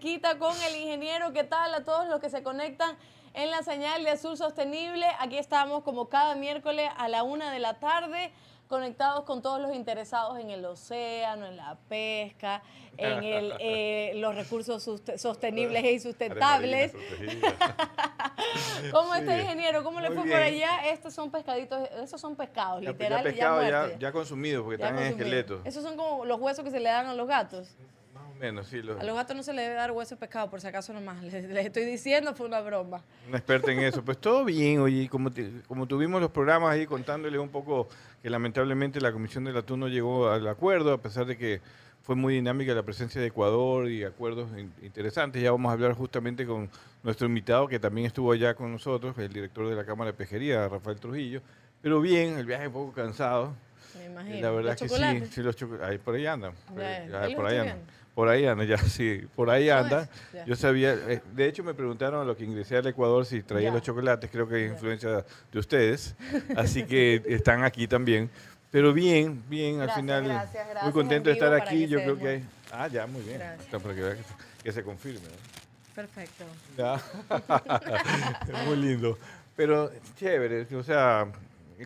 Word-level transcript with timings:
Cerquita 0.00 0.38
con 0.38 0.56
el 0.62 0.76
ingeniero, 0.76 1.30
¿qué 1.34 1.44
tal 1.44 1.74
a 1.74 1.84
todos 1.84 2.08
los 2.08 2.20
que 2.20 2.30
se 2.30 2.42
conectan 2.42 2.96
en 3.34 3.50
la 3.50 3.62
señal 3.62 4.02
de 4.02 4.10
Azul 4.12 4.34
Sostenible? 4.38 5.06
Aquí 5.18 5.36
estamos 5.36 5.82
como 5.82 6.08
cada 6.08 6.34
miércoles 6.36 6.90
a 6.96 7.08
la 7.08 7.22
una 7.22 7.52
de 7.52 7.58
la 7.58 7.74
tarde, 7.78 8.32
conectados 8.66 9.24
con 9.24 9.42
todos 9.42 9.60
los 9.60 9.74
interesados 9.74 10.38
en 10.38 10.48
el 10.48 10.64
océano, 10.64 11.44
en 11.44 11.58
la 11.58 11.76
pesca, 11.90 12.62
en 12.96 13.22
el, 13.24 13.52
eh, 13.60 14.12
los 14.14 14.34
recursos 14.34 14.82
sostenibles 15.16 15.84
y 15.84 16.00
sustentables. 16.00 16.92
¿Cómo 18.90 19.14
está, 19.14 19.34
Sí. 19.36 19.42
ingeniero? 19.42 19.84
¿Cómo 19.84 20.00
le 20.00 20.08
Muy 20.08 20.16
fue 20.16 20.24
bien. 20.24 20.36
por 20.38 20.46
allá? 20.46 20.88
Estos 20.90 21.12
son 21.12 21.30
pescaditos, 21.30 21.78
esos 22.02 22.18
son 22.18 22.36
pescados, 22.36 22.80
Ya, 22.80 22.92
literal, 22.92 23.18
ya 23.18 23.22
pescado, 23.24 23.62
ya, 23.68 23.78
muertos. 23.80 23.98
ya 24.00 24.12
consumido, 24.12 24.64
porque 24.64 24.78
Ya 24.80 24.86
están 24.86 25.02
en 25.02 25.10
consumidos. 25.10 25.38
esqueleto. 25.44 25.68
Esos 25.68 25.82
son 25.84 25.96
como 25.98 26.24
los 26.24 26.40
huesos 26.40 26.64
que 26.64 26.70
se 26.70 26.80
le 26.80 26.88
dan 26.88 27.04
a 27.06 27.12
los 27.14 27.28
gatos. 27.28 27.76
Menos, 28.40 28.68
sí. 28.68 28.78
A 28.78 29.04
los 29.04 29.14
gatos 29.16 29.36
no 29.36 29.42
se 29.42 29.52
les 29.52 29.64
debe 29.66 29.74
dar 29.76 29.90
hueso 29.92 30.14
de 30.14 30.18
pescado, 30.18 30.48
por 30.48 30.60
si 30.62 30.66
acaso 30.66 30.92
nomás. 30.94 31.22
Les, 31.22 31.44
les 31.44 31.66
estoy 31.66 31.84
diciendo, 31.84 32.34
fue 32.34 32.46
una 32.46 32.60
broma. 32.60 33.02
Una 33.28 33.36
experta 33.36 33.70
en 33.70 33.80
eso. 33.84 34.02
Pues 34.02 34.16
todo 34.18 34.44
bien, 34.46 34.80
oye, 34.80 35.08
como, 35.10 35.30
te- 35.30 35.50
como 35.68 35.86
tuvimos 35.86 36.20
los 36.22 36.30
programas 36.30 36.72
ahí 36.72 36.86
contándole 36.86 37.38
un 37.38 37.50
poco 37.50 37.88
que 38.22 38.30
lamentablemente 38.30 39.00
la 39.00 39.12
Comisión 39.12 39.44
del 39.44 39.56
Atún 39.58 39.80
no 39.80 39.88
llegó 39.88 40.30
al 40.30 40.46
acuerdo, 40.48 40.92
a 40.94 40.98
pesar 40.98 41.26
de 41.26 41.36
que 41.36 41.60
fue 42.02 42.16
muy 42.16 42.34
dinámica 42.34 42.72
la 42.72 42.82
presencia 42.82 43.20
de 43.20 43.26
Ecuador 43.26 43.88
y 43.90 44.04
acuerdos 44.04 44.48
in- 44.56 44.72
interesantes. 44.82 45.42
Ya 45.42 45.50
vamos 45.52 45.68
a 45.68 45.74
hablar 45.74 45.92
justamente 45.92 46.46
con 46.46 46.70
nuestro 47.02 47.26
invitado, 47.26 47.68
que 47.68 47.78
también 47.78 48.06
estuvo 48.06 48.32
allá 48.32 48.54
con 48.54 48.72
nosotros, 48.72 49.16
el 49.18 49.30
director 49.32 49.68
de 49.68 49.76
la 49.76 49.84
Cámara 49.84 50.12
de 50.12 50.16
Pejería, 50.16 50.66
Rafael 50.66 50.98
Trujillo. 50.98 51.42
Pero 51.82 52.00
bien, 52.00 52.38
el 52.38 52.46
viaje 52.46 52.66
un 52.68 52.72
poco 52.72 52.92
cansado. 52.92 53.52
Me 53.98 54.06
imagino. 54.06 54.40
La 54.40 54.50
verdad 54.50 54.70
Los 54.72 54.80
que 54.80 54.88
sí, 54.88 54.94
chocolates. 54.94 55.28
sí 55.30 55.42
los 55.42 55.56
choco- 55.56 55.82
ahí 55.84 55.98
por 55.98 56.14
ahí 56.14 56.26
andan. 56.26 56.52
ahí- 57.20 57.34
por 57.34 57.46
ahí 57.46 57.58
andan. 57.58 57.78
Por 58.20 58.28
ahí 58.28 58.44
anda, 58.44 58.64
ya 58.64 58.76
sí, 58.76 59.26
por 59.34 59.48
ahí 59.48 59.70
¿Cómo 59.70 59.80
anda. 59.80 60.08
Yo 60.44 60.54
sabía, 60.54 60.92
eh, 60.92 61.22
de 61.32 61.48
hecho 61.48 61.64
me 61.64 61.72
preguntaron 61.72 62.20
a 62.20 62.24
lo 62.26 62.36
que 62.36 62.44
ingresé 62.44 62.76
al 62.76 62.86
Ecuador 62.86 63.24
si 63.24 63.42
traía 63.42 63.72
los 63.72 63.80
chocolates, 63.80 64.28
creo 64.30 64.46
que 64.46 64.66
es 64.66 64.72
influencia 64.72 65.24
de 65.50 65.58
ustedes, 65.58 66.14
así 66.54 66.82
que 66.84 67.22
están 67.24 67.64
aquí 67.64 67.88
también. 67.88 68.28
Pero 68.70 68.92
bien, 68.92 69.42
bien, 69.48 69.80
al 69.80 69.90
final 69.92 70.24
gracias, 70.24 70.52
gracias, 70.52 70.82
muy 70.82 70.92
contento 70.92 71.30
de 71.30 71.32
estar 71.32 71.54
aquí, 71.54 71.88
yo 71.88 71.98
creo 72.02 72.18
que 72.18 72.28
hay... 72.28 72.44
Ah, 72.70 72.88
ya, 72.88 73.06
muy 73.06 73.22
bien. 73.22 73.40
Está 73.58 73.78
para 73.78 73.94
que, 73.94 74.16
que, 74.62 74.70
se- 74.70 74.82
confirme. 74.84 75.20
¿no? 75.22 75.94
Perfecto. 75.94 76.44
Muy 78.66 78.76
lindo. 78.76 79.18
Pero 79.56 79.90
chévere, 80.18 80.66
o 80.76 80.82
sea, 80.82 81.26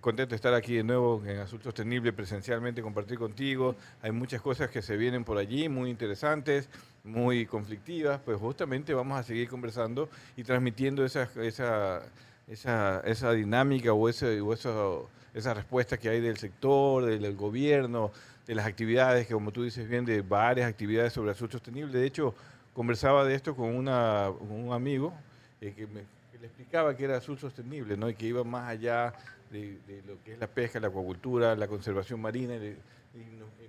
contento 0.00 0.30
de 0.30 0.36
estar 0.36 0.54
aquí 0.54 0.74
de 0.76 0.84
nuevo 0.84 1.22
en 1.26 1.38
Azul 1.38 1.60
Sostenible, 1.62 2.12
presencialmente, 2.12 2.82
compartir 2.82 3.18
contigo. 3.18 3.76
Hay 4.02 4.12
muchas 4.12 4.40
cosas 4.42 4.70
que 4.70 4.82
se 4.82 4.96
vienen 4.96 5.24
por 5.24 5.38
allí, 5.38 5.68
muy 5.68 5.90
interesantes, 5.90 6.68
muy 7.04 7.46
conflictivas. 7.46 8.20
Pues 8.24 8.38
justamente 8.38 8.94
vamos 8.94 9.18
a 9.18 9.22
seguir 9.22 9.48
conversando 9.48 10.08
y 10.36 10.42
transmitiendo 10.44 11.04
esa, 11.04 11.28
esa, 11.42 12.02
esa, 12.48 13.00
esa 13.04 13.32
dinámica 13.32 13.92
o, 13.92 14.08
ese, 14.08 14.40
o 14.40 14.52
eso- 14.52 15.08
esa 15.34 15.52
respuesta 15.52 15.96
que 15.98 16.08
hay 16.08 16.20
del 16.20 16.36
sector, 16.36 17.04
del, 17.04 17.20
del 17.22 17.34
gobierno, 17.36 18.12
de 18.46 18.54
las 18.54 18.66
actividades, 18.66 19.26
que 19.26 19.34
como 19.34 19.50
tú 19.52 19.64
dices 19.64 19.88
bien, 19.88 20.04
de 20.04 20.22
varias 20.22 20.68
actividades 20.68 21.12
sobre 21.12 21.32
Azul 21.32 21.50
Sostenible. 21.50 21.98
De 21.98 22.06
hecho, 22.06 22.34
conversaba 22.72 23.24
de 23.24 23.34
esto 23.34 23.54
con, 23.56 23.74
una, 23.74 24.30
con 24.38 24.50
un 24.50 24.72
amigo 24.72 25.12
eh, 25.60 25.72
que, 25.76 25.86
me, 25.86 26.02
que 26.30 26.38
le 26.40 26.46
explicaba 26.46 26.96
que 26.96 27.04
era 27.04 27.16
azul 27.16 27.38
sostenible, 27.38 27.96
¿no? 27.96 28.08
Y 28.10 28.14
que 28.14 28.26
iba 28.26 28.44
más 28.44 28.68
allá 28.68 29.14
de, 29.50 29.78
de 29.86 30.02
lo 30.06 30.22
que 30.24 30.34
es 30.34 30.38
la 30.38 30.46
pesca, 30.46 30.80
la 30.80 30.88
acuacultura, 30.88 31.54
la 31.56 31.68
conservación 31.68 32.20
marina. 32.20 32.54
Y, 32.56 32.76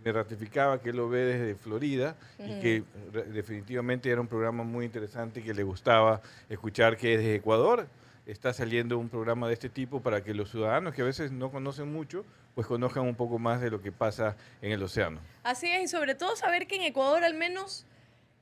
me 0.04 0.12
ratificaba 0.12 0.80
que 0.80 0.90
él 0.90 0.98
lo 0.98 1.10
ve 1.10 1.26
desde 1.26 1.56
Florida 1.56 2.16
y 2.38 2.60
que 2.60 2.84
definitivamente 3.32 4.10
era 4.10 4.22
un 4.22 4.28
programa 4.28 4.64
muy 4.64 4.86
interesante 4.86 5.40
y 5.40 5.44
que 5.44 5.54
le 5.54 5.64
gustaba 5.64 6.22
escuchar 6.48 6.96
que 6.96 7.18
desde 7.18 7.36
Ecuador 7.36 7.88
está 8.28 8.54
saliendo 8.54 8.98
un 8.98 9.10
programa 9.10 9.48
de 9.48 9.54
este 9.54 9.70
tipo 9.70 10.02
para 10.02 10.24
que 10.24 10.34
los 10.34 10.52
ciudadanos 10.52 10.94
que 10.94 11.02
a 11.02 11.06
veces 11.06 11.32
no 11.32 11.52
conocen 11.52 11.92
mucho, 11.92 12.26
pues 12.54 12.68
conozcan 12.68 13.04
un 13.04 13.16
poco 13.16 13.40
más 13.40 13.62
de 13.62 13.70
lo 13.70 13.82
que 13.82 13.92
pasa 13.92 14.36
en 14.62 14.72
el 14.72 14.82
océano. 14.84 15.20
Así 15.44 15.70
es, 15.70 15.84
y 15.84 15.88
sobre 15.88 16.16
todo 16.16 16.36
saber 16.36 16.68
que 16.68 16.76
en 16.76 16.84
Ecuador 16.84 17.24
al 17.24 17.34
menos 17.34 17.86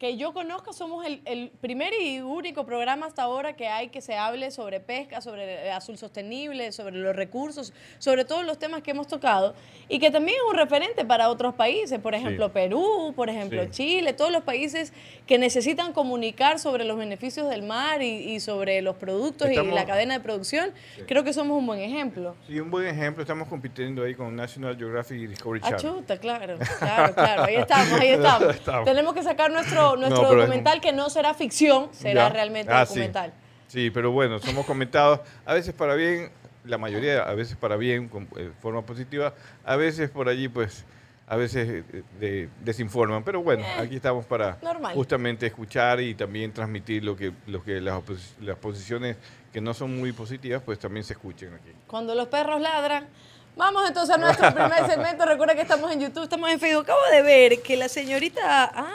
que 0.04 0.18
yo 0.18 0.34
conozca 0.34 0.74
somos 0.74 1.06
el, 1.06 1.22
el 1.24 1.50
primer 1.62 1.94
y 1.94 2.20
único 2.20 2.66
programa 2.66 3.06
hasta 3.06 3.24
ahora 3.24 3.54
que 3.56 3.70
hay 3.70 3.88
que 3.88 4.02
se 4.02 4.18
hable 4.18 4.52
sobre 4.52 4.82
pesca, 4.82 5.22
sobre 5.22 5.72
azul 5.72 5.98
sostenible, 5.98 6.74
sobre 6.74 6.98
los 6.98 7.16
recursos, 7.16 7.72
sobre 8.00 8.26
todos 8.26 8.44
los 8.46 8.60
temas 8.60 8.82
que 8.84 8.92
hemos 8.92 9.08
tocado 9.08 9.56
y 9.88 10.00
que 10.00 10.12
también 10.12 10.36
es 10.36 10.52
un 10.52 10.58
referente 10.58 11.06
para 11.06 11.30
otros 11.30 11.54
países, 11.54 12.00
por 12.02 12.16
ejemplo 12.16 12.52
Perú, 12.52 13.14
por 13.16 13.30
ejemplo 13.30 13.64
Sí. 13.64 13.70
Chile, 13.72 14.12
todos 14.12 14.30
los 14.34 14.44
países 14.44 14.92
que 15.26 15.38
necesitan 15.38 15.94
comunicar 15.94 16.60
sobre 16.60 16.84
los 16.84 16.98
beneficios 16.98 17.50
del 17.50 17.64
mar 17.64 18.02
y, 18.02 18.34
y 18.34 18.42
sobre 18.42 18.82
los 18.82 18.98
productos 18.98 19.48
y 19.48 19.52
Estamos- 19.52 19.74
la 19.74 19.86
cadena 19.86 20.16
de 20.16 20.20
producción, 20.20 20.74
creo 21.08 21.24
que 21.24 21.32
somos 21.32 21.58
un 21.58 21.66
buen 21.66 21.80
ejemplo. 21.80 22.36
Sí, 22.46 22.60
un 22.60 22.70
buen 22.70 22.88
ejemplo, 22.88 23.24
estamos 23.24 23.48
compitiendo 23.48 24.04
ahí 24.04 24.16
con 24.16 24.36
National 24.36 24.76
Geographic 24.78 25.18
y 25.18 25.28
Discovery 25.28 25.62
Ah, 25.64 25.78
Channel. 25.78 25.96
chuta, 26.00 26.18
claro, 26.18 26.58
claro, 26.80 27.14
claro. 27.14 27.44
Ahí 27.44 27.56
estamos, 27.56 28.00
ahí 28.02 28.08
estamos. 28.20 28.54
Estamos. 28.56 28.84
Tenemos 28.86 29.14
que 29.14 29.24
sacar 29.24 29.50
nuestro, 29.50 29.93
nuestro 30.00 30.24
No, 30.24 30.36
documental 30.36 30.82
que 30.82 30.92
no 30.94 31.10
será 31.10 31.34
ficción, 31.34 31.90
será 31.92 32.24
Ya. 32.28 32.30
realmente 32.30 32.72
Ah, 32.72 32.86
documental. 32.86 33.34
Sí, 33.68 33.90
pero 33.90 34.12
bueno, 34.12 34.40
somos 34.40 34.66
comentados, 34.66 35.20
a 35.46 35.54
veces 35.54 35.74
para 35.74 35.96
bien, 35.96 36.32
la 36.66 36.78
mayoría 36.78 37.24
a 37.24 37.34
veces 37.34 37.58
para 37.58 37.76
bien, 37.76 38.08
con 38.08 38.28
eh, 38.38 38.52
forma 38.62 38.82
positiva, 38.84 39.34
a 39.66 39.76
veces 39.76 40.10
por 40.10 40.30
allí 40.30 40.48
pues, 40.48 40.86
a 41.28 41.36
veces 41.38 41.68
eh, 41.92 42.04
de- 42.20 42.50
desinforman, 42.64 43.24
pero 43.24 43.42
bueno, 43.42 43.66
aquí 43.80 43.96
estamos 43.96 44.26
para 44.26 44.58
normal. 44.62 44.94
justamente 44.94 45.46
escuchar 45.48 46.00
y 46.02 46.14
también 46.16 46.52
transmitir 46.54 47.04
lo 47.04 47.16
que, 47.16 47.32
lo 47.48 47.64
que 47.64 47.82
las, 47.82 47.96
opos- 47.96 48.36
las 48.42 48.58
posiciones 48.58 49.16
que 49.52 49.60
no 49.62 49.74
son 49.74 49.98
muy 49.98 50.12
positivas, 50.12 50.62
pues 50.64 50.78
también 50.80 51.04
se 51.04 51.14
escuchen 51.14 51.54
aquí. 51.54 51.72
Cuando 51.88 52.14
los 52.16 52.28
perros 52.28 52.62
ladran. 52.62 53.08
Vamos 53.56 53.88
entonces 53.88 54.16
a 54.16 54.18
nuestro 54.18 54.52
primer 54.52 54.84
segmento. 54.90 55.26
Recuerda 55.26 55.54
que 55.54 55.62
estamos 55.62 55.92
en 55.92 56.00
YouTube, 56.02 56.24
estamos 56.24 56.50
en 56.50 56.60
Facebook. 56.60 56.84
Acabo 56.86 57.00
de 57.12 57.22
ver 57.22 57.62
que 57.62 57.78
la 57.78 57.88
señorita. 57.88 58.42
Ah, 58.74 58.90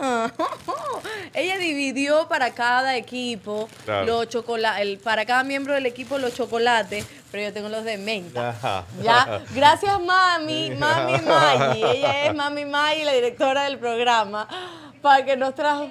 ella 1.34 1.58
dividió 1.58 2.28
para 2.28 2.52
cada 2.52 2.96
equipo 2.96 3.68
Claro. 3.84 4.06
los 4.06 4.28
chocolates, 4.28 4.98
para 5.00 5.24
cada 5.26 5.44
miembro 5.44 5.74
del 5.74 5.86
equipo 5.86 6.18
los 6.18 6.34
chocolates, 6.34 7.04
pero 7.30 7.44
yo 7.44 7.52
tengo 7.52 7.68
los 7.68 7.84
de 7.84 7.98
menta. 7.98 8.50
Ajá. 8.50 8.84
Ya, 9.02 9.42
gracias 9.54 10.00
mami, 10.00 10.70
mami 10.70 11.18
Maggi. 11.26 11.82
Ella 11.82 12.24
es 12.26 12.34
mami 12.34 12.64
Maggi, 12.64 13.04
la 13.04 13.12
directora 13.12 13.64
del 13.64 13.78
programa, 13.78 14.48
para 15.02 15.24
que 15.24 15.36
nos 15.36 15.54
trajo. 15.54 15.90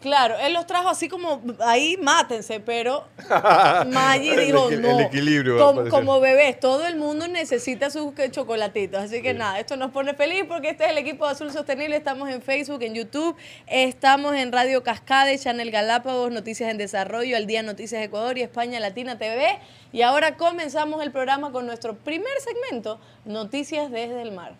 Claro, 0.00 0.36
él 0.38 0.52
los 0.52 0.66
trajo 0.66 0.88
así 0.88 1.08
como 1.08 1.42
ahí 1.60 1.96
mátense, 2.00 2.60
pero 2.60 3.04
Maggi 3.88 4.36
dijo 4.36 4.68
el 4.68 4.80
no. 4.80 5.00
equilibrio, 5.00 5.88
Como, 5.90 6.20
bebés, 6.20 6.60
todo 6.60 6.86
el 6.86 6.96
mundo 6.96 7.26
necesita 7.26 7.90
sus 7.90 8.12
chocolatitos. 8.30 9.00
Así 9.00 9.22
que 9.22 9.34
nada, 9.34 9.58
esto 9.58 9.76
nos 9.76 9.90
pone 9.90 10.14
feliz 10.14 10.44
porque 10.46 10.70
este 10.70 10.84
es 10.84 10.90
el 10.90 10.98
equipo 10.98 11.26
de 11.26 11.32
Azul 11.32 11.50
Sostenible. 11.50 11.96
Estamos 11.96 12.28
en 12.28 12.42
Facebook, 12.42 12.82
en 12.82 12.94
YouTube, 12.94 13.36
estamos 13.66 14.34
en 14.36 14.52
Radio 14.52 14.84
Cascade, 14.84 15.36
Channel 15.38 15.70
Galápagos, 15.70 16.30
Noticias 16.30 16.70
en 16.70 16.78
Desarrollo, 16.78 17.36
Al 17.36 17.46
Día 17.46 17.62
Noticias 17.62 18.00
Ecuador 18.02 18.38
y 18.38 18.42
España 18.42 18.78
Latina 18.78 19.18
TV. 19.18 19.58
Y 19.92 20.02
ahora 20.02 20.36
comenzamos 20.36 21.02
el 21.02 21.10
programa 21.10 21.50
con 21.50 21.66
nuestro 21.66 21.96
primer 21.96 22.32
segmento, 22.40 23.00
Noticias 23.24 23.90
desde 23.90 24.22
el 24.22 24.32
Mar. 24.32 24.54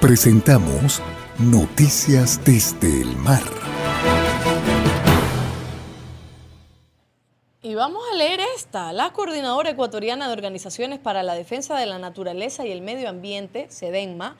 Presentamos 0.00 1.00
Noticias 1.38 2.44
desde 2.44 3.00
el 3.00 3.16
mar. 3.16 3.42
Y 7.62 7.74
vamos 7.74 8.02
a 8.12 8.16
leer 8.16 8.40
esta. 8.54 8.92
La 8.92 9.14
Coordinadora 9.14 9.70
Ecuatoriana 9.70 10.26
de 10.26 10.34
Organizaciones 10.34 10.98
para 10.98 11.22
la 11.22 11.34
Defensa 11.34 11.78
de 11.78 11.86
la 11.86 11.98
Naturaleza 11.98 12.66
y 12.66 12.70
el 12.70 12.82
Medio 12.82 13.08
Ambiente, 13.08 13.66
SEDENMA, 13.70 14.36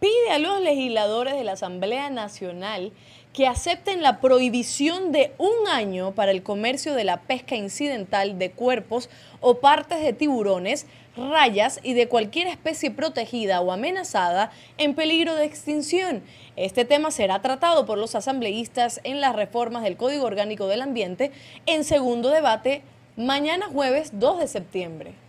pide 0.00 0.32
a 0.32 0.40
los 0.40 0.60
legisladores 0.60 1.36
de 1.36 1.44
la 1.44 1.52
Asamblea 1.52 2.10
Nacional 2.10 2.92
que 3.32 3.46
acepten 3.46 4.02
la 4.02 4.20
prohibición 4.20 5.12
de 5.12 5.32
un 5.38 5.68
año 5.68 6.12
para 6.12 6.32
el 6.32 6.42
comercio 6.42 6.94
de 6.94 7.04
la 7.04 7.20
pesca 7.20 7.54
incidental 7.54 8.36
de 8.38 8.50
cuerpos 8.50 9.08
o 9.40 9.58
partes 9.60 10.02
de 10.02 10.12
tiburones, 10.12 10.86
rayas 11.16 11.80
y 11.82 11.94
de 11.94 12.08
cualquier 12.08 12.46
especie 12.46 12.90
protegida 12.90 13.60
o 13.60 13.72
amenazada 13.72 14.50
en 14.78 14.94
peligro 14.94 15.34
de 15.34 15.44
extinción. 15.44 16.22
Este 16.56 16.84
tema 16.84 17.10
será 17.10 17.42
tratado 17.42 17.86
por 17.86 17.98
los 17.98 18.14
asambleístas 18.14 19.00
en 19.04 19.20
las 19.20 19.36
reformas 19.36 19.82
del 19.82 19.96
Código 19.96 20.24
Orgánico 20.24 20.66
del 20.66 20.82
Ambiente 20.82 21.32
en 21.66 21.84
segundo 21.84 22.30
debate 22.30 22.82
mañana 23.16 23.66
jueves 23.66 24.10
2 24.14 24.40
de 24.40 24.48
septiembre. 24.48 25.21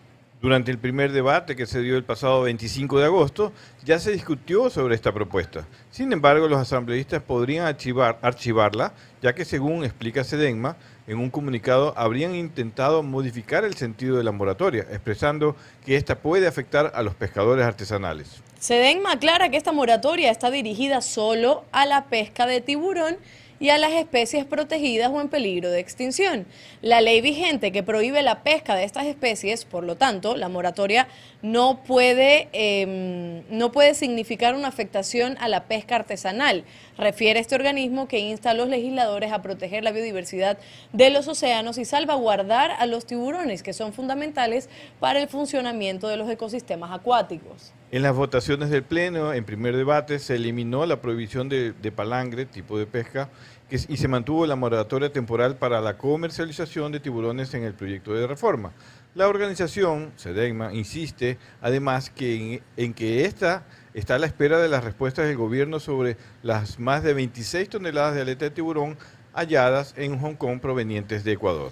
Durante 0.43 0.71
el 0.71 0.77
primer 0.77 1.13
debate 1.13 1.55
que 1.55 1.65
se 1.65 1.81
dio 1.81 1.95
el 1.95 2.03
pasado 2.03 2.41
25 2.41 2.99
de 2.99 3.05
agosto, 3.05 3.53
ya 3.85 3.97
se 3.97 4.11
discutió 4.11 4.69
sobre 4.69 4.93
esta 4.93 5.13
propuesta. 5.13 5.65
Sin 5.89 6.11
embargo, 6.11 6.49
los 6.49 6.59
asambleístas 6.59 7.23
podrían 7.23 7.65
archivar, 7.65 8.19
archivarla, 8.21 8.91
ya 9.21 9.33
que 9.33 9.45
según 9.45 9.85
explica 9.85 10.25
Sedenma, 10.25 10.75
en 11.07 11.19
un 11.19 11.29
comunicado 11.29 11.93
habrían 11.95 12.35
intentado 12.35 13.03
modificar 13.03 13.63
el 13.63 13.75
sentido 13.75 14.17
de 14.17 14.25
la 14.25 14.33
moratoria, 14.33 14.81
expresando 14.81 15.55
que 15.85 15.95
esta 15.95 16.19
puede 16.19 16.45
afectar 16.45 16.91
a 16.93 17.03
los 17.03 17.15
pescadores 17.15 17.65
artesanales. 17.65 18.41
Sedenma 18.59 19.13
aclara 19.13 19.47
que 19.47 19.55
esta 19.55 19.71
moratoria 19.71 20.29
está 20.29 20.51
dirigida 20.51 20.99
solo 20.99 21.63
a 21.71 21.85
la 21.85 22.07
pesca 22.07 22.47
de 22.47 22.59
tiburón 22.59 23.15
y 23.59 23.69
a 23.69 23.77
las 23.77 23.91
especies 23.93 24.45
protegidas 24.45 25.09
o 25.11 25.21
en 25.21 25.29
peligro 25.29 25.69
de 25.69 25.79
extinción. 25.79 26.45
La 26.81 27.01
ley 27.01 27.21
vigente 27.21 27.71
que 27.71 27.83
prohíbe 27.83 28.21
la 28.21 28.43
pesca 28.43 28.75
de 28.75 28.83
estas 28.83 29.05
especies, 29.05 29.65
por 29.65 29.83
lo 29.83 29.95
tanto, 29.95 30.35
la 30.35 30.49
moratoria 30.49 31.07
no 31.41 31.83
puede, 31.83 32.49
em, 32.53 33.43
no 33.49 33.71
puede 33.71 33.93
significar 33.93 34.55
una 34.55 34.67
afectación 34.67 35.37
a 35.39 35.47
la 35.47 35.65
pesca 35.65 35.95
artesanal, 35.95 36.63
refiere 36.97 37.39
este 37.39 37.55
organismo 37.55 38.07
que 38.07 38.19
insta 38.19 38.51
a 38.51 38.53
los 38.53 38.69
legisladores 38.69 39.31
a 39.31 39.41
proteger 39.41 39.83
la 39.83 39.91
biodiversidad 39.91 40.57
de 40.91 41.09
los 41.09 41.27
océanos 41.27 41.77
y 41.77 41.85
salvaguardar 41.85 42.71
a 42.71 42.85
los 42.85 43.05
tiburones, 43.05 43.63
que 43.63 43.73
son 43.73 43.93
fundamentales 43.93 44.69
para 44.99 45.21
el 45.21 45.27
funcionamiento 45.27 46.07
de 46.07 46.17
los 46.17 46.29
ecosistemas 46.29 46.91
acuáticos. 46.91 47.73
En 47.93 48.01
las 48.01 48.15
votaciones 48.15 48.71
del 48.71 48.81
Pleno, 48.81 49.33
en 49.33 49.45
primer 49.45 49.77
debate, 49.77 50.17
se 50.17 50.33
eliminó 50.33 50.87
la 50.87 50.99
prohibición 50.99 51.47
de, 51.47 51.93
palangre, 51.95 52.47
tipo 52.47 52.79
de 52.79 52.87
pesca, 52.87 53.29
y 53.69 53.97
se 53.97 54.07
mantuvo 54.07 54.47
la 54.47 54.55
moratoria 54.55 55.11
temporal 55.11 55.57
para 55.57 55.79
la 55.79 55.95
comercialización 55.95 56.91
de 56.91 56.99
tiburones 56.99 57.53
en 57.53 57.63
el 57.63 57.75
proyecto 57.75 58.15
de 58.15 58.25
reforma. 58.25 58.71
La 59.13 59.27
organización, 59.27 60.11
SEDEGMA, 60.15 60.73
insiste 60.73 61.37
además 61.61 62.09
que 62.09 62.63
en, 62.77 62.95
que 62.95 63.25
esta 63.25 63.63
está 63.93 64.15
a 64.15 64.17
la 64.17 64.25
espera 64.25 64.57
de 64.57 64.69
las 64.69 64.83
respuestas 64.83 65.27
del 65.27 65.37
gobierno 65.37 65.79
sobre 65.79 66.17
las 66.41 66.79
más 66.79 67.03
de 67.03 67.13
26 67.13 67.69
toneladas 67.69 68.15
de 68.15 68.21
aleta 68.21 68.45
de 68.45 68.49
tiburón 68.49 68.97
halladas 69.35 69.93
en 69.97 70.17
Hong 70.19 70.33
Kong 70.33 70.59
provenientes 70.59 71.23
de 71.23 71.33
Ecuador. 71.33 71.71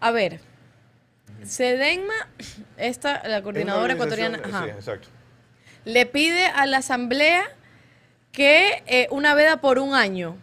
A 0.00 0.10
ver, 0.10 0.38
SEDEGMA, 1.42 2.28
esta, 2.76 3.26
la 3.26 3.42
coordinadora 3.42 3.94
ecuatoriana... 3.94 4.38
Sí, 4.44 4.68
exacto 4.68 5.21
le 5.84 6.06
pide 6.06 6.46
a 6.46 6.66
la 6.66 6.78
Asamblea 6.78 7.44
que 8.32 8.82
eh, 8.86 9.08
una 9.10 9.34
veda 9.34 9.60
por 9.60 9.78
un 9.78 9.94
año, 9.94 10.36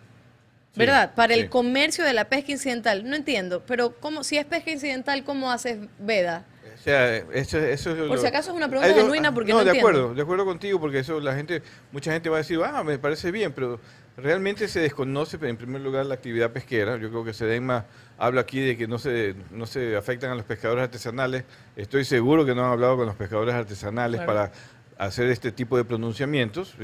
¿verdad? 0.76 1.14
Para 1.16 1.34
el 1.34 1.50
comercio 1.50 2.06
de 2.06 2.14
la 2.14 2.26
pesca 2.26 2.52
incidental. 2.52 3.10
No 3.10 3.16
entiendo, 3.16 3.64
pero 3.66 3.96
¿cómo, 4.00 4.24
si 4.24 4.38
es 4.38 4.46
pesca 4.46 4.72
incidental, 4.72 5.24
¿cómo 5.24 5.52
haces 5.52 5.80
veda? 5.98 6.46
O 6.80 6.82
sea, 6.82 7.18
eso, 7.18 7.58
eso 7.58 7.92
es 7.92 8.08
Por 8.08 8.20
si 8.20 8.26
acaso 8.26 8.52
es 8.52 8.56
una 8.56 8.70
pregunta 8.70 8.94
genuina 8.94 9.34
porque 9.34 9.52
no, 9.52 9.60
no 9.60 9.66
de 9.66 9.78
acuerdo, 9.78 10.14
de 10.14 10.22
acuerdo 10.22 10.46
contigo 10.46 10.80
porque 10.80 11.00
eso 11.00 11.20
la 11.20 11.36
gente, 11.36 11.62
mucha 11.92 12.14
gente 12.14 12.30
va 12.30 12.38
a 12.38 12.40
decir, 12.40 12.58
ah, 12.64 12.84
me 12.86 12.98
parece 12.98 13.32
bien, 13.32 13.52
pero 13.52 13.82
realmente 14.16 14.68
se 14.70 14.80
desconoce 14.80 15.38
en 15.42 15.58
primer 15.58 15.82
lugar 15.82 16.06
la 16.06 16.16
actividad 16.16 16.52
pesquera. 16.52 16.98
Yo 16.98 17.10
creo 17.10 17.26
que 17.26 17.34
Sedema 17.34 17.86
habla 18.18 18.42
aquí 18.42 18.60
de 18.62 18.78
que 18.78 18.88
no 18.88 18.98
se, 18.98 19.36
no 19.52 19.66
se 19.66 19.98
afectan 19.98 20.32
a 20.32 20.36
los 20.36 20.46
pescadores 20.46 20.84
artesanales. 20.84 21.44
Estoy 21.76 22.06
seguro 22.06 22.46
que 22.46 22.56
no 22.56 22.66
han 22.66 22.72
hablado 22.72 22.96
con 22.96 23.08
los 23.08 23.16
pescadores 23.16 23.56
artesanales 23.56 24.22
para 24.22 24.52
hacer 25.00 25.30
este 25.30 25.54
tipo 25.54 25.78
de 25.78 25.86
pronunciamientos, 25.86 26.76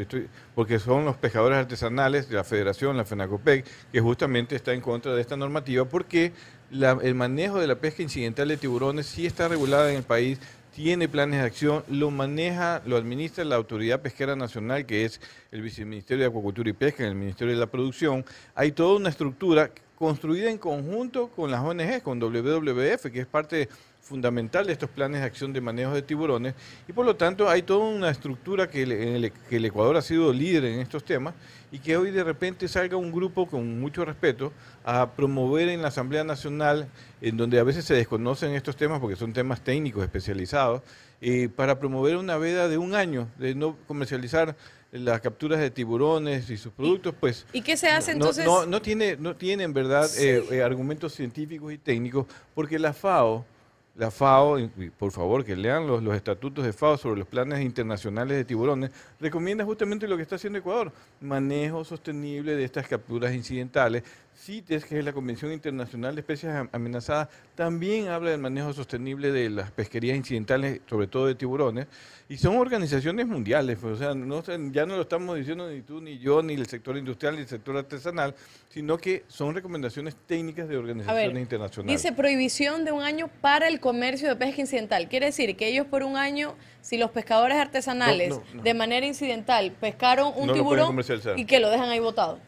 porque 0.55 0.79
son 0.79 1.03
los 1.03 1.17
pescadores 1.17 1.59
artesanales 1.59 2.29
de 2.29 2.35
la 2.35 2.45
Federación, 2.45 2.95
la 2.95 3.03
FENACOPEC, 3.03 3.65
que 3.91 3.99
justamente 3.99 4.55
está 4.55 4.73
en 4.73 4.79
contra 4.79 5.13
de 5.13 5.19
esta 5.19 5.35
normativa, 5.35 5.83
porque 5.83 6.31
el 6.71 7.13
manejo 7.13 7.59
de 7.59 7.67
la 7.67 7.75
pesca 7.75 8.01
incidental 8.01 8.47
de 8.47 8.55
tiburones 8.55 9.05
sí 9.05 9.25
está 9.25 9.49
regulada 9.49 9.91
en 9.91 9.97
el 9.97 10.03
país, 10.03 10.39
tiene 10.73 11.09
planes 11.09 11.41
de 11.41 11.45
acción, 11.45 11.83
lo 11.89 12.09
maneja, 12.09 12.81
lo 12.85 12.95
administra 12.95 13.43
la 13.43 13.55
Autoridad 13.57 14.01
Pesquera 14.01 14.35
Nacional, 14.37 14.85
que 14.85 15.03
es 15.03 15.19
el 15.51 15.61
Viceministerio 15.61 16.23
de 16.23 16.29
Acuacultura 16.29 16.69
y 16.69 16.73
Pesca, 16.73 17.05
el 17.05 17.15
Ministerio 17.15 17.53
de 17.53 17.59
la 17.59 17.67
Producción. 17.67 18.23
Hay 18.55 18.71
toda 18.71 18.97
una 18.97 19.09
estructura 19.09 19.71
construida 19.97 20.49
en 20.49 20.57
conjunto 20.57 21.29
con 21.29 21.51
las 21.51 21.61
ONG, 21.61 22.01
con 22.01 22.19
WWF, 22.19 23.11
que 23.11 23.19
es 23.19 23.27
parte 23.27 23.69
fundamental 24.05 24.67
de 24.67 24.73
estos 24.73 24.89
planes 24.89 25.21
de 25.21 25.25
acción 25.25 25.51
de 25.51 25.59
manejo 25.59 25.93
de 25.93 26.03
tiburones 26.03 26.53
y 26.87 26.93
por 26.93 27.07
lo 27.07 27.15
tanto 27.15 27.49
hay 27.49 27.63
toda 27.63 27.85
una 27.85 28.11
estructura 28.11 28.69
que, 28.69 28.83
en 28.83 29.15
el, 29.15 29.31
que 29.31 29.55
el 29.55 29.65
Ecuador 29.65 29.97
ha 29.97 30.01
sido 30.03 30.31
líder 30.31 30.65
en 30.65 30.79
estos 30.79 31.03
temas 31.03 31.33
y 31.71 31.79
que 31.79 31.97
hoy 31.97 32.11
de 32.11 32.23
repente 32.23 32.67
salga 32.67 32.97
un 32.97 33.11
grupo 33.11 33.47
con 33.47 33.79
mucho 33.79 34.05
respeto 34.05 34.53
a 34.83 35.09
promover 35.09 35.69
en 35.69 35.81
la 35.81 35.87
Asamblea 35.87 36.23
Nacional, 36.23 36.87
en 37.19 37.35
donde 37.35 37.59
a 37.59 37.63
veces 37.63 37.83
se 37.83 37.95
desconocen 37.95 38.53
estos 38.53 38.77
temas 38.77 38.99
porque 38.99 39.15
son 39.15 39.33
temas 39.33 39.61
técnicos 39.61 40.03
especializados, 40.03 40.83
eh, 41.19 41.49
para 41.49 41.79
promover 41.79 42.17
una 42.17 42.37
veda 42.37 42.67
de 42.67 42.77
un 42.77 42.93
año, 42.93 43.27
de 43.39 43.55
no 43.55 43.75
comercializar 43.87 44.55
las 44.91 45.19
capturas 45.19 45.59
de 45.59 45.71
tiburones 45.71 46.49
y 46.51 46.57
sus 46.57 46.71
productos, 46.71 47.15
pues... 47.19 47.47
¿Y 47.51 47.61
qué 47.61 47.75
se 47.75 47.89
hace 47.89 48.11
entonces? 48.11 48.45
No, 48.45 48.67
no, 48.67 48.81
tiene, 48.81 49.17
no 49.17 49.35
tiene 49.35 49.63
en 49.63 49.73
verdad 49.73 50.09
eh, 50.19 50.45
eh, 50.51 50.61
argumentos 50.61 51.13
científicos 51.13 51.73
y 51.73 51.79
técnicos, 51.79 52.27
porque 52.53 52.77
la 52.77 52.93
FAO 52.93 53.43
la 53.95 54.11
FAO, 54.11 54.57
por 54.97 55.11
favor 55.11 55.45
que 55.45 55.55
lean 55.55 55.87
los, 55.87 56.03
los, 56.03 56.15
estatutos 56.15 56.65
de 56.65 56.73
FAO 56.73 56.97
sobre 56.97 57.19
los 57.19 57.27
planes 57.27 57.61
internacionales 57.61 58.35
de 58.35 58.43
tiburones, 58.43 58.91
recomienda 59.19 59.63
justamente 59.63 60.07
lo 60.07 60.17
que 60.17 60.23
está 60.23 60.35
haciendo 60.35 60.59
Ecuador, 60.59 60.91
manejo 61.21 61.83
sostenible 61.85 62.55
de 62.55 62.65
estas 62.65 62.87
capturas 62.87 63.33
incidentales. 63.33 64.03
CITES, 64.35 64.85
que 64.85 64.99
es 64.99 65.05
la 65.05 65.13
Convención 65.13 65.51
Internacional 65.51 66.15
de 66.15 66.21
Especies 66.21 66.53
Amenazadas, 66.71 67.29
también 67.55 68.09
habla 68.09 68.31
del 68.31 68.39
manejo 68.39 68.73
sostenible 68.73 69.31
de 69.31 69.49
las 69.49 69.71
pesquerías 69.71 70.17
incidentales, 70.17 70.81
sobre 70.89 71.07
todo 71.07 71.27
de 71.27 71.35
tiburones, 71.35 71.87
y 72.27 72.37
son 72.37 72.57
organizaciones 72.57 73.27
mundiales, 73.27 73.77
pues, 73.79 73.93
o 73.93 73.97
sea, 73.97 74.13
no, 74.13 74.43
ya 74.71 74.85
no 74.85 74.95
lo 74.95 75.03
estamos 75.03 75.37
diciendo 75.37 75.69
ni 75.69 75.81
tú, 75.81 76.01
ni 76.01 76.17
yo, 76.17 76.41
ni 76.41 76.55
el 76.55 76.65
sector 76.65 76.97
industrial, 76.97 77.35
ni 77.35 77.41
el 77.41 77.47
sector 77.47 77.77
artesanal, 77.77 78.35
sino 78.69 78.97
que 78.97 79.23
son 79.27 79.53
recomendaciones 79.53 80.15
técnicas 80.27 80.67
de 80.67 80.77
organizaciones 80.77 81.41
internacionales. 81.41 82.01
Dice 82.01 82.13
prohibición 82.13 82.83
de 82.83 82.91
un 82.91 83.03
año 83.03 83.29
para 83.41 83.67
el 83.67 83.79
comercio 83.79 84.27
de 84.27 84.35
pesca 84.35 84.59
incidental. 84.61 85.07
Quiere 85.07 85.27
decir 85.27 85.55
que 85.55 85.67
ellos 85.67 85.85
por 85.87 86.03
un 86.03 86.17
año, 86.17 86.55
si 86.81 86.97
los 86.97 87.11
pescadores 87.11 87.57
artesanales 87.57 88.35
de 88.53 88.73
manera 88.73 89.05
incidental 89.05 89.71
pescaron 89.71 90.33
un 90.35 90.51
tiburón 90.51 90.99
y 91.37 91.45
que 91.45 91.59
lo 91.59 91.69
dejan 91.69 91.89
ahí 91.89 91.99
botado. 91.99 92.39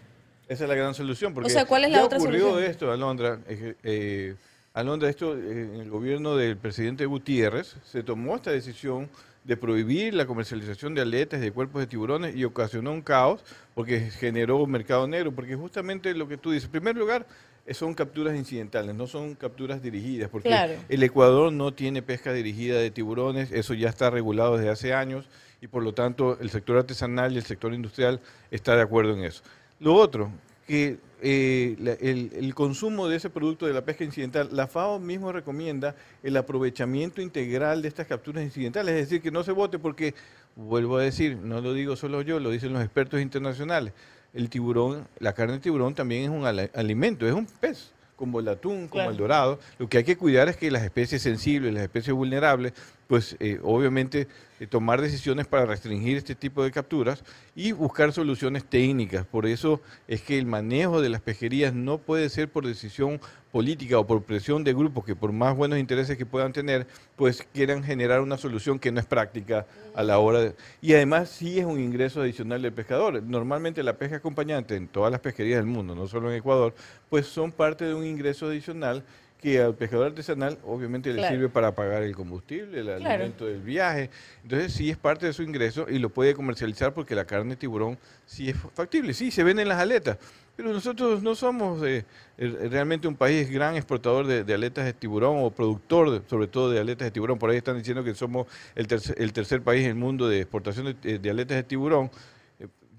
Esa 0.48 0.64
es 0.64 0.70
la 0.70 0.76
gran 0.76 0.94
solución. 0.94 1.34
Porque 1.34 1.48
o 1.48 1.50
sea, 1.50 1.66
¿cuál 1.66 1.86
es 1.86 1.92
la 1.92 2.04
otra 2.04 2.18
ocurrió 2.18 2.50
solución? 2.50 2.70
esto, 2.70 2.92
Alondra. 2.92 3.40
Eh, 3.48 4.36
Alondra, 4.74 5.10
esto 5.10 5.36
eh, 5.36 5.70
en 5.74 5.82
el 5.82 5.90
gobierno 5.90 6.36
del 6.36 6.58
presidente 6.58 7.06
Gutiérrez 7.06 7.76
se 7.84 8.04
tomó 8.04 8.36
esta 8.36 8.52
decisión 8.52 9.10
de 9.44 9.58
prohibir 9.58 10.14
la 10.14 10.26
comercialización 10.26 10.94
de 10.94 11.02
aletas 11.02 11.40
de 11.40 11.52
cuerpos 11.52 11.80
de 11.80 11.88
tiburones 11.88 12.36
y 12.36 12.44
ocasionó 12.44 12.92
un 12.92 13.02
caos 13.02 13.44
porque 13.74 14.12
generó 14.12 14.58
un 14.58 14.70
mercado 14.70 15.08
negro, 15.08 15.32
porque 15.32 15.56
justamente 15.56 16.14
lo 16.14 16.28
que 16.28 16.38
tú 16.38 16.52
dices, 16.52 16.66
en 16.66 16.72
primer 16.72 16.98
lugar, 16.98 17.26
son 17.74 17.94
capturas 17.94 18.36
incidentales, 18.36 18.96
no 18.96 19.08
son 19.08 19.36
capturas 19.36 19.82
dirigidas, 19.82 20.30
porque 20.30 20.78
el 20.88 21.04
Ecuador 21.04 21.52
no 21.52 21.74
tiene 21.74 22.02
pesca 22.02 22.32
dirigida 22.32 22.78
de 22.78 22.92
tiburones, 22.92 23.52
eso 23.52 23.74
ya 23.74 23.90
está 23.90 24.10
regulado 24.10 24.58
desde 24.58 24.70
hace 24.70 24.94
años 24.94 25.28
y 25.62 25.68
por 25.68 25.84
lo 25.84 25.94
tanto 25.94 26.38
el 26.40 26.50
sector 26.50 26.78
artesanal 26.78 27.34
y 27.34 27.38
el 27.38 27.44
sector 27.44 27.74
industrial 27.74 28.20
está 28.52 28.76
de 28.76 28.82
acuerdo 28.82 29.14
en 29.14 29.24
eso. 29.24 29.44
Lo 29.80 29.94
otro, 29.94 30.32
que 30.66 30.98
eh, 31.22 31.76
el, 32.02 32.54
consumo 32.54 33.08
de 33.08 33.18
ese 33.18 33.30
producto 33.30 33.66
de 33.66 33.74
la 33.74 33.84
pesca 33.84 34.04
incidental, 34.04 34.50
la 34.52 34.68
FAO 34.68 35.00
mismo 35.00 35.32
recomienda 35.32 35.96
el 36.24 36.38
aprovechamiento 36.38 37.22
integral 37.22 37.82
de 37.82 37.88
estas 37.88 38.08
capturas 38.08 38.44
incidentales, 38.44 38.96
es 38.96 39.10
decir, 39.10 39.22
que 39.22 39.32
no 39.32 39.44
se 39.44 39.52
vote 39.52 39.80
porque, 39.80 40.14
vuelvo 40.56 40.98
a 40.98 41.04
decir, 41.04 41.38
no 41.38 41.62
lo 41.62 41.74
digo 41.74 41.96
solo 41.96 42.22
yo, 42.22 42.40
lo 42.40 42.52
dicen 42.52 42.74
los 42.74 42.84
expertos 42.84 43.22
internacionales, 43.22 43.94
el 44.34 44.50
tiburón, 44.50 45.08
la 45.20 45.34
carne 45.34 45.54
de 45.54 45.60
tiburón 45.60 45.96
también 45.96 46.24
es 46.24 46.30
un 46.30 46.46
alimento, 46.46 47.28
es 47.28 47.34
un 47.34 47.46
pez 47.46 47.94
como 48.16 48.40
el 48.40 48.48
atún, 48.48 48.88
como 48.88 49.10
el 49.10 49.16
dorado. 49.16 49.60
Lo 49.78 49.88
que 49.88 50.00
hay 50.00 50.04
que 50.04 50.18
cuidar 50.18 50.50
es 50.50 50.58
que 50.58 50.70
las 50.72 50.84
especies 50.84 51.22
sensibles, 51.22 51.74
las 51.74 51.84
especies 51.84 52.16
vulnerables, 52.16 52.74
pues 53.08 53.36
eh, 53.40 53.60
obviamente 53.64 54.28
eh, 54.60 54.68
tomar 54.68 55.02
decisiones 55.02 55.48
para 55.48 55.66
restringir 55.66 56.18
este 56.18 56.36
tipo 56.36 56.64
de 56.64 56.72
capturas 56.72 57.24
y 57.56 57.72
buscar 57.72 58.12
soluciones 58.12 58.66
técnicas. 58.66 59.26
Por 59.26 59.46
eso 59.46 59.82
es 60.08 60.22
que 60.22 60.38
el 60.38 60.46
manejo 60.46 61.02
de 61.02 61.10
las 61.10 61.22
pesquerías 61.22 61.74
no 61.74 61.98
puede 62.00 62.30
ser 62.30 62.50
por 62.50 62.66
decisión 62.66 63.20
política 63.52 63.98
o 63.98 64.06
por 64.06 64.24
presión 64.24 64.64
de 64.64 64.74
grupos 64.74 65.06
que 65.06 65.16
por 65.16 65.32
más 65.32 65.56
buenos 65.56 65.80
intereses 65.80 66.18
que 66.18 66.26
puedan 66.26 66.54
tener, 66.54 66.86
pues 67.16 67.48
quieran 67.54 67.84
generar 67.84 68.22
una 68.22 68.38
solución 68.38 68.78
que 68.78 68.92
no 68.92 69.00
es 69.00 69.06
práctica 69.06 69.66
a 69.96 70.04
la 70.04 70.20
hora 70.20 70.40
de... 70.40 70.56
Y 70.82 70.94
además 70.94 71.30
sí 71.30 71.60
es 71.60 71.66
un 71.66 71.80
ingreso 71.80 72.22
adicional 72.22 72.62
del 72.62 72.74
pescador. 72.74 73.24
Normalmente 73.24 73.82
la 73.84 73.98
pesca 73.98 74.18
acompañante 74.18 74.76
en 74.76 74.88
todas 74.88 75.12
las 75.12 75.22
pesquerías 75.22 75.60
del 75.60 75.68
mundo, 75.68 75.96
no 75.96 76.08
solo 76.08 76.30
en 76.30 76.38
Ecuador, 76.38 76.76
pues 77.10 77.26
son 77.26 77.52
parte 77.52 77.86
de 77.86 77.94
un 77.94 78.06
ingreso 78.06 78.48
adicional 78.48 79.04
que 79.42 79.62
al 79.62 79.76
pescador 79.76 80.08
artesanal 80.08 80.58
obviamente 80.66 81.14
le 81.14 81.28
sirve 81.28 81.48
para 81.48 81.74
pagar 81.76 82.04
el 82.04 82.16
combustible, 82.16 82.80
el 82.80 82.90
alimento 82.90 83.46
del 83.46 83.62
viaje. 83.62 84.10
Entonces 84.44 84.74
sí 84.74 84.90
es 84.90 84.98
parte 84.98 85.28
de 85.28 85.34
su 85.34 85.44
ingreso 85.44 85.86
y 85.88 86.00
lo 86.00 86.10
puede 86.10 86.34
comercializar 86.34 86.94
porque 86.94 87.14
la 87.14 87.26
carne 87.26 87.52
de 87.52 87.56
tiburón 87.58 87.98
sí 88.26 88.50
es 88.50 88.58
factible. 88.74 89.14
Sí, 89.14 89.30
se 89.30 89.44
venden 89.44 89.68
las 89.68 89.80
aletas, 89.80 90.18
pero 90.56 90.74
nosotros 90.74 91.22
no 91.22 91.36
somos 91.36 91.84
eh, 91.86 92.04
realmente 92.38 93.08
un 93.08 93.16
país 93.16 93.50
gran 93.50 93.76
exportador 93.76 94.26
de, 94.26 94.54
aletas 94.54 94.86
de 94.86 94.94
tiburón 94.94 95.38
o 95.44 95.52
productor 95.52 96.24
sobre 96.28 96.48
todo 96.48 96.72
de 96.72 96.80
aletas 96.80 97.06
de 97.06 97.12
tiburón. 97.12 97.38
Por 97.38 97.52
ahí 97.52 97.58
están 97.58 97.78
diciendo 97.78 98.04
que 98.04 98.16
somos 98.16 98.48
el 98.74 98.88
tercer, 98.88 99.16
el 99.20 99.34
tercer 99.34 99.62
país 99.62 99.84
en 99.84 99.90
el 99.90 99.96
mundo 99.96 100.28
de 100.28 100.42
exportación 100.42 100.98
de, 101.00 101.20
de 101.20 101.30
aletas 101.30 101.58
de 101.58 101.64
tiburón 101.64 102.10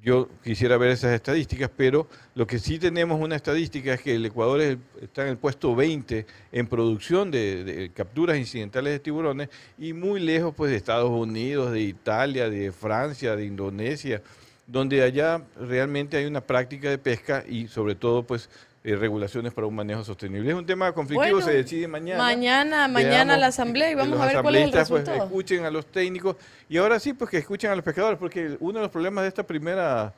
yo 0.03 0.29
quisiera 0.45 0.77
ver 0.77 0.91
esas 0.91 1.13
estadísticas, 1.13 1.71
pero 1.77 2.07
lo 2.35 2.47
que 2.47 2.59
sí 2.59 2.79
tenemos 2.79 3.21
una 3.21 3.37
estadística 3.37 3.95
es 3.95 4.01
que 4.01 4.15
el 4.15 4.27
Ecuador 4.27 4.61
está 5.03 5.23
en 5.23 5.29
el 5.29 5.39
puesto 5.39 5.75
20 5.75 6.25
en 6.53 6.67
producción 6.67 7.31
de, 7.31 7.91
capturas 7.95 8.39
incidentales 8.39 8.93
de 8.93 8.99
tiburones 9.01 9.49
y 9.77 9.93
muy 9.93 10.21
lejos 10.21 10.55
pues 10.55 10.71
de 10.71 10.77
Estados 10.77 11.11
Unidos, 11.11 11.73
de 11.73 11.81
Italia, 11.81 12.49
de 12.49 12.71
Francia, 12.71 13.35
de 13.35 13.45
Indonesia, 13.45 14.23
donde 14.67 15.03
allá 15.03 15.43
realmente 15.61 16.17
hay 16.17 16.27
una 16.27 16.43
práctica 16.43 16.91
de 16.91 16.99
pesca 16.99 17.45
y 17.49 17.67
sobre 17.67 17.95
todo 17.95 18.23
pues 18.23 18.49
eh, 18.85 18.95
regulaciones 18.95 19.53
para 19.53 19.67
un 19.67 19.75
manejo 19.75 20.05
sostenible. 20.05 20.51
Es 20.51 20.57
un 20.57 20.65
tema 20.65 20.93
conflictivo, 20.93 21.41
se 21.41 21.53
decide 21.53 21.89
mañana. 21.89 22.23
Mañana, 22.23 22.89
mañana 22.89 23.37
la 23.37 23.49
asamblea 23.49 23.91
y 23.91 23.95
vamos 23.95 24.21
a 24.21 24.27
ver 24.27 24.43
cuál 24.43 24.55
es 24.57 24.65
el 24.65 24.71
pues, 24.71 24.81
resultado. 24.83 25.19
Pues, 25.19 25.29
escuchen 25.29 25.65
a 25.65 25.71
los 25.71 25.87
técnicos 25.87 26.37
y 26.69 26.77
ahora 26.77 27.01
sí, 27.01 27.13
pues 27.13 27.31
que 27.31 27.39
escuchen 27.39 27.71
a 27.71 27.75
los 27.75 27.85
pescadores, 27.85 28.19
porque 28.19 28.57
uno 28.61 28.79
de 28.79 28.83
los 28.83 28.91
problemas 28.91 29.23
de 29.23 29.29
esta 29.29 29.43
primera, 29.43 30.15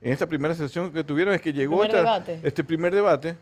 en 0.00 0.12
esta 0.12 0.26
primera 0.26 0.54
sesión 0.54 0.92
que 0.92 1.02
tuvieron 1.02 1.32
es 1.34 1.40
que 1.40 1.52
llegó 1.52 1.82
este 1.84 2.64
primer 2.64 2.94
debate, 2.94 3.34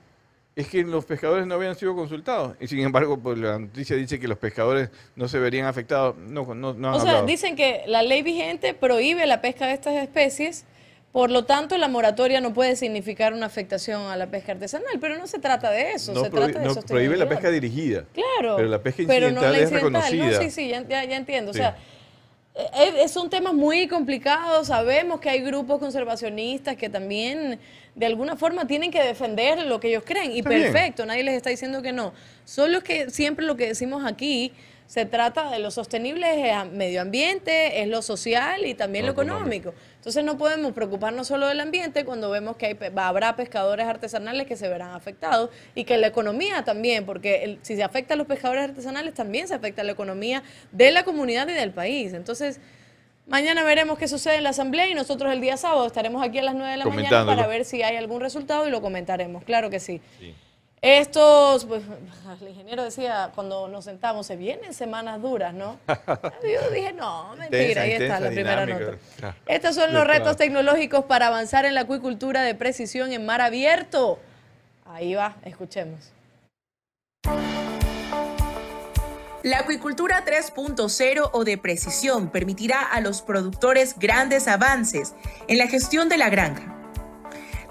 es 0.54 0.68
que 0.68 0.82
los 0.84 1.04
pescadores 1.04 1.46
no 1.46 1.54
habían 1.54 1.74
sido 1.74 1.94
consultados. 1.94 2.56
Y 2.60 2.66
sin 2.66 2.80
embargo, 2.80 3.18
pues 3.18 3.38
la 3.38 3.58
noticia 3.58 3.96
dice 3.96 4.20
que 4.20 4.28
los 4.28 4.38
pescadores 4.38 4.90
no 5.16 5.26
se 5.28 5.38
verían 5.38 5.66
afectados. 5.66 6.16
No, 6.16 6.54
no, 6.54 6.74
no 6.74 6.96
o 6.96 7.00
sea, 7.00 7.22
dicen 7.22 7.56
que 7.56 7.82
la 7.86 8.02
ley 8.02 8.22
vigente 8.22 8.74
prohíbe 8.74 9.26
la 9.26 9.40
pesca 9.40 9.66
de 9.66 9.74
estas 9.74 9.94
especies 9.94 10.64
por 11.12 11.31
lo 11.31 11.45
tanto, 11.45 11.76
la 11.76 11.88
moratoria 11.88 12.40
no 12.40 12.55
puede 12.55 12.76
significar 12.76 13.33
una 13.33 13.47
afectación 13.47 14.02
a 14.02 14.17
la 14.17 14.29
pesca 14.29 14.52
artesanal, 14.52 14.99
pero 15.00 15.19
no 15.19 15.26
se 15.26 15.40
trata 15.40 15.71
de 15.71 15.93
eso. 15.93 16.12
No, 16.12 16.23
se 16.23 16.31
trata 16.31 16.61
de 16.61 16.64
no 16.67 16.75
prohíbe 16.83 17.17
la 17.17 17.29
pesca 17.29 17.50
dirigida. 17.50 18.05
Claro. 18.14 18.57
Pero 18.57 18.69
la 18.69 18.81
pesca 18.81 19.02
incidental, 19.02 19.55
es 19.57 19.73
reconocida. 19.73 20.40
sí, 20.40 20.50
sí, 20.50 20.69
ya, 20.69 21.02
entiendo. 21.02 21.50
O 21.50 21.55
sea, 21.55 21.76
eh, 22.55 23.09
son 23.09 23.29
temas 23.29 23.55
muy 23.55 23.88
complicados. 23.88 24.69
Sabemos 24.69 25.19
que 25.19 25.31
hay 25.31 25.40
grupos 25.40 25.81
conservacionistas 25.81 26.76
que 26.76 26.88
también, 26.88 27.59
de 27.97 28.07
alguna 28.07 28.37
forma, 28.37 28.69
tienen 28.69 28.93
que 28.93 29.02
defender 29.02 29.67
lo 29.67 29.81
que 29.81 29.88
ellos 29.88 30.05
creen. 30.07 30.31
Y 30.31 30.45
perfecto, 30.45 31.05
nadie 31.07 31.25
les 31.25 31.35
está 31.35 31.50
diciendo 31.50 31.83
que 31.83 31.93
no. 31.93 32.12
Solo 32.45 32.85
que 32.85 33.11
siempre 33.11 33.45
lo 33.45 33.57
que 33.57 33.67
decimos 33.67 34.05
aquí 34.07 34.52
se 34.90 35.07
trata 35.07 35.50
de 35.50 35.61
lo 35.61 35.71
sostenible 35.71 36.50
es 36.50 36.71
medio 36.73 37.00
ambiente, 37.00 37.81
es 37.81 37.87
lo 37.87 38.02
social 38.02 38.67
y 38.67 38.75
también 38.75 39.07
lo, 39.07 39.12
económico. 39.12 39.73
Entonces 40.00 40.25
no 40.25 40.38
podemos 40.38 40.73
preocuparnos 40.73 41.28
solo 41.28 41.47
del 41.47 41.61
ambiente 41.61 42.07
cuando 42.07 42.30
vemos 42.30 42.57
que 42.57 42.64
hay, 42.64 42.78
habrá 42.97 43.37
pescadores 43.37 43.87
artesanales 43.87 44.47
que 44.47 44.57
se 44.57 44.66
verán 44.66 44.92
afectados 44.92 45.50
y 45.75 45.85
que 45.85 45.99
la 45.99 46.07
economía 46.07 46.64
también, 46.64 47.04
porque 47.04 47.59
si 47.61 47.76
se 47.76 47.83
afecta 47.83 48.14
a 48.14 48.16
los 48.16 48.26
pescadores 48.26 48.64
artesanales 48.64 49.12
también 49.12 49.47
se 49.47 49.54
afecta 49.54 49.83
a 49.83 49.85
la 49.85 49.92
economía 49.92 50.42
de 50.73 50.90
la 50.90 51.04
comunidad 51.04 51.49
y 51.49 51.52
del 51.52 51.73
país. 51.73 52.14
Entonces... 52.14 52.61
Mañana 53.26 53.62
veremos 53.62 53.97
qué 53.97 54.09
sucede 54.09 54.38
en 54.38 54.42
la 54.42 54.50
asamblea 54.50 54.88
y 54.88 54.95
nosotros 54.95 55.33
el 55.33 55.40
día 55.40 55.57
sábado 55.57 55.87
estaremos 55.87 56.21
aquí 56.21 56.40
a 56.40 56.42
las 56.42 56.57
9 56.57 56.69
de 56.73 56.76
la 56.78 56.85
mañana 56.87 57.25
para 57.25 57.47
ver 57.47 57.64
si 57.64 57.80
hay 57.80 57.95
algún 57.95 58.21
resultado 58.21 58.66
y 58.66 58.73
lo 58.73 58.83
comentaremos. 58.83 59.45
Claro 59.45 59.71
que 59.71 59.78
sí. 59.78 60.00
sí. 60.19 60.35
Estos, 60.82 61.66
pues, 61.66 61.82
el 62.40 62.49
ingeniero 62.49 62.82
decía 62.82 63.32
cuando 63.34 63.68
nos 63.68 63.84
sentamos, 63.84 64.26
se 64.26 64.37
vienen 64.37 64.72
semanas 64.72 65.20
duras, 65.20 65.52
¿no? 65.52 65.78
Yo 65.87 66.70
dije, 66.70 66.92
no, 66.92 67.34
mentira, 67.37 67.82
ahí 67.82 67.92
está 67.92 68.18
la 68.18 68.28
primera 68.28 68.64
nota. 68.64 68.96
Ah, 69.22 69.34
Estos 69.46 69.75
son 69.75 69.92
los 69.92 70.06
retos 70.06 70.37
tecnológicos 70.37 71.04
para 71.04 71.26
avanzar 71.26 71.66
en 71.66 71.75
la 71.75 71.82
acuicultura 71.82 72.42
de 72.42 72.54
precisión 72.54 73.12
en 73.12 73.26
mar 73.26 73.42
abierto. 73.42 74.18
Ahí 74.87 75.14
va, 75.14 75.37
escuchemos. 75.44 76.12
La 79.42 79.60
acuicultura 79.60 80.22
3.0 80.25 81.30
o 81.32 81.44
de 81.44 81.56
precisión 81.56 82.30
permitirá 82.30 82.82
a 82.82 83.00
los 83.00 83.22
productores 83.22 83.99
grandes 83.99 84.49
avances 84.49 85.14
en 85.49 85.56
la 85.56 85.66
gestión 85.66 86.10
de 86.10 86.18
la 86.18 86.28
granja 86.28 86.79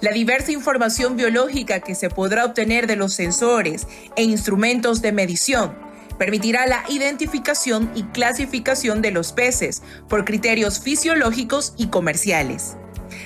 la 0.01 0.11
diversa 0.11 0.51
información 0.51 1.17
biológica 1.17 1.81
que 1.81 1.95
se 1.95 2.09
podrá 2.09 2.45
obtener 2.45 2.87
de 2.87 2.95
los 2.95 3.13
sensores 3.13 3.87
e 4.15 4.23
instrumentos 4.23 5.01
de 5.01 5.11
medición 5.11 5.89
permitirá 6.17 6.67
la 6.67 6.83
identificación 6.89 7.89
y 7.95 8.03
clasificación 8.03 9.01
de 9.01 9.11
los 9.11 9.31
peces 9.31 9.81
por 10.07 10.25
criterios 10.25 10.79
fisiológicos 10.79 11.73
y 11.77 11.87
comerciales, 11.87 12.75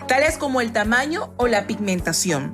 tales 0.07 0.37
como 0.37 0.61
el 0.61 0.71
tamaño 0.71 1.33
o 1.37 1.47
la 1.47 1.65
pigmentación. 1.67 2.53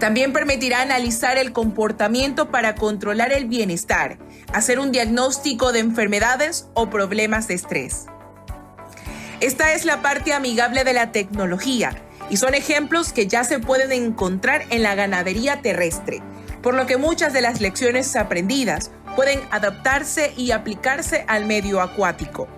También 0.00 0.32
permitirá 0.32 0.82
analizar 0.82 1.38
el 1.38 1.52
comportamiento 1.52 2.50
para 2.50 2.74
controlar 2.74 3.32
el 3.32 3.46
bienestar, 3.46 4.18
hacer 4.52 4.80
un 4.80 4.90
diagnóstico 4.90 5.72
de 5.72 5.78
enfermedades 5.78 6.68
o 6.74 6.90
problemas 6.90 7.46
de 7.46 7.54
estrés. 7.54 8.06
Esta 9.40 9.72
es 9.74 9.84
la 9.84 10.02
parte 10.02 10.32
amigable 10.32 10.82
de 10.82 10.92
la 10.92 11.12
tecnología 11.12 12.04
y 12.30 12.36
son 12.36 12.54
ejemplos 12.54 13.12
que 13.12 13.26
ya 13.26 13.44
se 13.44 13.58
pueden 13.58 13.92
encontrar 13.92 14.64
en 14.70 14.82
la 14.82 14.94
ganadería 14.94 15.62
terrestre, 15.62 16.22
por 16.62 16.74
lo 16.74 16.86
que 16.86 16.96
muchas 16.96 17.32
de 17.32 17.40
las 17.40 17.60
lecciones 17.60 18.16
aprendidas 18.16 18.90
pueden 19.16 19.40
adaptarse 19.50 20.32
y 20.36 20.50
aplicarse 20.50 21.24
al 21.28 21.46
medio 21.46 21.80
acuático. 21.80 22.48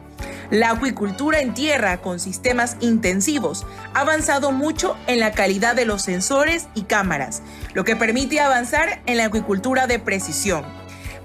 La 0.50 0.70
acuicultura 0.70 1.40
en 1.40 1.54
tierra 1.54 2.00
con 2.00 2.20
sistemas 2.20 2.76
intensivos 2.80 3.66
ha 3.94 4.00
avanzado 4.00 4.52
mucho 4.52 4.96
en 5.08 5.18
la 5.18 5.32
calidad 5.32 5.75
de 5.75 5.87
los 5.87 6.02
sensores 6.02 6.68
y 6.75 6.82
cámaras, 6.82 7.42
lo 7.75 7.85
que 7.85 7.96
permite 7.96 8.38
avanzar 8.40 9.02
en 9.06 9.16
la 9.16 9.25
acuicultura 9.25 9.88
de 9.88 9.99
precisión. 9.99 10.64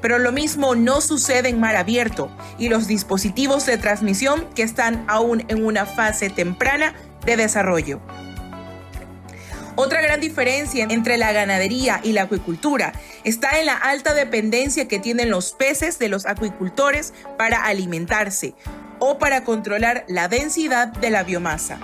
Pero 0.02 0.18
lo 0.18 0.32
mismo 0.32 0.74
no 0.74 1.02
sucede 1.02 1.50
en 1.50 1.60
mar 1.60 1.76
abierto 1.76 2.36
y 2.58 2.70
los 2.70 2.88
dispositivos 2.88 3.68
de 3.68 3.78
transmisión 3.78 4.48
que 4.56 4.64
están 4.64 5.06
aún 5.08 5.46
en 5.48 5.64
una 5.64 5.86
fase 5.86 6.32
temprana 6.32 6.96
de 7.24 7.38
desarrollo. 7.38 8.02
Otra 9.84 10.00
gran 10.00 10.20
diferencia 10.20 10.86
entre 10.88 11.18
la 11.18 11.32
ganadería 11.32 12.02
y 12.04 12.12
la 12.12 12.22
acuicultura 12.22 12.94
está 13.24 13.60
en 13.60 13.66
la 13.66 13.74
alta 13.74 14.14
dependencia 14.14 14.88
que 14.88 15.00
tienen 15.00 15.32
los 15.32 15.54
peces 15.54 15.98
de 15.98 16.08
los 16.08 16.28
acuicultores 16.28 17.16
para 17.36 17.66
alimentarse 17.66 18.54
o 19.00 19.18
para 19.18 19.44
controlar 19.44 20.06
la 20.08 20.28
densidad 20.28 20.90
de 20.90 21.10
la 21.10 21.24
biomasa. 21.24 21.80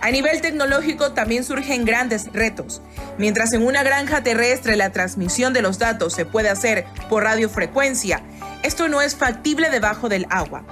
A 0.00 0.12
nivel 0.12 0.40
tecnológico 0.40 1.14
también 1.14 1.42
surgen 1.42 1.84
grandes 1.84 2.32
retos. 2.32 2.80
Mientras 3.18 3.52
en 3.52 3.66
una 3.66 3.82
granja 3.82 4.22
terrestre 4.22 4.76
la 4.76 4.92
transmisión 4.92 5.52
de 5.52 5.62
los 5.62 5.80
datos 5.80 6.14
se 6.14 6.26
puede 6.26 6.48
hacer 6.48 6.84
por 7.10 7.24
radiofrecuencia, 7.24 8.22
esto 8.62 8.86
no 8.86 9.02
es 9.02 9.16
factible 9.16 9.68
debajo 9.70 10.08
del 10.08 10.28
agua. 10.30 10.64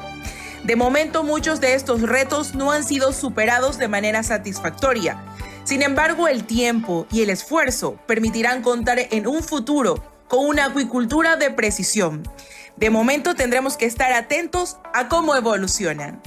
De 0.62 0.76
momento 0.76 1.24
muchos 1.24 1.60
de 1.60 1.74
estos 1.74 2.02
retos 2.02 2.54
no 2.54 2.70
han 2.70 2.84
sido 2.84 3.12
superados 3.12 3.76
de 3.76 3.88
manera 3.88 4.22
satisfactoria 4.22 5.20
sin 5.64 5.82
embargo, 5.82 6.28
el 6.28 6.44
tiempo 6.44 7.06
y 7.10 7.22
el 7.22 7.30
esfuerzo 7.30 7.98
permitirán 8.06 8.62
contar 8.62 8.98
en 8.98 9.26
un 9.26 9.42
futuro 9.42 10.02
con 10.28 10.46
una 10.46 10.66
acuicultura 10.66 11.36
de 11.36 11.50
precisión. 11.50 12.22
De 12.76 12.90
momento 12.90 13.34
tendremos 13.34 13.76
que 13.76 13.86
estar 13.86 14.12
atentos 14.12 14.78
a 14.92 15.08
cómo 15.08 15.34
evolucionan. 15.34 16.20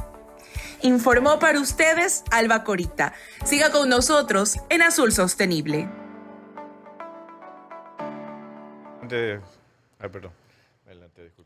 Informó 0.81 1.39
para 1.39 1.59
ustedes 1.59 2.23
Alba 2.31 2.63
Corita. 2.63 3.13
Siga 3.45 3.71
con 3.71 3.89
nosotros 3.89 4.57
en 4.69 4.81
Azul 4.81 5.11
Sostenible. 5.11 5.87
perdón. 10.11 10.31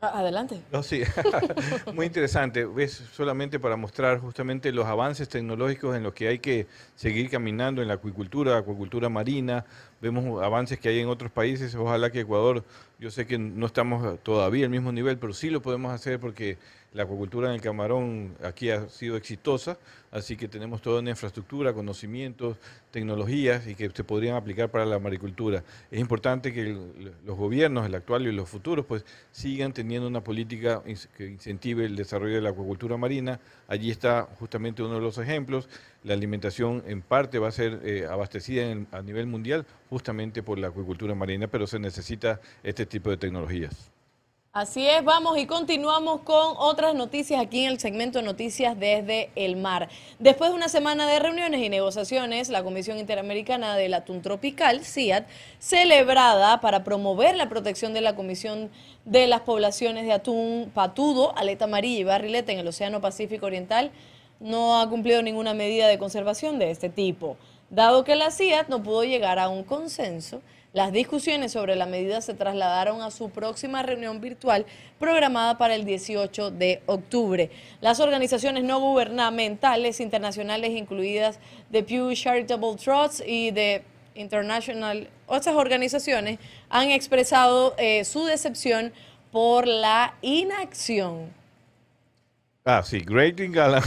Ah, 0.04 0.18
adelante. 0.18 0.60
No, 0.72 0.82
sí, 0.82 1.04
muy 1.94 2.06
interesante. 2.06 2.66
Es 2.78 3.04
solamente 3.12 3.60
para 3.60 3.76
mostrar 3.76 4.18
justamente 4.18 4.72
los 4.72 4.86
avances 4.86 5.28
tecnológicos 5.28 5.96
en 5.96 6.02
los 6.02 6.12
que 6.12 6.26
hay 6.26 6.40
que 6.40 6.66
seguir 6.96 7.30
caminando 7.30 7.82
en 7.82 7.86
la 7.86 7.94
acuicultura, 7.94 8.58
acuicultura 8.58 9.08
marina, 9.08 9.64
vemos 10.00 10.42
avances 10.42 10.80
que 10.80 10.88
hay 10.88 10.98
en 10.98 11.08
otros 11.08 11.30
países, 11.30 11.72
ojalá 11.76 12.10
que 12.10 12.18
Ecuador, 12.18 12.64
yo 12.98 13.12
sé 13.12 13.28
que 13.28 13.38
no 13.38 13.64
estamos 13.64 14.18
todavía 14.24 14.64
al 14.64 14.72
mismo 14.72 14.90
nivel, 14.90 15.18
pero 15.18 15.32
sí 15.34 15.50
lo 15.50 15.62
podemos 15.62 15.92
hacer 15.92 16.18
porque 16.18 16.58
la 16.94 17.04
acuacultura 17.04 17.48
en 17.48 17.54
el 17.54 17.60
camarón 17.60 18.34
aquí 18.42 18.70
ha 18.70 18.88
sido 18.88 19.16
exitosa, 19.16 19.78
así 20.10 20.36
que 20.36 20.46
tenemos 20.46 20.82
toda 20.82 21.00
una 21.00 21.10
infraestructura, 21.10 21.72
conocimientos, 21.72 22.58
tecnologías 22.90 23.66
y 23.66 23.74
que 23.74 23.88
se 23.90 24.04
podrían 24.04 24.36
aplicar 24.36 24.70
para 24.70 24.84
la 24.84 24.98
maricultura. 24.98 25.64
Es 25.90 26.00
importante 26.00 26.52
que 26.52 26.76
los 27.24 27.36
gobiernos, 27.36 27.86
el 27.86 27.94
actual 27.94 28.26
y 28.26 28.32
los 28.32 28.48
futuros, 28.48 28.84
pues 28.84 29.04
sigan 29.30 29.72
teniendo 29.72 30.06
una 30.06 30.22
política 30.22 30.82
que 31.16 31.26
incentive 31.26 31.86
el 31.86 31.96
desarrollo 31.96 32.34
de 32.34 32.42
la 32.42 32.50
acuacultura 32.50 32.96
marina. 32.96 33.40
Allí 33.68 33.90
está 33.90 34.28
justamente 34.38 34.82
uno 34.82 34.96
de 34.96 35.00
los 35.00 35.16
ejemplos. 35.18 35.68
La 36.04 36.12
alimentación 36.14 36.82
en 36.86 37.00
parte 37.00 37.38
va 37.38 37.48
a 37.48 37.52
ser 37.52 37.80
eh, 37.84 38.06
abastecida 38.06 38.64
a 38.92 39.02
nivel 39.02 39.26
mundial 39.26 39.64
justamente 39.88 40.42
por 40.42 40.58
la 40.58 40.68
acuicultura 40.68 41.14
marina, 41.14 41.46
pero 41.48 41.66
se 41.66 41.78
necesita 41.78 42.40
este 42.62 42.84
tipo 42.84 43.08
de 43.08 43.16
tecnologías. 43.16 43.92
Así 44.54 44.86
es, 44.86 45.02
vamos 45.02 45.38
y 45.38 45.46
continuamos 45.46 46.20
con 46.24 46.56
otras 46.58 46.94
noticias 46.94 47.40
aquí 47.40 47.64
en 47.64 47.72
el 47.72 47.80
segmento 47.80 48.20
Noticias 48.20 48.78
desde 48.78 49.30
el 49.34 49.56
Mar. 49.56 49.88
Después 50.18 50.50
de 50.50 50.56
una 50.56 50.68
semana 50.68 51.08
de 51.08 51.18
reuniones 51.20 51.62
y 51.62 51.70
negociaciones, 51.70 52.50
la 52.50 52.62
Comisión 52.62 52.98
Interamericana 52.98 53.74
del 53.76 53.94
Atún 53.94 54.20
Tropical, 54.20 54.84
CIAT, 54.84 55.26
celebrada 55.58 56.60
para 56.60 56.84
promover 56.84 57.34
la 57.34 57.48
protección 57.48 57.94
de 57.94 58.02
la 58.02 58.14
Comisión 58.14 58.70
de 59.06 59.26
las 59.26 59.40
poblaciones 59.40 60.04
de 60.04 60.12
atún 60.12 60.70
patudo, 60.74 61.34
aleta 61.38 61.64
amarilla 61.64 62.00
y 62.00 62.04
barrilete 62.04 62.52
en 62.52 62.58
el 62.58 62.68
Océano 62.68 63.00
Pacífico 63.00 63.46
Oriental, 63.46 63.90
no 64.38 64.78
ha 64.78 64.90
cumplido 64.90 65.22
ninguna 65.22 65.54
medida 65.54 65.88
de 65.88 65.96
conservación 65.96 66.58
de 66.58 66.70
este 66.70 66.90
tipo. 66.90 67.38
Dado 67.70 68.04
que 68.04 68.16
la 68.16 68.30
CIAT 68.30 68.68
no 68.68 68.82
pudo 68.82 69.02
llegar 69.04 69.38
a 69.38 69.48
un 69.48 69.64
consenso, 69.64 70.42
las 70.72 70.90
discusiones 70.92 71.52
sobre 71.52 71.76
la 71.76 71.84
medida 71.84 72.22
se 72.22 72.32
trasladaron 72.32 73.02
a 73.02 73.10
su 73.10 73.28
próxima 73.28 73.82
reunión 73.82 74.20
virtual 74.20 74.64
programada 74.98 75.58
para 75.58 75.74
el 75.74 75.84
18 75.84 76.50
de 76.50 76.82
octubre. 76.86 77.50
Las 77.80 78.00
organizaciones 78.00 78.64
no 78.64 78.80
gubernamentales 78.80 80.00
internacionales, 80.00 80.70
incluidas 80.70 81.38
The 81.70 81.82
Pew 81.82 82.14
Charitable 82.14 82.76
Trust 82.76 83.20
y 83.26 83.52
The 83.52 83.82
International, 84.14 85.08
otras 85.26 85.54
organizaciones, 85.54 86.38
han 86.70 86.90
expresado 86.90 87.74
eh, 87.76 88.04
su 88.04 88.24
decepción 88.24 88.92
por 89.30 89.66
la 89.66 90.14
inacción 90.22 91.41
Ah, 92.64 92.84
sí, 92.84 93.00
Greg 93.00 93.40
Lingala, 93.40 93.82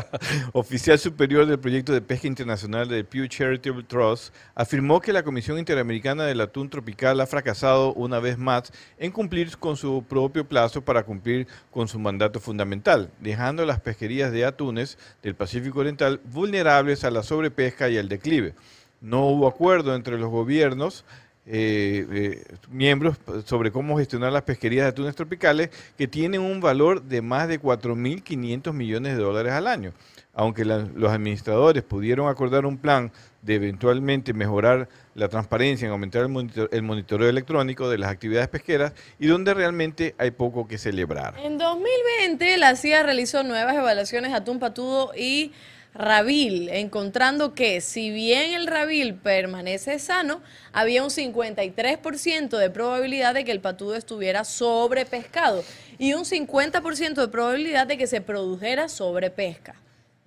oficial 0.52 0.98
superior 0.98 1.46
del 1.46 1.58
proyecto 1.58 1.94
de 1.94 2.02
pesca 2.02 2.26
internacional 2.26 2.86
del 2.86 3.06
Pew 3.06 3.26
Charitable 3.26 3.84
Trust, 3.84 4.34
afirmó 4.54 5.00
que 5.00 5.14
la 5.14 5.22
Comisión 5.22 5.58
Interamericana 5.58 6.24
del 6.24 6.42
Atún 6.42 6.68
Tropical 6.68 7.18
ha 7.22 7.26
fracasado 7.26 7.94
una 7.94 8.20
vez 8.20 8.36
más 8.36 8.70
en 8.98 9.12
cumplir 9.12 9.56
con 9.56 9.78
su 9.78 10.04
propio 10.06 10.46
plazo 10.46 10.82
para 10.82 11.04
cumplir 11.04 11.46
con 11.70 11.88
su 11.88 11.98
mandato 11.98 12.38
fundamental, 12.38 13.10
dejando 13.18 13.64
las 13.64 13.80
pesquerías 13.80 14.30
de 14.30 14.44
atunes 14.44 14.98
del 15.22 15.34
Pacífico 15.34 15.80
Oriental 15.80 16.20
vulnerables 16.24 17.04
a 17.04 17.10
la 17.10 17.22
sobrepesca 17.22 17.88
y 17.88 17.96
al 17.96 18.10
declive. 18.10 18.54
No 19.00 19.26
hubo 19.26 19.46
acuerdo 19.46 19.94
entre 19.94 20.18
los 20.18 20.28
gobiernos 20.28 21.06
eh, 21.50 22.06
eh, 22.12 22.44
miembros 22.70 23.16
sobre 23.46 23.72
cómo 23.72 23.96
gestionar 23.96 24.30
las 24.32 24.42
pesquerías 24.42 24.84
de 24.84 24.90
atunes 24.90 25.16
tropicales 25.16 25.70
que 25.96 26.06
tienen 26.06 26.42
un 26.42 26.60
valor 26.60 27.02
de 27.02 27.22
más 27.22 27.48
de 27.48 27.58
4.500 27.58 28.72
millones 28.74 29.16
de 29.16 29.22
dólares 29.22 29.52
al 29.52 29.66
año. 29.66 29.92
Aunque 30.34 30.64
los 30.64 31.10
administradores 31.10 31.82
pudieron 31.82 32.28
acordar 32.28 32.66
un 32.66 32.76
plan 32.76 33.10
de 33.40 33.54
eventualmente 33.54 34.34
mejorar 34.34 34.88
la 35.14 35.28
transparencia 35.28 35.86
en 35.86 35.92
aumentar 35.92 36.22
el, 36.24 36.68
el 36.70 36.82
monitoreo 36.82 37.28
electrónico 37.28 37.88
de 37.88 37.98
las 37.98 38.10
actividades 38.10 38.48
pesqueras 38.48 38.92
y 39.18 39.26
donde 39.26 39.54
realmente 39.54 40.14
hay 40.18 40.30
poco 40.30 40.68
que 40.68 40.76
celebrar. 40.76 41.34
En 41.38 41.56
2020 41.56 42.58
la 42.58 42.76
CIA 42.76 43.04
realizó 43.04 43.42
nuevas 43.42 43.74
evaluaciones 43.74 44.30
de 44.32 44.36
atún 44.36 44.58
patudo 44.58 45.12
y 45.16 45.52
Rabil, 45.94 46.68
encontrando 46.68 47.54
que 47.54 47.80
si 47.80 48.10
bien 48.10 48.52
el 48.52 48.66
Rabil 48.66 49.14
permanece 49.14 49.98
sano, 49.98 50.40
había 50.72 51.02
un 51.02 51.10
53% 51.10 52.56
de 52.56 52.70
probabilidad 52.70 53.34
de 53.34 53.44
que 53.44 53.52
el 53.52 53.60
patudo 53.60 53.96
estuviera 53.96 54.44
sobrepescado 54.44 55.64
y 55.98 56.12
un 56.12 56.24
50% 56.24 57.14
de 57.14 57.28
probabilidad 57.28 57.86
de 57.86 57.98
que 57.98 58.06
se 58.06 58.20
produjera 58.20 58.88
sobrepesca. 58.88 59.74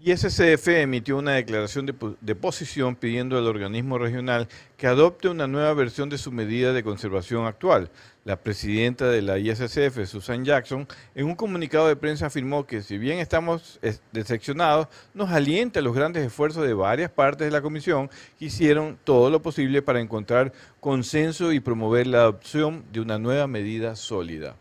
Y 0.03 0.17
SCF 0.17 0.67
emitió 0.69 1.15
una 1.15 1.33
declaración 1.33 1.85
de, 1.85 2.35
posición 2.35 2.95
pidiendo 2.95 3.37
al 3.37 3.45
organismo 3.45 3.99
regional 3.99 4.47
que 4.75 4.87
adopte 4.87 5.29
una 5.29 5.45
nueva 5.45 5.75
versión 5.75 6.09
de 6.09 6.17
su 6.17 6.31
medida 6.31 6.73
de 6.73 6.81
conservación 6.81 7.45
actual. 7.45 7.91
La 8.25 8.35
presidenta 8.35 9.11
de 9.11 9.21
la 9.21 9.37
ISCF, 9.37 10.07
Susan 10.07 10.43
Jackson, 10.43 10.87
en 11.13 11.27
un 11.27 11.35
comunicado 11.35 11.87
de 11.87 11.95
prensa 11.95 12.25
afirmó 12.25 12.65
que 12.65 12.81
si 12.81 12.97
bien 12.97 13.19
estamos 13.19 13.79
decepcionados, 14.11 14.87
nos 15.13 15.29
alienta 15.29 15.81
los 15.81 15.93
grandes 15.93 16.25
esfuerzos 16.25 16.65
de 16.65 16.73
varias 16.73 17.11
partes 17.11 17.45
de 17.45 17.51
la 17.51 17.61
comisión 17.61 18.09
que 18.39 18.45
hicieron 18.45 18.97
todo 19.03 19.29
lo 19.29 19.43
posible 19.43 19.83
para 19.83 20.01
encontrar 20.01 20.51
consenso 20.79 21.53
y 21.53 21.59
promover 21.59 22.07
la 22.07 22.21
adopción 22.21 22.85
de 22.91 23.01
una 23.01 23.19
nueva 23.19 23.45
medida 23.45 23.95
sólida. 23.95 24.55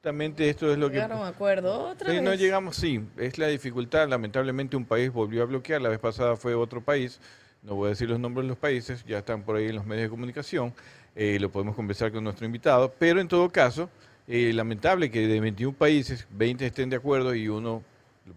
Justamente 0.00 0.48
esto 0.48 0.72
es 0.72 0.78
lo 0.78 0.88
que... 0.88 0.94
Llegaron 0.94 1.20
a 1.20 1.28
acuerdo. 1.28 1.88
Otra 1.90 2.22
no 2.22 2.32
llegamos, 2.32 2.74
sí, 2.74 3.04
es 3.18 3.36
la 3.36 3.48
dificultad. 3.48 4.08
Lamentablemente 4.08 4.74
un 4.74 4.86
país 4.86 5.12
volvió 5.12 5.42
a 5.42 5.44
bloquear, 5.44 5.82
la 5.82 5.90
vez 5.90 5.98
pasada 5.98 6.36
fue 6.36 6.54
otro 6.54 6.80
país, 6.80 7.20
no 7.62 7.74
voy 7.74 7.88
a 7.88 7.90
decir 7.90 8.08
los 8.08 8.18
nombres 8.18 8.46
de 8.46 8.48
los 8.48 8.56
países, 8.56 9.04
ya 9.04 9.18
están 9.18 9.42
por 9.42 9.56
ahí 9.56 9.66
en 9.66 9.74
los 9.74 9.84
medios 9.84 10.04
de 10.04 10.08
comunicación, 10.08 10.72
eh, 11.14 11.36
lo 11.38 11.50
podemos 11.50 11.76
conversar 11.76 12.10
con 12.12 12.24
nuestro 12.24 12.46
invitado, 12.46 12.90
pero 12.98 13.20
en 13.20 13.28
todo 13.28 13.50
caso, 13.50 13.90
eh, 14.26 14.54
lamentable 14.54 15.10
que 15.10 15.28
de 15.28 15.38
21 15.38 15.76
países, 15.76 16.26
20 16.30 16.64
estén 16.64 16.88
de 16.88 16.96
acuerdo 16.96 17.34
y 17.34 17.48
uno 17.48 17.82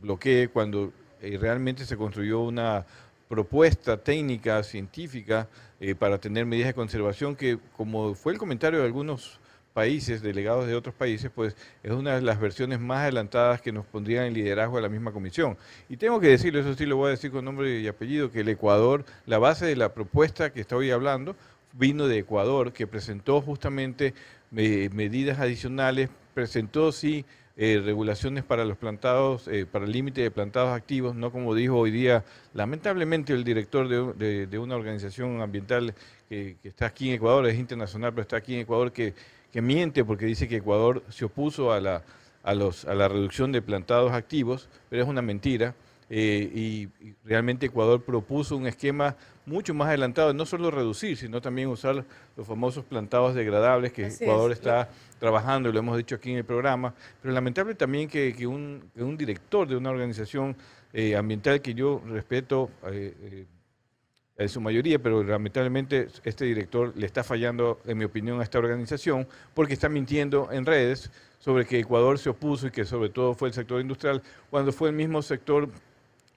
bloquee 0.02 0.50
cuando 0.50 0.92
eh, 1.22 1.38
realmente 1.40 1.86
se 1.86 1.96
construyó 1.96 2.42
una 2.42 2.86
propuesta 3.30 3.96
técnica, 3.96 4.62
científica, 4.64 5.48
para 5.98 6.18
tener 6.18 6.46
medidas 6.46 6.68
de 6.68 6.74
conservación 6.74 7.36
que, 7.38 7.58
como 7.76 8.16
fue 8.16 8.34
el 8.34 8.40
comentario 8.40 8.80
de 8.80 8.86
algunos 8.86 9.40
países, 9.74 10.22
delegados 10.22 10.68
de 10.68 10.76
otros 10.76 10.96
países, 10.96 11.32
pues 11.34 11.56
es 11.82 11.92
una 11.92 12.16
de 12.16 12.22
las 12.22 12.40
versiones 12.40 12.80
más 12.80 13.00
adelantadas 13.00 13.62
que 13.62 13.72
nos 13.72 13.86
pondrían 13.86 14.26
en 14.26 14.34
liderazgo 14.34 14.78
de 14.78 14.84
la 14.84 14.90
misma 14.90 15.12
comisión. 15.12 15.58
Y 15.90 15.98
tengo 15.98 16.20
que 16.20 16.28
decirlo, 16.28 16.60
eso 16.60 16.74
sí 16.76 16.86
lo 16.86 16.98
voy 16.98 17.08
a 17.08 17.12
decir 17.12 17.32
con 17.32 17.44
nombre 17.46 17.80
y 17.80 17.88
apellido, 17.88 18.32
que 18.32 18.42
el 18.42 18.50
Ecuador, 18.50 19.06
la 19.26 19.40
base 19.40 19.66
de 19.66 19.76
la 19.76 19.94
propuesta 19.94 20.54
que 20.54 20.62
estoy 20.62 20.92
hablando, 20.92 21.36
vino 21.74 22.08
de 22.08 22.20
Ecuador, 22.20 22.72
que 22.72 22.88
presentó 22.88 23.42
justamente 23.42 24.14
eh, 24.56 24.90
medidas 24.94 25.40
adicionales, 25.40 26.10
presentó 26.34 26.92
sí 26.92 27.26
eh, 27.56 27.80
regulaciones 27.84 28.44
para 28.44 28.66
los 28.66 28.78
plantados, 28.78 29.48
eh, 29.48 29.68
para 29.68 29.86
el 29.86 29.92
límite 29.92 30.22
de 30.22 30.32
plantados 30.32 30.76
activos, 30.76 31.16
no 31.16 31.32
como 31.32 31.54
dijo 31.54 31.78
hoy 31.78 31.92
día 31.92 32.24
lamentablemente 32.56 33.32
el 33.32 33.44
director 33.44 33.88
de, 33.88 34.58
una 34.58 34.76
organización 34.76 35.40
ambiental 35.40 35.94
que, 36.30 36.58
está 36.64 36.88
aquí 36.88 37.10
en 37.10 37.16
Ecuador, 37.16 37.46
es 37.46 37.60
internacional, 37.60 38.12
pero 38.12 38.24
está 38.24 38.38
aquí 38.38 38.56
en 38.56 38.62
Ecuador, 38.62 38.92
que 38.92 39.14
que 39.54 39.62
miente 39.62 40.04
porque 40.04 40.26
dice 40.26 40.48
que 40.48 40.58
Ecuador 40.58 41.04
se 41.10 41.26
opuso 41.26 41.72
a 41.72 41.80
la, 41.80 42.02
a 42.42 42.56
los, 42.56 42.86
a 42.86 42.96
la 42.96 43.08
reducción 43.08 43.52
de 43.52 43.62
plantados 43.62 44.12
activos, 44.12 44.68
pero 44.90 45.04
es 45.04 45.08
una 45.08 45.22
mentira. 45.22 45.76
Eh, 46.10 46.52
y, 46.54 46.90
realmente 47.24 47.68
Ecuador 47.68 48.04
propuso 48.04 48.58
un 48.58 48.68
esquema 48.68 49.16
mucho 49.46 49.74
más 49.74 49.88
adelantado, 49.88 50.34
no 50.34 50.46
solo 50.46 50.70
reducir, 50.72 51.18
sino 51.18 51.40
también 51.40 51.70
usar 51.70 52.04
los 52.36 52.48
famosos 52.48 52.84
plantados 52.84 53.36
degradables 53.36 53.94
que 53.94 54.08
Ecuador 54.08 54.52
está 54.52 54.90
trabajando, 55.20 55.70
y 55.70 55.74
lo 55.74 55.80
hemos 55.80 55.98
dicho 55.98 56.16
aquí 56.16 56.32
en 56.32 56.38
el 56.38 56.46
programa, 56.46 56.94
pero 57.22 57.34
lamentable 57.34 57.76
también 57.76 58.10
que, 58.10 58.34
que, 58.36 58.46
un, 58.46 58.90
un, 58.96 59.18
director 59.18 59.68
de 59.68 59.76
una 59.76 59.92
organización 59.92 60.56
eh, 60.92 61.16
ambiental 61.16 61.62
que 61.62 61.74
yo 61.74 62.02
respeto 62.06 62.70
eh, 62.92 63.46
en 64.38 64.50
su 64.50 64.60
mayoría, 64.62 65.00
pero 65.00 65.24
lamentablemente 65.24 66.08
este 66.24 66.46
director 66.46 66.94
le 66.96 67.06
está 67.06 67.24
fallando, 67.24 67.80
en 67.86 67.98
mi 67.98 68.06
opinión, 68.06 68.40
a 68.40 68.44
esta 68.44 68.60
organización 68.60 69.28
porque 69.54 69.74
está 69.74 69.90
mintiendo 69.90 70.50
en 70.52 70.66
redes 70.66 71.12
sobre 71.40 71.66
que 71.66 71.80
Ecuador 71.80 72.18
se 72.18 72.30
opuso 72.30 72.68
y 72.68 72.72
que 72.72 72.86
sobre 72.86 73.10
todo 73.10 73.34
fue 73.36 73.50
el 73.50 73.54
sector 73.54 73.82
industrial, 73.82 74.22
cuando 74.50 74.72
fue 74.72 74.90
el 74.90 74.96
mismo 74.96 75.22
sector 75.22 75.70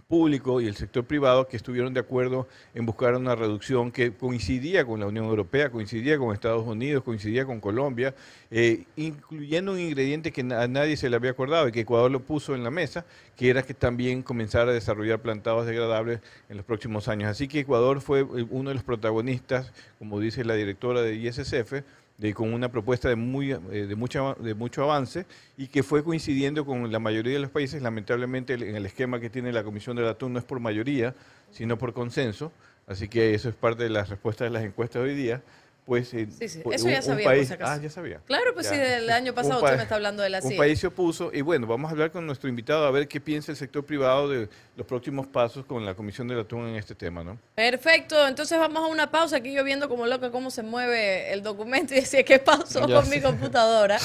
público 0.08 0.60
y 0.60 0.68
el 0.68 0.76
sector 0.76 1.04
privado 1.04 1.48
que 1.48 1.56
estuvieron 1.56 1.92
de 1.92 1.98
acuerdo 1.98 2.46
en 2.74 2.86
buscar 2.86 3.16
una 3.16 3.34
reducción 3.34 3.90
que 3.90 4.12
coincidía 4.12 4.84
con 4.84 5.00
la 5.00 5.06
Unión 5.06 5.24
Europea, 5.24 5.70
coincidía 5.70 6.16
con 6.16 6.32
Estados 6.32 6.64
Unidos, 6.64 7.02
coincidía 7.02 7.44
con 7.44 7.60
Colombia, 7.60 8.14
eh, 8.52 8.84
incluyendo 8.94 9.72
un 9.72 9.80
ingrediente 9.80 10.30
que 10.30 10.42
a 10.42 10.68
nadie 10.68 10.96
se 10.96 11.10
le 11.10 11.16
había 11.16 11.32
acordado 11.32 11.66
y 11.66 11.72
que 11.72 11.80
Ecuador 11.80 12.10
lo 12.12 12.20
puso 12.20 12.54
en 12.54 12.62
la 12.62 12.70
mesa, 12.70 13.04
que 13.34 13.50
era 13.50 13.62
que 13.64 13.74
también 13.74 14.22
comenzara 14.22 14.70
a 14.70 14.74
desarrollar 14.74 15.20
plantados 15.20 15.66
degradables 15.66 16.20
en 16.48 16.56
los 16.56 16.64
próximos 16.64 17.08
años. 17.08 17.28
Así 17.28 17.48
que 17.48 17.60
Ecuador 17.60 18.00
fue 18.00 18.20
eh, 18.20 18.46
uno 18.48 18.70
de 18.70 18.74
los 18.74 18.84
protagonistas, 18.84 19.72
como 19.98 20.20
dice 20.20 20.44
la 20.44 20.54
directora 20.54 21.02
de 21.02 21.16
ISSF, 21.16 21.82
de, 22.18 22.34
con 22.34 22.52
una 22.52 22.70
propuesta 22.70 23.08
de, 23.08 23.16
muy, 23.16 23.52
eh, 23.52 23.58
de, 23.58 23.94
mucha, 23.94 24.34
de 24.34 24.54
mucho 24.54 24.82
avance 24.82 25.26
y 25.56 25.68
que 25.68 25.82
fue 25.82 26.02
coincidiendo 26.02 26.64
con 26.64 26.90
la 26.90 26.98
mayoría 26.98 27.34
de 27.34 27.40
los 27.40 27.50
países. 27.50 27.82
Lamentablemente 27.82 28.54
en 28.54 28.76
el 28.76 28.86
esquema 28.86 29.20
que 29.20 29.30
tiene 29.30 29.52
la 29.52 29.64
Comisión 29.64 29.96
del 29.96 30.08
Atún 30.08 30.32
no 30.32 30.38
es 30.38 30.44
por 30.44 30.60
mayoría, 30.60 31.14
sino 31.50 31.78
por 31.78 31.92
consenso. 31.92 32.52
Así 32.86 33.08
que 33.08 33.34
eso 33.34 33.48
es 33.48 33.54
parte 33.54 33.82
de 33.82 33.90
las 33.90 34.08
respuestas 34.08 34.46
de 34.46 34.50
las 34.50 34.64
encuestas 34.64 35.02
hoy 35.02 35.14
día 35.14 35.42
pues 35.86 36.08
sí, 36.08 36.26
sí. 36.26 36.62
Eso 36.72 36.88
ya 36.88 37.00
sabía 37.00 37.24
por 37.24 37.46
si 37.46 37.52
acaso. 37.52 37.72
Ah, 37.72 37.80
ya 37.80 37.88
sabía. 37.88 38.20
Claro, 38.26 38.52
pues 38.54 38.66
sí, 38.66 38.76
del 38.76 39.08
año 39.08 39.32
pasado 39.34 39.62
usted 39.62 39.76
me 39.76 39.84
está 39.84 39.94
hablando 39.94 40.20
de 40.20 40.30
la 40.30 40.40
CIA. 40.40 40.50
Un 40.50 40.56
país 40.56 40.80
se 40.80 40.88
opuso 40.88 41.30
y 41.32 41.42
bueno, 41.42 41.68
vamos 41.68 41.88
a 41.88 41.92
hablar 41.92 42.10
con 42.10 42.26
nuestro 42.26 42.48
invitado 42.48 42.84
a 42.86 42.90
ver 42.90 43.06
qué 43.06 43.20
piensa 43.20 43.52
el 43.52 43.56
sector 43.56 43.86
privado 43.86 44.28
de 44.28 44.48
los 44.76 44.84
próximos 44.84 45.28
pasos 45.28 45.64
con 45.64 45.86
la 45.86 45.94
Comisión 45.94 46.26
del 46.26 46.40
Atún 46.40 46.66
en 46.66 46.74
este 46.74 46.96
tema, 46.96 47.22
¿no? 47.22 47.38
Perfecto, 47.54 48.26
entonces 48.26 48.58
vamos 48.58 48.82
a 48.82 48.86
una 48.86 49.12
pausa, 49.12 49.36
aquí 49.36 49.52
yo 49.52 49.62
viendo 49.62 49.88
como 49.88 50.06
loca 50.06 50.32
cómo 50.32 50.50
se 50.50 50.64
mueve 50.64 51.32
el 51.32 51.44
documento 51.44 51.94
y 51.94 52.00
decía 52.00 52.24
qué 52.24 52.40
pasó 52.40 52.88
con 52.88 53.08
mi 53.08 53.20
computadora, 53.20 53.98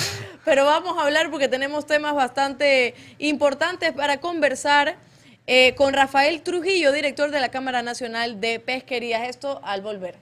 pero 0.45 0.65
vamos 0.65 0.99
a 0.99 1.05
hablar 1.07 1.31
porque 1.31 1.47
tenemos 1.47 1.87
temas 1.87 2.13
bastante 2.13 2.93
importantes 3.17 3.91
para 3.91 4.19
conversar. 4.19 4.97
Eh, 5.47 5.73
con 5.75 5.93
Rafael 5.93 6.43
Trujillo, 6.43 6.91
director 6.91 7.31
de 7.31 7.39
la 7.39 7.49
Cámara 7.49 7.81
Nacional 7.81 8.39
de 8.39 8.59
Pesquerías. 8.59 9.27
Esto 9.27 9.59
al 9.63 9.81
volver. 9.81 10.15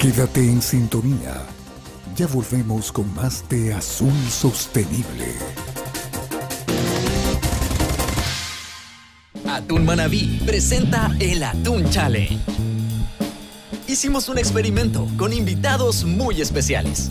Quédate 0.00 0.40
en 0.40 0.62
sintonía. 0.62 1.34
Ya 2.16 2.26
volvemos 2.26 2.90
con 2.90 3.14
más 3.14 3.46
de 3.50 3.74
Azul 3.74 4.12
Sostenible. 4.30 5.34
Atún 9.46 9.84
Manabí 9.84 10.40
presenta 10.46 11.10
el 11.20 11.42
Atún 11.42 11.90
Challenge. 11.90 12.38
Hicimos 13.86 14.30
un 14.30 14.38
experimento 14.38 15.06
con 15.18 15.34
invitados 15.34 16.04
muy 16.04 16.40
especiales. 16.40 17.10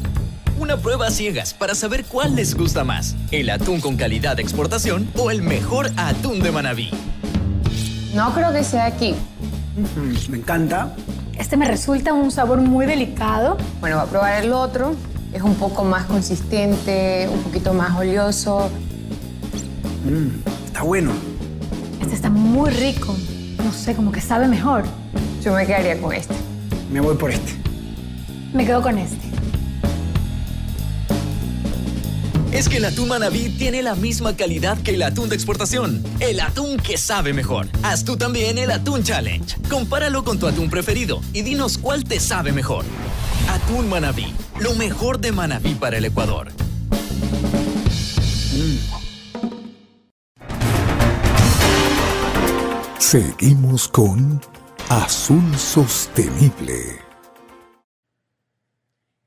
Una 0.57 0.77
prueba 0.77 1.11
ciegas 1.11 1.53
para 1.53 1.75
saber 1.75 2.05
cuál 2.05 2.35
les 2.35 2.55
gusta 2.55 2.83
más, 2.83 3.15
el 3.29 3.51
atún 3.51 3.81
con 3.81 3.97
calidad 3.97 4.35
de 4.37 4.41
exportación 4.41 5.07
o 5.15 5.29
el 5.29 5.43
mejor 5.43 5.91
atún 5.95 6.41
de 6.41 6.51
Manabí. 6.51 6.89
No 8.15 8.33
creo 8.33 8.51
que 8.51 8.63
sea 8.63 8.87
aquí. 8.87 9.13
Me 10.29 10.37
encanta. 10.37 10.95
Este 11.37 11.57
me 11.57 11.65
resulta 11.65 12.13
un 12.13 12.31
sabor 12.31 12.59
muy 12.61 12.85
delicado. 12.85 13.57
Bueno, 13.79 13.97
voy 13.97 14.05
a 14.05 14.09
probar 14.09 14.43
el 14.43 14.51
otro. 14.51 14.93
Es 15.33 15.41
un 15.41 15.55
poco 15.55 15.83
más 15.83 16.05
consistente, 16.05 17.29
un 17.31 17.41
poquito 17.43 17.73
más 17.73 17.97
oleoso. 17.97 18.69
Mm, 20.05 20.65
está 20.65 20.83
bueno. 20.83 21.11
Este 22.01 22.15
está 22.15 22.29
muy 22.29 22.69
rico. 22.71 23.15
No 23.63 23.71
sé, 23.71 23.95
como 23.95 24.11
que 24.11 24.21
sabe 24.21 24.47
mejor. 24.47 24.83
Yo 25.43 25.53
me 25.53 25.65
quedaría 25.65 26.01
con 26.01 26.13
este. 26.13 26.35
Me 26.91 26.99
voy 26.99 27.15
por 27.15 27.31
este. 27.31 27.53
Me 28.53 28.65
quedo 28.65 28.81
con 28.81 28.97
este. 28.97 29.28
Es 32.51 32.67
que 32.67 32.77
el 32.77 32.85
atún 32.85 33.09
Manabí 33.09 33.49
tiene 33.49 33.83
la 33.83 33.93
misma 33.93 34.35
calidad 34.35 34.81
que 34.81 34.95
el 34.95 35.03
atún 35.03 35.29
de 35.29 35.35
exportación. 35.35 36.03
El 36.19 36.39
atún 36.39 36.77
que 36.77 36.97
sabe 36.97 37.31
mejor. 37.31 37.67
Haz 37.83 38.03
tú 38.03 38.17
también 38.17 38.57
el 38.57 38.71
Atún 38.71 39.03
Challenge. 39.03 39.55
Compáralo 39.69 40.23
con 40.23 40.39
tu 40.39 40.47
atún 40.47 40.69
preferido 40.69 41.21
y 41.31 41.43
dinos 41.43 41.77
cuál 41.77 42.03
te 42.03 42.19
sabe 42.19 42.51
mejor. 42.51 42.85
Atún 43.49 43.87
Manabí. 43.87 44.33
Lo 44.59 44.73
mejor 44.73 45.19
de 45.19 45.31
Manabí 45.31 45.75
para 45.75 45.97
el 45.97 46.05
Ecuador. 46.05 46.51
Seguimos 52.97 53.87
con 53.87 54.41
Azul 54.89 55.55
Sostenible. 55.55 57.08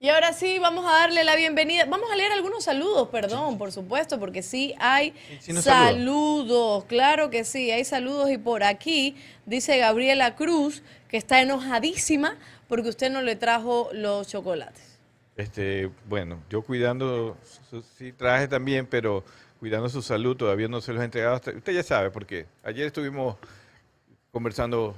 Y 0.02 0.08
ahora 0.08 0.32
sí, 0.32 0.58
vamos 0.58 0.84
a 0.84 0.90
darle 0.98 1.22
la 1.22 1.36
bienvenida. 1.36 1.84
Vamos 1.84 2.10
a 2.10 2.16
leer 2.16 2.32
algunos 2.32 2.64
saludos, 2.64 3.08
perdón, 3.10 3.56
por 3.56 3.70
supuesto, 3.70 4.18
porque 4.18 4.42
sí 4.42 4.74
hay 4.80 5.14
saludos. 5.60 6.86
Claro 6.86 7.30
que 7.30 7.44
sí, 7.44 7.70
hay 7.70 7.84
saludos. 7.84 8.28
Y 8.28 8.36
por 8.36 8.64
aquí 8.64 9.14
dice 9.46 9.78
Gabriela 9.78 10.34
Cruz 10.34 10.82
que 11.06 11.16
está 11.16 11.40
enojadísima 11.40 12.36
porque 12.66 12.88
usted 12.88 13.12
no 13.12 13.22
le 13.22 13.36
trajo 13.36 13.90
los 13.92 14.26
chocolates. 14.26 14.98
Este, 15.36 15.88
bueno, 16.08 16.42
yo 16.50 16.62
cuidando, 16.62 17.36
sí 17.96 18.10
traje 18.10 18.48
también, 18.48 18.86
pero 18.86 19.22
cuidando 19.60 19.88
su 19.88 20.02
salud, 20.02 20.36
todavía 20.36 20.66
no 20.66 20.80
se 20.80 20.92
los 20.92 21.00
he 21.00 21.04
entregado. 21.04 21.36
usted 21.36 21.72
ya 21.72 21.84
sabe, 21.84 22.10
porque 22.10 22.46
ayer 22.64 22.88
estuvimos 22.88 23.36
conversando 24.32 24.96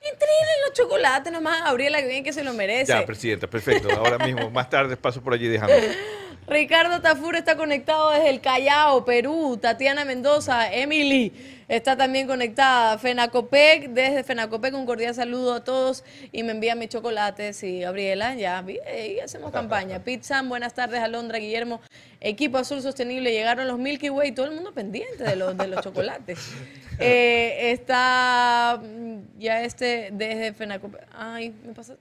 Entreguen 0.00 0.46
los 0.66 0.72
chocolates 0.72 1.32
nomás 1.32 1.60
a 1.60 1.64
Gabriela, 1.66 2.00
que 2.00 2.08
bien 2.08 2.24
que 2.24 2.32
se 2.32 2.42
lo 2.42 2.54
merece. 2.54 2.92
Ya, 2.92 3.04
Presidenta, 3.04 3.46
perfecto. 3.48 3.90
Ahora 3.92 4.18
mismo, 4.24 4.50
más 4.50 4.70
tarde 4.70 4.96
paso 4.96 5.20
por 5.20 5.34
allí 5.34 5.46
dejando. 5.46 5.74
Ricardo 6.46 7.00
Tafur 7.00 7.36
está 7.36 7.56
conectado 7.56 8.10
desde 8.10 8.30
el 8.30 8.40
Callao, 8.40 9.04
Perú. 9.04 9.58
Tatiana 9.60 10.04
Mendoza, 10.04 10.72
Emily 10.72 11.32
está 11.70 11.96
también 11.96 12.26
conectada. 12.26 12.98
Fenacopec, 12.98 13.90
desde 13.90 14.24
Fenacopec, 14.24 14.74
un 14.74 14.84
cordial 14.84 15.14
saludo 15.14 15.54
a 15.54 15.64
todos 15.64 16.04
y 16.32 16.42
me 16.42 16.52
envía 16.52 16.74
mis 16.74 16.88
chocolates. 16.88 17.62
Y 17.62 17.80
Gabriela, 17.80 18.34
ya, 18.34 18.64
y 18.68 19.20
hacemos 19.20 19.52
campaña. 19.52 20.00
Pizza, 20.00 20.42
buenas 20.42 20.74
tardes, 20.74 21.00
Alondra, 21.00 21.38
Guillermo. 21.38 21.80
Equipo 22.20 22.58
Azul 22.58 22.82
Sostenible, 22.82 23.30
llegaron 23.32 23.66
los 23.66 23.78
Milky 23.78 24.10
Way, 24.10 24.32
todo 24.32 24.46
el 24.46 24.52
mundo 24.52 24.74
pendiente 24.74 25.24
de 25.24 25.36
los, 25.36 25.56
de 25.56 25.68
los 25.68 25.80
chocolates. 25.82 26.38
Eh, 27.02 27.70
está 27.72 28.78
mm, 28.78 29.38
ya 29.38 29.62
este 29.62 30.10
desde 30.12 30.52
Fenacopec. 30.52 31.00
Ay, 31.16 31.54
me 31.64 31.72
pasa. 31.72 31.96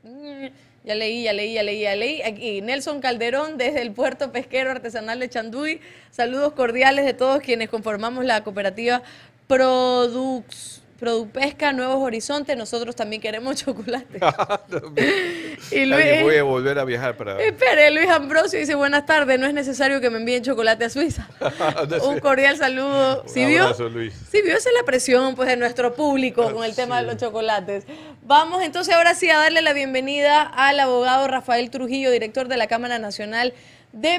Ya 0.83 0.95
leí, 0.95 1.23
ya 1.23 1.33
leí, 1.33 1.53
ya 1.53 1.63
leí, 1.63 1.81
ya 1.81 1.95
leí. 1.95 2.21
Aquí 2.21 2.61
Nelson 2.61 3.01
Calderón 3.01 3.57
desde 3.57 3.81
el 3.81 3.91
puerto 3.91 4.31
pesquero 4.31 4.71
artesanal 4.71 5.19
de 5.19 5.29
Chanduy. 5.29 5.81
Saludos 6.09 6.53
cordiales 6.53 7.05
de 7.05 7.13
todos 7.13 7.41
quienes 7.41 7.69
conformamos 7.69 8.23
la 8.25 8.43
cooperativa 8.43 9.03
Produx. 9.47 10.78
Produpesca, 10.99 11.71
Nuevos 11.71 11.97
Horizontes, 11.97 12.57
nosotros 12.57 12.95
también 12.95 13.21
queremos 13.21 13.55
chocolate. 13.63 14.19
y 15.71 15.85
Luis, 15.85 16.21
voy 16.21 16.35
a 16.35 16.43
volver 16.43 16.77
a 16.79 16.83
viajar 16.83 17.15
para... 17.15 17.41
Espere, 17.41 17.91
Luis 17.91 18.09
Ambrosio 18.09 18.59
dice, 18.59 18.75
buenas 18.75 19.05
tardes, 19.05 19.39
no 19.39 19.47
es 19.47 19.53
necesario 19.53 20.01
que 20.01 20.09
me 20.09 20.17
envíen 20.17 20.43
chocolate 20.43 20.85
a 20.85 20.89
Suiza. 20.89 21.27
Un 22.03 22.19
cordial 22.19 22.57
saludo. 22.57 23.23
¿Sí 23.27 23.45
vio? 23.45 23.73
Luis. 23.89 24.13
Sí 24.29 24.41
vio, 24.41 24.57
esa 24.57 24.69
es 24.69 24.75
la 24.75 24.83
presión 24.83 25.35
pues, 25.35 25.47
de 25.47 25.55
nuestro 25.55 25.93
público 25.93 26.51
con 26.51 26.63
el 26.63 26.75
tema 26.75 27.01
de 27.01 27.07
los 27.07 27.17
chocolates. 27.17 27.85
Vamos 28.23 28.61
entonces 28.63 28.93
ahora 28.93 29.15
sí 29.15 29.29
a 29.29 29.37
darle 29.37 29.61
la 29.61 29.73
bienvenida 29.73 30.41
al 30.41 30.79
abogado 30.79 31.27
Rafael 31.27 31.69
Trujillo, 31.69 32.11
director 32.11 32.47
de 32.47 32.57
la 32.57 32.67
Cámara 32.67 32.99
Nacional 32.99 33.53
de 33.53 33.55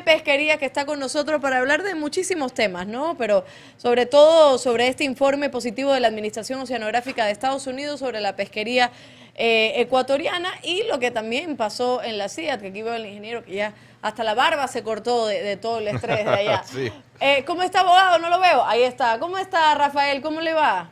Pesquería 0.04 0.59
que 0.59 0.66
está 0.66 0.85
con 0.85 0.98
nosotros 0.98 1.40
para 1.40 1.59
hablar 1.59 1.83
de 1.85 1.94
muchísimos 1.94 2.52
temas, 2.52 2.87
¿no? 2.88 3.16
Pero 3.16 3.44
sobre 3.76 4.04
todo 4.04 4.59
sobre 4.59 4.88
este 4.88 5.04
informe 5.04 5.48
positivo 5.48 5.92
de 5.92 6.00
la 6.00 6.09
Administración 6.09 6.61
Oceanográfica 6.61 7.24
de 7.24 7.30
Estados 7.30 7.66
Unidos 7.68 8.00
sobre 8.00 8.20
la 8.20 8.35
pesquería 8.35 8.90
eh, 9.37 9.80
ecuatoriana 9.80 10.50
y 10.62 10.83
lo 10.88 10.98
que 10.98 11.12
también 11.12 11.56
pasó 11.56 12.02
en 12.02 12.18
la 12.18 12.28
CIAT, 12.28 12.61
que 12.61 12.66
aquí 12.66 12.83
veo 12.83 12.94
el 12.94 13.06
ingeniero 13.06 13.44
que 13.44 13.54
ya 13.54 13.74
hasta 14.02 14.24
la 14.24 14.35
barba 14.35 14.66
se 14.66 14.83
cortó 14.83 15.28
de, 15.28 15.56
todo 15.56 15.78
el 15.78 15.88
estrés 15.88 16.24
de 16.24 16.30
allá. 16.30 16.62
Eh, 17.22 17.44
¿Cómo 17.46 17.62
está, 17.62 17.80
abogado? 17.80 18.18
No 18.18 18.30
lo 18.30 18.40
veo. 18.40 18.64
Ahí 18.64 18.83
está. 18.83 19.18
¿Cómo 19.18 19.37
está, 19.37 19.74
Rafael? 19.74 20.22
¿Cómo 20.22 20.40
le 20.40 20.54
va? 20.54 20.90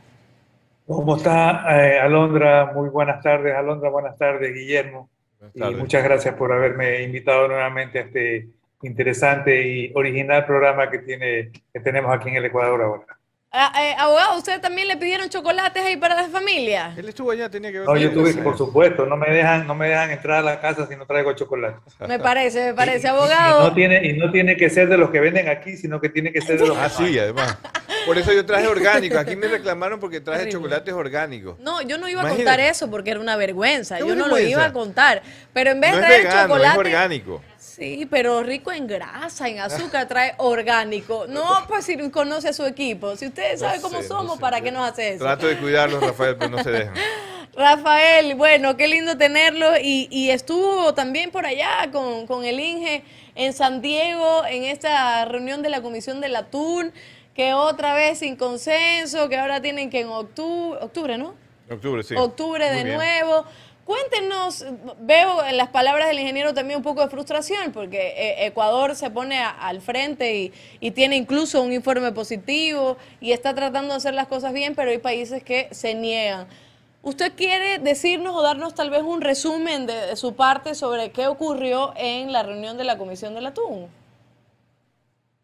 ¿Cómo 0.87 1.17
está, 1.17 1.64
eh, 1.71 1.99
Alondra? 1.99 2.71
Muy 2.75 2.91
buenas 2.91 3.23
tardes, 3.23 3.55
Alondra. 3.57 3.88
Buenas 3.88 4.19
tardes, 4.19 4.53
Guillermo. 4.53 5.09
Y 5.55 5.62
muchas 5.75 6.05
gracias 6.05 6.35
por 6.35 6.53
haberme 6.53 7.03
invitado 7.03 7.49
nuevamente 7.49 7.99
a 7.99 8.03
este 8.03 8.49
interesante 8.83 9.67
y 9.67 9.93
original 9.95 10.47
programa 10.47 10.91
que, 10.91 10.99
tiene, 10.99 11.51
que 11.73 11.81
tenemos 11.81 12.14
aquí 12.14 12.29
en 12.29 12.37
el 12.37 12.45
Ecuador 12.45 12.83
ahora. 12.83 13.19
Ah, 13.51 13.73
eh, 13.83 13.95
abogado, 13.99 14.37
¿ustedes 14.37 14.61
también 14.61 14.88
le 14.88 14.99
pidieron 14.99 15.27
chocolates 15.31 15.83
ahí 15.83 15.97
para 15.97 16.14
la 16.14 16.29
familia? 16.29 16.93
Él 16.99 17.09
estuvo 17.09 17.31
allá, 17.31 17.49
tenía 17.49 17.73
que 17.73 17.79
ver. 17.79 17.88
No, 17.88 17.97
yo 17.97 18.12
tuve 18.12 18.35
por 18.35 18.59
supuesto, 18.59 19.07
no 19.07 19.17
me 19.17 19.31
dejan, 19.31 19.67
no 19.67 19.75
me 19.75 19.88
dejan 19.88 20.11
entrar 20.11 20.41
a 20.41 20.43
la 20.43 20.61
casa 20.61 20.87
si 20.87 20.95
no 20.97 21.07
traigo 21.07 21.33
chocolate. 21.33 21.79
Me 22.07 22.19
parece, 22.19 22.67
me 22.67 22.75
parece, 22.75 23.09
abogado. 23.09 23.62
Y 23.62 23.69
no 23.69 23.75
tiene, 23.75 24.07
y 24.07 24.12
no 24.19 24.31
tiene 24.31 24.55
que 24.59 24.69
ser 24.69 24.91
de 24.91 24.99
los 24.99 25.09
que 25.09 25.21
venden 25.21 25.49
aquí, 25.49 25.79
sino 25.79 25.99
que 25.99 26.11
tiene 26.11 26.31
que 26.31 26.43
ser 26.43 26.61
de 26.61 26.67
los 26.67 26.77
Ah, 26.77 26.91
sí, 26.91 27.19
además. 27.19 27.57
Por 28.05 28.19
eso 28.19 28.35
yo 28.35 28.45
traje 28.45 28.69
orgánicos. 28.69 29.17
Aquí 29.17 29.35
me 29.35 29.49
reclamaron 29.49 29.99
porque 29.99 30.21
traje 30.21 30.51
chocolates 30.51 30.93
orgánicos. 30.93 31.59
No, 31.59 31.81
yo 31.81 31.97
no 31.97 32.07
iba 32.07 32.23
a 32.23 32.29
contar 32.29 32.61
eso 32.61 32.91
porque 32.91 33.12
era 33.12 33.21
una 33.21 33.37
vergüenza. 33.37 33.99
Yo 33.99 34.14
no 34.14 34.29
lo 34.29 34.38
iba 34.38 34.67
a 34.67 34.73
contar. 34.75 35.23
Pero 35.55 35.71
en 35.71 35.81
vez 35.81 35.93
de 35.95 35.99
traer 36.01 36.29
chocolate. 36.29 36.73
Es 36.81 36.87
orgánico. 36.87 37.43
Sí, 37.79 38.09
pero 38.11 38.43
rico 38.43 38.73
en 38.73 38.88
grasa, 38.88 39.49
en 39.49 39.61
azúcar, 39.61 40.09
trae 40.09 40.35
orgánico. 40.38 41.27
No, 41.29 41.64
pues 41.69 41.85
si 41.85 41.97
conoce 42.11 42.49
a 42.49 42.53
su 42.53 42.67
equipo. 42.67 43.14
Si 43.14 43.27
ustedes 43.29 43.61
saben 43.61 43.81
cómo 43.81 44.03
somos, 44.03 44.38
¿para 44.41 44.61
qué 44.61 44.73
nos 44.73 44.91
hace 44.91 45.14
eso? 45.14 45.25
Trato 45.25 45.47
de 45.47 45.57
cuidarlos, 45.59 46.03
Rafael, 46.03 46.37
pero 46.37 46.51
no 46.51 46.62
se 46.62 46.71
dejan. 46.71 46.95
Rafael, 47.55 48.35
bueno, 48.35 48.77
qué 48.77 48.88
lindo 48.88 49.17
tenerlo. 49.17 49.73
Y, 49.81 50.31
estuvo 50.31 50.93
también 50.95 51.31
por 51.31 51.47
allá 51.47 51.88
con, 51.93 52.27
con, 52.27 52.45
el 52.45 52.59
Inge 52.59 53.05
en 53.37 53.53
San 53.53 53.81
Diego, 53.81 54.45
en 54.47 54.64
esta 54.64 55.25
reunión 55.25 55.62
de 55.62 55.69
la 55.69 55.81
Comisión 55.81 56.21
del 56.21 56.35
Atún, 56.35 56.93
que 57.35 57.55
otra 57.55 57.95
vez 57.95 58.19
sin 58.19 58.35
consenso, 58.35 59.29
que 59.29 59.37
ahora 59.37 59.62
tienen 59.62 59.88
que 59.88 60.01
en 60.01 60.09
octubre, 60.09 60.81
octubre 60.83 61.17
¿no? 61.17 61.35
Octubre, 61.71 62.03
sí. 62.03 62.14
Octubre 62.17 62.71
de 62.71 62.95
nuevo. 62.95 63.45
Cuéntenos, 63.88 64.66
veo 65.01 65.42
en 65.46 65.57
las 65.57 65.70
palabras 65.70 66.09
del 66.09 66.18
ingeniero 66.18 66.53
también 66.53 66.77
un 66.77 66.83
poco 66.83 67.01
de 67.01 67.09
frustración, 67.09 67.72
porque 67.72 68.09
eh, 68.18 68.44
Ecuador 68.44 68.94
se 68.94 69.09
pone 69.09 69.38
al 69.38 69.81
frente 69.81 70.53
y, 70.79 70.90
tiene 70.90 71.16
incluso 71.16 71.62
un 71.62 71.72
informe 71.72 72.12
positivo 72.12 72.98
y 73.18 73.33
está 73.33 73.55
tratando 73.55 73.94
de 73.94 73.96
hacer 73.96 74.12
las 74.12 74.27
cosas 74.27 74.53
bien, 74.53 74.74
pero 74.74 74.90
hay 74.90 74.98
países 74.98 75.42
que 75.42 75.68
se 75.70 75.94
niegan. 75.94 76.48
¿Usted 77.01 77.33
quiere 77.35 77.79
decirnos 77.79 78.37
o 78.37 78.42
darnos 78.42 78.74
tal 78.74 78.90
vez 78.90 79.01
un 79.01 79.22
resumen 79.22 79.87
de, 79.87 80.16
su 80.16 80.37
parte 80.37 80.74
sobre 80.74 81.11
qué 81.11 81.27
ocurrió 81.27 81.94
en 81.96 82.31
la 82.31 82.42
reunión 82.42 82.77
de 82.77 82.85
la 82.85 82.98
Comisión 82.98 83.35
del 83.35 83.46
Atún? 83.46 83.87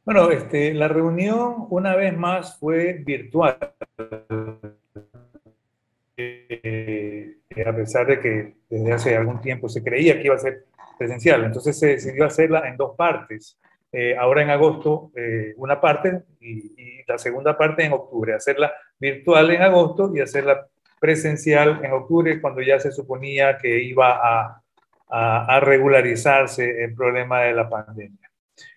Bueno, 0.05 0.31
este, 0.31 0.75
la 0.75 0.89
reunión 0.89 1.67
una 1.71 1.97
vez 1.97 2.15
más 2.15 2.59
fue 2.59 2.93
virtual. 3.07 3.57
A 7.63 7.75
pesar 7.75 8.07
de 8.07 8.21
que 8.21 8.55
desde 8.69 8.93
hace 8.93 9.17
algún 9.17 9.41
tiempo 9.41 9.69
se 9.69 9.83
creía 9.83 10.15
que 10.19 10.27
iba 10.27 10.35
a 10.35 10.39
ser 10.39 10.65
presencial. 10.99 11.45
Entonces 11.45 11.79
se 11.79 11.89
decidió 11.89 12.25
hacerla 12.25 12.69
en 12.69 12.77
dos 12.77 12.97
partes. 12.97 13.59
Eh, 13.93 14.17
ahora 14.17 14.43
en 14.43 14.51
agosto 14.51 15.13
eh, 15.15 15.55
una 15.57 15.81
parte 15.81 16.23
y, 16.41 17.03
la 17.07 17.19
segunda 17.19 17.57
parte 17.57 17.85
en 17.85 17.93
octubre. 17.93 18.35
Hacerla 18.35 18.73
virtual 18.99 19.51
en 19.51 19.63
agosto 19.63 20.11
y 20.15 20.21
hacerla 20.21 20.67
presencial 20.99 21.81
en 21.85 21.93
octubre 21.93 22.41
cuando 22.41 22.63
ya 22.63 22.81
se 22.81 22.91
suponía 22.91 23.59
que 23.59 23.83
iba 23.83 24.13
a, 24.13 24.63
a, 25.09 25.57
a 25.57 25.61
regularizarse 25.61 26.83
el 26.83 26.95
problema 26.95 27.43
de 27.43 27.53
la 27.53 27.69
pandemia. 27.69 28.31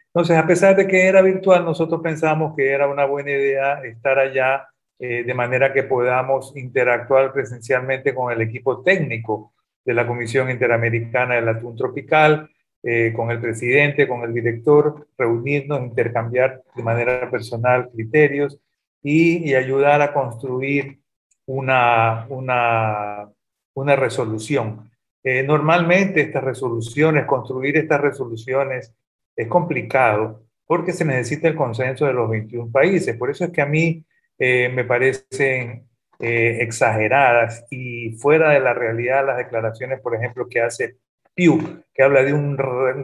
Entonces, 0.08 0.38
a 0.38 0.46
pesar 0.46 0.76
de 0.76 0.88
que 0.88 1.08
era 1.08 1.22
virtual, 1.22 1.64
nosotros 1.64 2.02
pensamos 2.02 2.54
que 2.56 2.70
era 2.72 2.88
una 2.88 3.06
buena 3.06 3.32
idea 3.32 3.82
estar 3.84 4.20
allá 4.20 4.68
eh, 5.00 5.24
de 5.24 5.34
manera 5.34 5.74
que 5.74 5.84
podamos 5.84 6.54
interactuar 6.56 7.32
presencialmente 7.32 8.16
con 8.16 8.32
el 8.32 8.42
equipo 8.42 8.82
técnico 8.82 9.54
de 9.86 9.94
la 9.94 10.08
Comisión 10.08 10.50
Interamericana 10.50 11.36
del 11.36 11.48
Atún 11.50 11.76
Tropical, 11.76 12.50
eh, 12.84 13.14
con 13.16 13.32
el 13.32 13.40
presidente, 13.40 14.08
con 14.08 14.24
el 14.24 14.34
director, 14.34 15.08
reunirnos, 15.18 15.82
intercambiar 15.82 16.64
de 16.76 16.84
manera 16.84 17.30
personal 17.30 17.90
criterios 17.92 18.60
y, 19.04 19.54
ayudar 19.54 20.02
a 20.02 20.14
construir 20.14 21.00
una, 21.46 22.26
una, 22.30 23.30
una 23.74 23.96
resolución. 23.96 24.90
Eh, 25.24 25.44
normalmente 25.44 26.22
estas 26.22 26.44
resoluciones, 26.44 27.26
construir 27.26 27.78
estas 27.78 28.02
resoluciones 28.02 28.94
es 29.36 29.48
complicado 29.48 30.44
porque 30.66 30.92
se 30.92 31.06
necesita 31.06 31.48
el 31.48 31.56
consenso 31.56 32.06
de 32.06 32.14
los 32.14 32.30
21 32.30 32.72
países. 32.72 33.16
Por 33.18 33.30
eso 33.30 33.46
es 33.46 33.52
que 33.52 33.62
a 33.62 33.66
mí 33.66 34.06
eh, 34.40 34.70
me 34.70 34.84
parecen 34.84 35.88
eh, 36.20 36.58
exageradas 36.62 37.66
y 37.72 38.12
fuera 38.12 38.52
de 38.52 38.60
la 38.60 38.74
realidad 38.74 39.26
las 39.26 39.38
declaraciones, 39.38 40.00
por 40.00 40.16
ejemplo, 40.16 40.48
que 40.48 40.62
hace 40.62 40.98
Pew, 41.34 41.84
que 41.94 42.04
habla 42.04 42.24
de 42.24 42.34
un, 42.34 42.56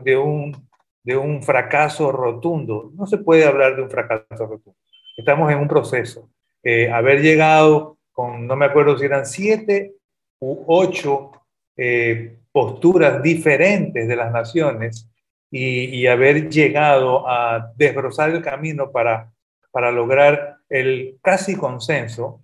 de 0.04 0.17
un, 0.17 0.69
de 1.04 1.17
un 1.17 1.41
fracaso 1.41 2.12
rotundo. 2.12 2.91
No 2.96 3.08
se 3.08 3.17
puede 3.17 3.46
hablar 3.46 3.76
de 3.76 3.82
un 3.82 3.89
fracaso 3.89 4.46
rotundo. 4.46 4.78
Estamos 5.17 5.52
en 5.52 5.60
un 5.60 5.67
proceso. 5.67 6.30
Eh, 6.63 6.91
haber 6.91 7.22
llegado 7.22 7.98
con, 8.12 8.48
no 8.48 8.56
me 8.56 8.65
acuerdo 8.65 8.98
si 8.98 9.06
eran 9.06 9.26
siete 9.26 9.93
u 10.39 10.63
ocho 10.67 11.32
posturas 12.52 13.24
diferentes 13.24 14.08
de 14.08 14.15
las 14.15 14.32
naciones 14.32 15.10
y, 15.50 15.86
y, 15.86 16.06
haber 16.06 16.50
llegado 16.50 17.28
a 17.28 17.72
desbrozar 17.76 18.30
el 18.30 18.43
camino 18.43 18.91
para, 18.91 19.32
para 19.72 19.91
lograr 19.91 20.53
el 20.74 21.20
casi 21.22 21.56
consenso, 21.56 22.42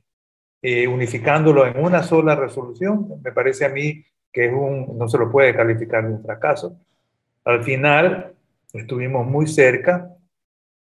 eh, 0.62 0.88
unificándolo 0.88 1.65
en 1.65 1.84
una 1.84 2.04
sola 2.04 2.36
resolución, 2.36 3.20
me 3.24 3.32
parece 3.32 3.65
a 3.65 3.70
mí 3.70 4.06
que 4.32 4.46
es 4.46 4.54
un, 4.54 4.96
no 5.00 5.10
se 5.10 5.18
lo 5.18 5.32
puede 5.32 5.56
calificar 5.56 6.08
de 6.08 6.13
un 6.13 6.22
fracaso. 6.22 6.80
Al 7.44 7.63
final 7.63 8.36
estuvimos 8.72 9.26
muy 9.26 9.48
cerca, 9.48 10.15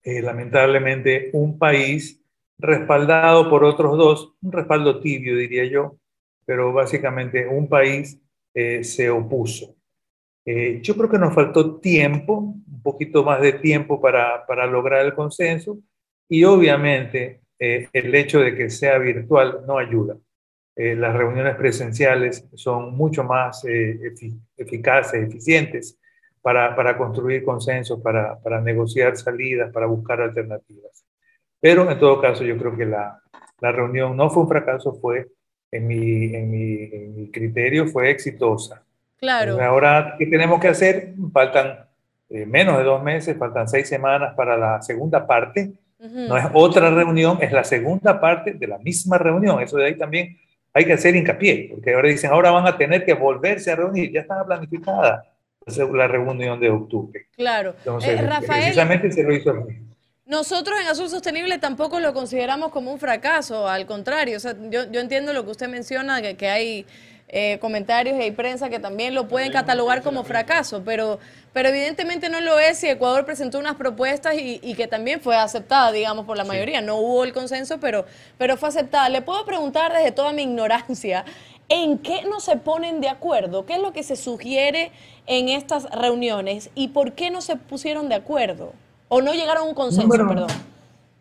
eh, 0.03 0.21
lamentablemente 0.21 1.29
un 1.31 1.57
país 1.57 2.21
respaldado 2.57 3.49
por 3.49 3.63
otros 3.63 3.97
dos, 3.97 4.33
un 4.41 4.51
respaldo 4.51 4.99
tibio 4.99 5.37
diría 5.37 5.63
yo, 5.63 5.95
pero 6.43 6.73
básicamente 6.73 7.47
un 7.47 7.69
país 7.69 8.19
eh, 8.53 8.83
se 8.83 9.09
opuso. 9.09 9.77
yo 10.45 10.95
creo 10.95 11.09
que 11.09 11.19
nos 11.19 11.33
faltó 11.33 11.79
tiempo, 11.79 12.39
un 12.39 12.81
poquito 12.83 13.23
más 13.23 13.39
de 13.39 13.53
tiempo 13.53 14.01
para, 14.01 14.45
para 14.45 14.65
lograr 14.65 15.05
el 15.05 15.13
consenso, 15.13 15.79
y 16.29 16.43
obviamente 16.43 17.41
eh, 17.57 17.89
el 17.91 18.15
hecho 18.15 18.39
de 18.39 18.55
que 18.55 18.69
sea 18.69 18.97
virtual 18.99 19.63
no 19.67 19.77
ayuda. 19.77 20.15
Eh, 20.75 20.95
las 20.95 21.13
reuniones 21.13 21.55
presenciales 21.55 22.47
son 22.53 22.95
mucho 22.95 23.23
más 23.23 23.65
eh, 23.65 24.13
eficaces, 24.55 25.27
eficientes 25.27 25.99
para, 26.41 26.73
para 26.75 26.97
construir 26.97 27.43
consensos, 27.43 27.99
para, 27.99 28.39
para, 28.39 28.61
negociar 28.61 29.17
salidas, 29.17 29.73
para 29.73 29.87
buscar 29.87 30.21
alternativas. 30.21 31.03
Pero 31.59 31.91
en 31.91 31.99
todo 31.99 32.21
caso 32.21 32.45
yo 32.45 32.57
creo 32.57 32.77
que 32.77 32.85
la, 32.85 33.21
la 33.59 33.71
reunión 33.73 34.15
no 34.15 34.29
fue 34.29 34.43
un 34.43 34.49
fracaso, 34.49 34.93
fue, 34.93 35.27
en 35.71 35.85
mi, 35.85 36.33
en 36.33 36.49
mi, 36.49 36.83
en 36.83 37.15
mi 37.15 37.29
criterio, 37.29 37.87
fue 37.87 38.09
exitosa. 38.09 38.81
Claro. 39.17 39.61
Ahora, 39.61 40.15
¿qué 40.17 40.27
tenemos 40.27 40.61
que 40.61 40.69
hacer? 40.69 41.13
Faltan 41.33 41.85
menos 42.29 42.77
de 42.77 42.83
dos 42.85 43.03
meses, 43.03 43.37
faltan 43.37 43.67
seis 43.67 43.89
semanas 43.89 44.33
para 44.35 44.55
la 44.55 44.81
segunda 44.81 45.27
parte 45.27 45.73
no 45.99 46.37
es 46.37 46.45
otra 46.53 46.89
reunión, 46.89 47.37
es 47.41 47.51
la 47.51 47.63
segunda 47.63 48.19
parte 48.19 48.53
de 48.53 48.67
la 48.67 48.77
misma 48.77 49.17
reunión. 49.17 49.61
Eso 49.61 49.77
de 49.77 49.85
ahí 49.85 49.97
también 49.97 50.37
hay 50.73 50.85
que 50.85 50.93
hacer 50.93 51.15
hincapié, 51.15 51.67
porque 51.71 51.93
ahora 51.93 52.09
dicen, 52.09 52.31
ahora 52.31 52.51
van 52.51 52.67
a 52.67 52.77
tener 52.77 53.05
que 53.05 53.13
volverse 53.13 53.71
a 53.71 53.75
reunir, 53.75 54.11
ya 54.11 54.21
estaba 54.21 54.45
planificada 54.45 55.25
la 55.93 56.07
reunión 56.07 56.59
de 56.59 56.69
octubre. 56.69 57.27
Claro. 57.35 57.75
Entonces, 57.77 58.19
eh, 58.19 58.23
Rafael, 58.23 58.63
precisamente 58.63 59.11
se 59.11 59.23
lo 59.23 59.33
hizo 59.33 59.53
nosotros 60.29 60.79
en 60.79 60.87
Azul 60.87 61.09
Sostenible 61.09 61.57
tampoco 61.57 61.99
lo 61.99 62.13
consideramos 62.13 62.69
como 62.71 62.93
un 62.93 62.99
fracaso, 62.99 63.67
al 63.67 63.87
contrario, 63.87 64.37
o 64.37 64.39
sea, 64.39 64.55
yo, 64.69 64.83
yo 64.91 64.99
entiendo 64.99 65.33
lo 65.33 65.43
que 65.43 65.49
usted 65.49 65.67
menciona, 65.67 66.21
que, 66.21 66.37
que 66.37 66.47
hay 66.47 66.85
eh, 67.29 67.57
comentarios 67.59 68.15
y 68.15 68.21
hay 68.21 68.31
prensa 68.31 68.69
que 68.69 68.77
también 68.77 69.15
lo 69.15 69.27
pueden 69.27 69.51
catalogar 69.51 70.03
como 70.03 70.23
fracaso, 70.23 70.83
pero, 70.85 71.17
pero 71.53 71.69
evidentemente 71.69 72.29
no 72.29 72.41
lo 72.41 72.59
es 72.59 72.77
si 72.77 72.87
Ecuador 72.87 73.25
presentó 73.25 73.59
unas 73.59 73.75
propuestas 73.75 74.35
y, 74.37 74.73
que 74.75 74.87
también 74.87 75.19
fue 75.19 75.35
aceptada, 75.35 75.91
digamos, 75.91 76.25
por 76.25 76.37
la 76.37 76.43
mayoría. 76.43 76.81
No 76.81 76.97
hubo 76.97 77.23
el 77.23 77.33
consenso, 77.33 77.79
pero, 77.79 78.05
pero 78.37 78.57
fue 78.57 78.69
aceptada. 78.69 79.09
Le 79.09 79.21
puedo 79.21 79.45
preguntar 79.45 79.91
desde 79.91 80.11
toda 80.11 80.31
mi 80.31 80.43
ignorancia, 80.43 81.25
¿en 81.67 81.97
qué 81.97 82.23
no 82.29 82.39
se 82.39 82.57
ponen 82.57 83.01
de 83.01 83.09
acuerdo? 83.09 83.65
¿Qué 83.65 83.73
es 83.73 83.81
lo 83.81 83.93
que 83.93 84.03
se 84.03 84.15
sugiere 84.15 84.91
en 85.25 85.49
estas 85.49 85.89
reuniones 85.89 86.69
y 86.75 86.89
por 86.89 87.13
qué 87.13 87.31
no 87.31 87.41
se 87.41 87.55
pusieron 87.55 88.09
de 88.09 88.15
acuerdo? 88.15 88.73
¿O 89.07 89.21
no 89.21 89.33
llegaron 89.33 89.63
a 89.63 89.65
un 89.65 89.73
consenso, 89.73 90.09
perdón? 90.09 90.47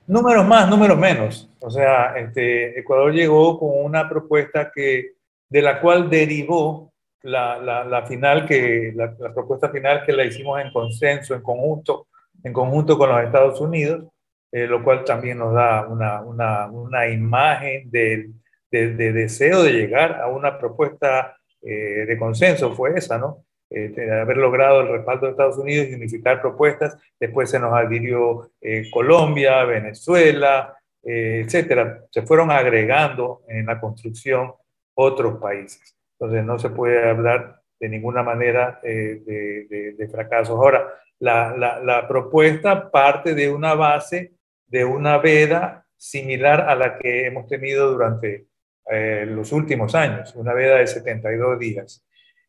Números 0.06 0.46
más, 0.46 0.68
números 0.68 0.98
menos. 0.98 1.48
O 1.60 1.70
sea, 1.70 2.14
este, 2.16 2.78
Ecuador 2.78 3.12
llegó 3.12 3.58
con 3.58 3.70
una 3.84 4.08
propuesta 4.08 4.70
que 4.74 5.12
de 5.48 5.62
la 5.62 5.80
cual 5.80 6.10
derivó 6.10 6.92
la, 7.22 7.84
la, 7.84 8.06
final 8.06 8.46
que, 8.46 8.92
la, 8.94 9.14
propuesta 9.34 9.68
final 9.70 10.04
que 10.04 10.12
la 10.12 10.24
hicimos 10.24 10.60
en 10.60 10.72
consenso, 10.72 11.34
en 11.34 11.42
conjunto, 11.42 12.08
en 12.42 12.52
conjunto 12.52 12.96
con 12.96 13.10
los 13.10 13.22
Estados 13.22 13.60
Unidos, 13.60 14.04
eh, 14.52 14.66
lo 14.66 14.82
cual 14.82 15.04
también 15.04 15.38
nos 15.38 15.52
da 15.52 15.86
una, 15.86 16.22
una, 16.22 16.66
una 16.66 17.08
imagen 17.08 17.90
de, 17.90 18.30
de, 18.70 19.12
deseo 19.12 19.62
de 19.62 19.72
llegar 19.72 20.20
a 20.20 20.28
una 20.28 20.58
propuesta 20.58 21.36
eh, 21.60 22.06
de 22.06 22.18
consenso, 22.18 22.72
fue 22.74 22.96
esa, 22.96 23.18
¿no? 23.18 23.44
Eh, 23.70 23.88
de 23.88 24.20
haber 24.20 24.38
logrado 24.38 24.80
el 24.80 24.88
respaldo 24.88 25.26
de 25.26 25.32
Estados 25.32 25.58
Unidos 25.58 25.88
y 25.90 25.94
unificar 25.94 26.40
propuestas. 26.40 26.96
Después 27.20 27.50
se 27.50 27.58
nos 27.58 27.74
adhirió 27.74 28.52
Colombia, 28.90 29.62
Venezuela, 29.64 30.74
etcétera. 31.02 32.04
Se 32.10 32.22
fueron 32.22 32.50
agregando 32.50 33.42
en 33.46 33.66
la 33.66 33.78
construcción 33.78 34.54
otros 34.94 35.38
países. 35.38 35.97
Entonces 36.18 36.44
no 36.44 36.58
se 36.58 36.70
puede 36.70 37.08
hablar 37.08 37.62
de 37.78 37.88
ninguna 37.88 38.22
manera 38.22 38.80
eh, 38.82 39.22
de, 39.24 39.94
de, 39.96 40.08
fracasos. 40.08 40.56
Ahora, 40.56 40.94
la, 41.20 41.56
la, 41.56 42.08
propuesta 42.08 42.90
parte 42.90 43.34
de 43.34 43.48
una 43.50 43.74
base, 43.74 44.32
de 44.66 44.84
una 44.84 45.18
veda 45.18 45.86
similar 45.96 46.62
a 46.62 46.74
la 46.74 46.98
que 46.98 47.26
hemos 47.26 47.46
tenido 47.46 47.92
durante 47.92 48.46
eh, 48.90 49.26
los 49.28 49.52
últimos 49.52 49.94
años, 49.94 50.34
una 50.34 50.54
veda 50.54 50.78
de 50.78 50.86
72 50.86 51.58
días. 51.58 52.04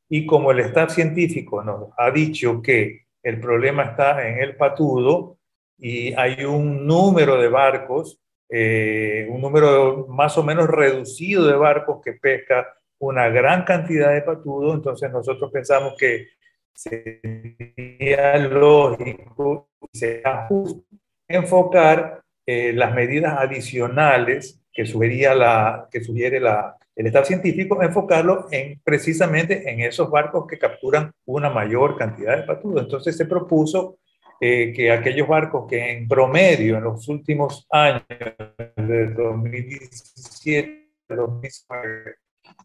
Y 0.07 0.25
como 0.25 0.51
el 0.51 0.59
staff 0.61 0.91
científico 0.91 1.63
nos 1.63 1.89
ha 1.97 2.09
dicho 2.09 2.61
que 2.61 3.05
el 3.21 3.39
problema 3.39 3.83
está 3.83 4.27
en 4.27 4.39
el 4.39 4.55
patudo 4.55 5.37
y 5.77 6.13
hay 6.13 6.43
un 6.43 6.87
número 6.87 7.39
de 7.39 7.49
barcos 7.49 8.19
eh, 8.51 9.27
un 9.29 9.41
número 9.41 10.07
más 10.09 10.35
o 10.39 10.43
menos 10.43 10.67
reducido 10.67 11.45
de 11.45 11.55
barcos 11.55 12.01
que 12.03 12.13
pesca 12.13 12.67
una 12.99 13.29
gran 13.29 13.63
cantidad 13.63 14.13
de 14.13 14.21
patudo, 14.21 14.73
entonces 14.73 15.11
nosotros 15.11 15.51
pensamos 15.51 15.95
que 15.97 16.27
sería 16.73 18.37
lógico 18.37 19.69
y 19.91 19.97
sería 19.97 20.45
justo 20.47 20.83
enfocar 21.27 22.21
eh, 22.45 22.73
las 22.73 22.93
medidas 22.93 23.37
adicionales 23.37 24.61
que, 24.71 24.85
sugería 24.85 25.35
la, 25.35 25.87
que 25.91 26.03
sugiere 26.03 26.37
el 26.37 27.07
staff 27.07 27.27
científico, 27.27 27.81
enfocarlo 27.81 28.47
en, 28.51 28.79
precisamente 28.83 29.69
en 29.69 29.81
esos 29.81 30.09
barcos 30.09 30.47
que 30.47 30.57
capturan 30.57 31.11
una 31.25 31.49
mayor 31.49 31.97
cantidad 31.97 32.37
de 32.37 32.43
patudos. 32.43 32.83
Entonces 32.83 33.15
se 33.15 33.25
propuso 33.25 33.99
eh, 34.41 34.73
que 34.73 34.91
aquellos 34.91 35.27
barcos 35.27 35.67
que 35.69 35.91
en 35.91 36.07
promedio 36.07 36.77
en 36.77 36.83
los 36.85 37.07
últimos 37.07 37.67
años, 37.69 38.03
de 38.07 39.07
2017 39.07 40.79
2019, 41.15 42.15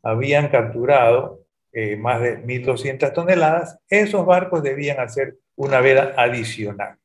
habían 0.02 0.48
capturado 0.48 1.40
eh, 1.72 1.96
más 1.96 2.20
de 2.20 2.38
1.200 2.38 3.12
toneladas, 3.12 3.78
esos 3.88 4.24
barcos 4.24 4.62
debían 4.62 5.00
hacer 5.00 5.38
una 5.56 5.80
veda 5.80 6.14
adicional. 6.16 6.96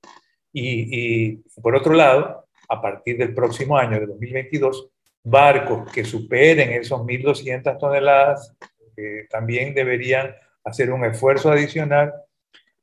Y, 0.51 1.37
por 1.61 1.75
otro 1.75 1.93
lado, 1.93 2.45
a 2.67 2.81
partir 2.81 3.17
del 3.17 3.33
próximo 3.33 3.77
año, 3.77 3.99
de 3.99 4.05
2022, 4.05 4.89
barcos 5.23 5.91
que 5.91 6.03
superen 6.03 6.71
esos 6.71 7.01
1.200 7.01 7.77
toneladas 7.79 8.55
eh, 8.95 9.27
también 9.29 9.73
deberían 9.73 10.35
hacer 10.63 10.91
un 10.91 11.05
esfuerzo 11.05 11.51
adicional 11.51 12.13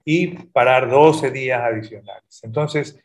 y 0.04 0.28
parar 0.28 0.88
12 0.88 1.30
días 1.30 1.60
adicionales. 1.62 2.40
Entonces, 2.42 2.98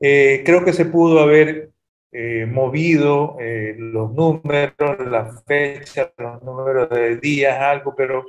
eh, 0.00 0.42
creo 0.44 0.64
que 0.64 0.72
se 0.72 0.84
pudo 0.84 1.20
haber 1.20 1.70
eh, 2.16 2.46
movido 2.46 3.36
eh, 3.40 3.74
los 3.76 4.12
números, 4.12 4.72
la 5.04 5.32
fecha, 5.44 6.12
los 6.16 6.40
números 6.44 6.88
de 6.88 7.16
días, 7.16 7.60
algo, 7.60 7.92
pero, 7.96 8.24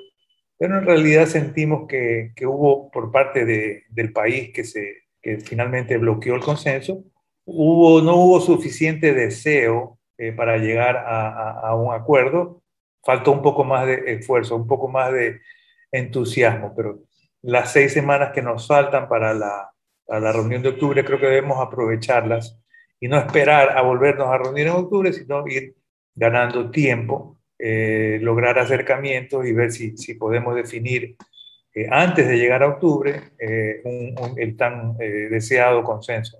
pero 0.57 0.79
en 0.79 0.87
realidad 0.87 1.27
sentimos 1.27 1.87
que, 1.87 2.31
que 2.35 2.47
hubo 2.47 2.89
por 2.89 3.11
parte 3.11 3.45
de, 3.45 3.83
del 3.89 4.11
país 4.11 4.51
que, 4.51 4.63
se, 4.63 5.03
que 5.21 5.37
finalmente 5.39 5.99
bloqueó 5.99 6.33
el 6.33 6.41
consenso, 6.41 7.03
hubo, 7.45 8.01
no 8.01 8.15
hubo 8.15 8.41
suficiente 8.41 9.13
deseo 9.13 9.99
eh, 10.17 10.31
para 10.31 10.57
llegar 10.57 10.97
a, 10.97 11.27
a, 11.29 11.69
a 11.69 11.75
un 11.75 11.93
acuerdo, 11.93 12.63
faltó 13.03 13.31
un 13.33 13.43
poco 13.43 13.63
más 13.63 13.85
de 13.85 14.01
esfuerzo, 14.13 14.55
un 14.55 14.65
poco 14.65 14.87
más 14.87 15.13
de 15.13 15.41
entusiasmo, 15.91 16.73
pero 16.75 17.03
las 17.43 17.71
seis 17.71 17.93
semanas 17.93 18.31
que 18.33 18.41
nos 18.41 18.65
faltan 18.65 19.07
para 19.07 19.35
la, 19.35 19.69
para 20.07 20.21
la 20.21 20.31
reunión 20.31 20.63
de 20.63 20.69
octubre 20.69 21.05
creo 21.05 21.19
que 21.19 21.27
debemos 21.27 21.59
aprovecharlas 21.59 22.59
y 22.99 23.07
no 23.07 23.17
esperar 23.17 23.77
a 23.77 23.81
volvernos 23.81 24.27
a 24.27 24.37
reunir 24.37 24.67
en 24.67 24.73
octubre, 24.73 25.13
sino 25.13 25.47
ir 25.47 25.75
ganando 26.13 26.71
tiempo, 26.71 27.37
eh, 27.59 28.19
lograr 28.21 28.57
acercamientos 28.59 29.45
y 29.45 29.53
ver 29.53 29.71
si, 29.71 29.97
si 29.97 30.15
podemos 30.15 30.55
definir 30.55 31.15
eh, 31.73 31.87
antes 31.91 32.27
de 32.27 32.37
llegar 32.37 32.63
a 32.63 32.67
octubre 32.67 33.31
eh, 33.37 33.81
un, 33.83 34.15
un, 34.19 34.39
el 34.39 34.55
tan 34.55 34.95
eh, 34.99 35.27
deseado 35.29 35.83
consenso. 35.83 36.39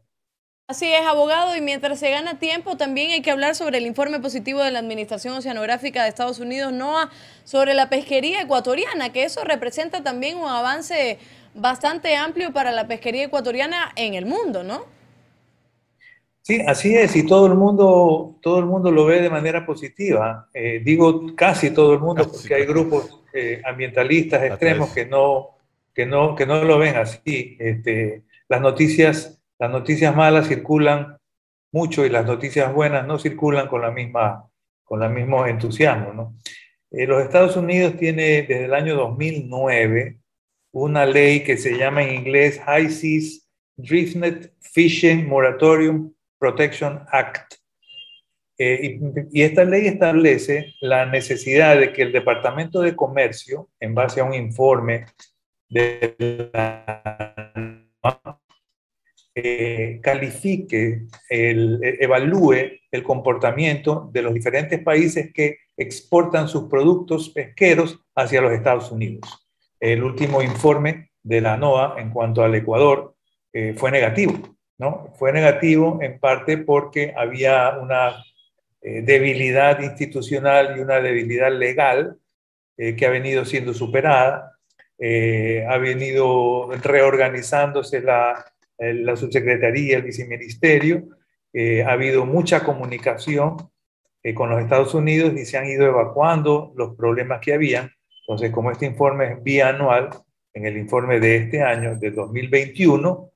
Así 0.67 0.91
es, 0.91 1.05
abogado, 1.05 1.55
y 1.55 1.61
mientras 1.61 1.99
se 1.99 2.09
gana 2.09 2.39
tiempo, 2.39 2.75
también 2.75 3.11
hay 3.11 3.21
que 3.21 3.29
hablar 3.29 3.53
sobre 3.53 3.77
el 3.77 3.85
informe 3.85 4.19
positivo 4.19 4.63
de 4.63 4.71
la 4.71 4.79
Administración 4.79 5.35
Oceanográfica 5.35 6.01
de 6.01 6.09
Estados 6.09 6.39
Unidos, 6.39 6.73
NOAA, 6.73 7.11
sobre 7.43 7.75
la 7.75 7.87
pesquería 7.87 8.41
ecuatoriana, 8.41 9.13
que 9.13 9.25
eso 9.25 9.43
representa 9.43 10.01
también 10.01 10.37
un 10.37 10.49
avance 10.49 11.19
bastante 11.53 12.15
amplio 12.15 12.51
para 12.51 12.71
la 12.71 12.87
pesquería 12.87 13.25
ecuatoriana 13.25 13.91
en 13.95 14.15
el 14.15 14.25
mundo, 14.25 14.63
¿no? 14.63 14.94
Sí, 16.45 16.62
así 16.62 16.95
es, 16.95 17.15
y 17.15 17.25
todo 17.25 17.47
el 17.47 17.55
mundo, 17.55 18.38
todo 18.39 18.60
el 18.60 18.65
mundo 18.65 18.91
lo 18.91 19.05
ve 19.05 19.19
de 19.19 19.31
manera 19.31 19.65
positiva. 19.65 20.47
Eh, 20.53 20.79
digo 20.86 21.36
casi 21.36 21.71
todo 21.71 21.93
el 21.93 21.99
mundo, 21.99 22.31
porque 22.31 22.53
hay 22.53 22.67
grupos 22.67 23.23
eh, 23.34 23.63
ambientalistas 23.65 24.43
extremos 24.43 24.91
que 24.91 25.08
no, 25.08 25.58
que, 25.91 26.05
no, 26.05 26.36
que 26.36 26.45
no 26.45 26.63
lo 26.63 26.77
ven 26.77 26.97
así. 26.97 27.58
Este, 27.60 28.25
las, 28.47 28.62
noticias, 28.62 29.41
las 29.58 29.71
noticias 29.71 30.15
malas 30.15 30.47
circulan 30.47 31.17
mucho 31.71 32.05
y 32.05 32.12
las 32.12 32.27
noticias 32.27 32.71
buenas 32.71 33.08
no 33.08 33.17
circulan 33.17 33.67
con 33.67 33.81
la 33.81 33.89
misma, 33.89 34.47
con 34.84 35.01
el 35.01 35.10
mismo 35.10 35.47
entusiasmo. 35.47 36.13
¿no? 36.13 36.36
Eh, 36.91 37.08
los 37.08 37.23
Estados 37.23 37.58
Unidos 37.58 37.97
tiene 37.97 38.43
desde 38.43 38.65
el 38.65 38.75
año 38.75 38.95
2009 38.95 40.19
una 40.73 41.08
ley 41.08 41.39
que 41.39 41.58
se 41.58 41.75
llama 41.75 42.03
en 42.03 42.13
inglés 42.13 42.62
High 42.63 42.91
Seas 42.91 43.49
Driftnet 43.77 44.53
Fishing 44.60 45.27
Moratorium 45.27 46.13
Protection 46.45 47.01
Act. 47.12 47.55
Eh, 48.55 48.99
y, 49.31 49.41
esta 49.41 49.65
ley 49.65 49.88
establece 49.88 50.75
la 50.79 51.08
necesidad 51.08 51.79
de 51.79 51.91
que 51.91 52.03
el 52.03 52.12
Departamento 52.12 52.81
de 52.81 52.95
Comercio, 52.95 53.69
en 53.79 53.95
base 53.95 54.21
a 54.21 54.25
un 54.25 54.36
informe 54.36 55.08
de 55.67 56.51
la, 56.53 57.51
eh, 59.34 59.99
califique, 60.03 61.08
el, 61.29 61.79
evalúe 61.81 62.79
el 62.91 63.01
comportamiento 63.01 64.12
de 64.13 64.21
los 64.21 64.31
diferentes 64.31 64.79
países 64.84 65.34
que 65.34 65.58
exportan 65.75 66.47
sus 66.47 66.69
productos 66.69 67.29
pesqueros 67.29 67.99
hacia 68.13 68.41
los 68.41 68.51
Estados 68.51 68.91
Unidos. 68.91 69.47
El 69.79 70.03
último 70.03 70.43
informe 70.43 71.10
de 71.23 71.41
la 71.41 71.58
NOAA 71.58 71.99
en 71.99 72.12
cuanto 72.12 72.43
al 72.43 72.53
Ecuador 72.53 73.15
eh, 73.51 73.73
fue 73.75 73.89
negativo. 73.89 74.54
¿No? 74.77 75.13
Fue 75.17 75.31
negativo 75.31 75.99
en 76.01 76.19
parte 76.19 76.57
porque 76.57 77.13
había 77.15 77.77
una 77.81 78.15
eh, 78.81 79.01
debilidad 79.01 79.79
institucional 79.81 80.77
y 80.77 80.81
una 80.81 80.99
debilidad 81.01 81.51
legal 81.51 82.17
eh, 82.77 82.95
que 82.95 83.05
ha 83.05 83.09
venido 83.09 83.45
siendo 83.45 83.73
superada, 83.73 84.51
eh, 84.99 85.65
ha 85.67 85.77
venido 85.77 86.69
reorganizándose 86.83 88.01
la, 88.01 88.45
la 88.77 89.15
subsecretaría, 89.15 89.97
el 89.97 90.03
viceministerio, 90.03 91.07
ha 91.85 91.91
habido 91.93 92.25
mucha 92.25 92.65
comunicación 92.65 93.55
con 94.33 94.49
los 94.49 94.61
Estados 94.61 94.93
Unidos 94.93 95.33
y 95.38 95.45
se 95.45 95.57
han 95.57 95.67
ido 95.67 95.85
evacuando 95.85 96.73
los 96.75 96.97
problemas 96.97 97.39
que 97.39 97.53
habían. 97.53 97.89
Entonces, 98.27 98.51
como 98.51 98.71
este 98.71 98.85
informe 98.85 99.31
es 99.31 99.41
bianual, 99.41 100.09
en 100.53 100.65
el 100.65 100.77
informe 100.77 101.21
de 101.21 101.38
este 101.38 101.61
año, 101.61 101.95
de 101.95 102.11
2021, 102.11 103.31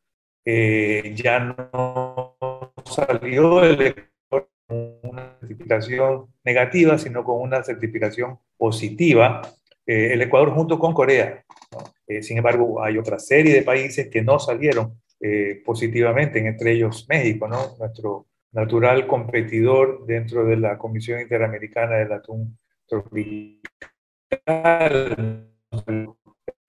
eh, 0.51 1.13
ya 1.15 1.39
no 1.39 2.35
salió 2.83 3.63
el 3.63 3.79
Ecuador 3.81 4.49
con 4.67 4.99
una 5.03 5.37
certificación 5.39 6.25
negativa, 6.43 6.97
sino 6.97 7.23
con 7.23 7.41
una 7.41 7.63
certificación 7.63 8.39
positiva. 8.57 9.41
Eh, 9.85 10.13
el 10.13 10.21
Ecuador 10.23 10.49
junto 10.51 10.79
con 10.79 10.93
Corea. 10.93 11.45
¿no? 11.71 11.83
Eh, 12.07 12.23
sin 12.23 12.37
embargo, 12.37 12.83
hay 12.83 12.97
otra 12.97 13.19
serie 13.19 13.53
de 13.53 13.61
países 13.61 14.07
que 14.07 14.23
no 14.23 14.39
salieron 14.39 14.99
eh, 15.19 15.61
positivamente, 15.63 16.39
entre 16.39 16.71
ellos 16.71 17.05
México, 17.07 17.47
¿no? 17.47 17.75
nuestro 17.77 18.25
natural 18.51 19.05
competidor 19.05 20.05
dentro 20.07 20.45
de 20.45 20.57
la 20.57 20.79
Comisión 20.79 21.21
Interamericana 21.21 21.97
del 21.97 22.11
Atún 22.11 22.57
Tropical 22.87 23.59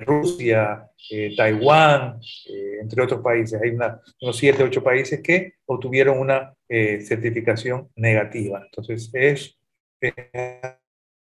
Rusia, 0.00 0.88
eh, 1.10 1.34
Taiwán, 1.36 2.20
eh, 2.48 2.78
entre 2.80 3.02
otros 3.02 3.20
países. 3.20 3.60
Hay 3.60 3.70
una, 3.70 4.00
unos 4.20 4.36
7, 4.36 4.62
8 4.62 4.82
países 4.82 5.20
que 5.22 5.54
obtuvieron 5.66 6.18
una 6.18 6.54
eh, 6.68 7.00
certificación 7.00 7.88
negativa. 7.96 8.62
Entonces, 8.64 9.10
es, 9.12 9.58
es 10.00 10.14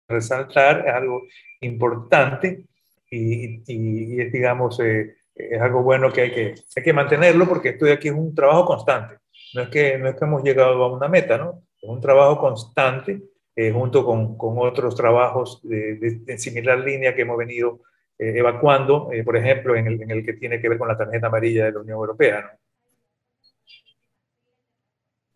resaltar, 0.07 0.85
es 0.87 0.93
algo 0.93 1.23
importante 1.61 2.65
y, 3.09 3.61
y, 3.71 4.15
y 4.15 4.21
es, 4.21 4.31
digamos, 4.31 4.79
eh, 4.79 5.15
es 5.35 5.61
algo 5.61 5.81
bueno 5.83 6.11
que 6.11 6.21
hay, 6.21 6.31
que 6.31 6.55
hay 6.75 6.83
que 6.83 6.93
mantenerlo 6.93 7.47
porque 7.47 7.69
esto 7.69 7.85
de 7.85 7.93
aquí 7.93 8.09
es 8.09 8.13
un 8.13 8.35
trabajo 8.35 8.65
constante. 8.65 9.17
No 9.53 9.63
es 9.63 9.69
que, 9.69 9.97
no 9.97 10.09
es 10.09 10.15
que 10.15 10.25
hemos 10.25 10.43
llegado 10.43 10.83
a 10.83 10.93
una 10.93 11.07
meta, 11.07 11.37
¿no? 11.37 11.63
Es 11.81 11.89
un 11.89 12.01
trabajo 12.01 12.39
constante 12.39 13.21
eh, 13.55 13.71
junto 13.71 14.05
con, 14.05 14.37
con, 14.37 14.57
otros 14.59 14.95
trabajos 14.95 15.61
de, 15.63 15.95
de, 15.95 16.19
de, 16.19 16.37
similar 16.37 16.79
línea 16.79 17.15
que 17.15 17.21
hemos 17.23 17.37
venido 17.37 17.81
evacuando, 18.19 19.09
eh, 19.13 19.23
por 19.23 19.37
ejemplo, 19.37 19.75
en 19.75 19.87
el, 19.87 20.01
en 20.01 20.11
el, 20.11 20.25
que 20.25 20.33
tiene 20.33 20.59
que 20.59 20.67
ver 20.67 20.77
con 20.77 20.89
la 20.89 20.97
tarjeta 20.97 21.27
amarilla 21.27 21.65
de 21.65 21.71
la 21.71 21.79
Unión 21.79 21.97
Europea. 21.97 22.41
¿no? 22.41 22.49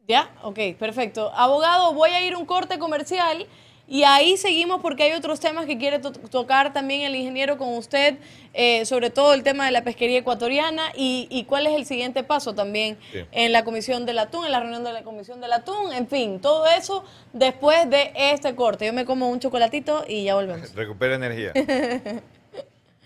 Ya, 0.06 0.30
ok, 0.44 0.60
perfecto. 0.78 1.32
Abogado, 1.34 1.94
voy 1.94 2.10
a 2.10 2.26
ir 2.26 2.36
un 2.36 2.46
corte 2.46 2.78
comercial 2.78 3.48
y 3.88 4.04
ahí 4.04 4.36
seguimos 4.36 4.82
porque 4.82 5.04
hay 5.04 5.14
otros 5.14 5.40
temas 5.40 5.66
que 5.66 5.78
quiere 5.78 6.00
to 6.00 6.12
tocar 6.12 6.74
también 6.74 7.02
el 7.02 7.16
ingeniero 7.16 7.58
con 7.58 7.70
usted, 7.78 8.16
eh, 8.54 8.86
sobre 8.86 9.10
todo 9.10 9.34
el 9.34 9.44
tema 9.44 9.66
de 9.66 9.72
la 9.72 9.84
pesquería 9.84 10.20
ecuatoriana 10.20 10.92
y, 10.96 11.28
y 11.30 11.46
cuál 11.46 11.68
es 11.68 11.74
el 11.74 11.86
siguiente 11.86 12.24
paso 12.24 12.54
también 12.54 12.98
sí. 13.14 13.20
en 13.32 13.54
la 13.54 13.64
Comisión 13.64 14.06
del 14.06 14.20
Atún, 14.20 14.46
en 14.46 14.52
la 14.52 14.60
reunión 14.60 14.84
de 14.84 14.92
la 14.92 15.04
Comisión 15.04 15.40
del 15.40 15.54
Atún, 15.54 15.94
en 15.94 16.08
fin, 16.08 16.42
todo 16.42 16.66
eso 16.68 17.06
después 17.32 17.90
de 17.90 18.12
este 18.16 18.56
corte. 18.56 18.86
Yo 18.86 18.94
me 18.94 19.06
como 19.06 19.30
un 19.30 19.40
chocolatito 19.40 20.04
y 20.06 20.26
ya 20.26 20.36
volvemos. 20.36 20.74
Recupera 20.76 21.16
energía. 21.16 21.54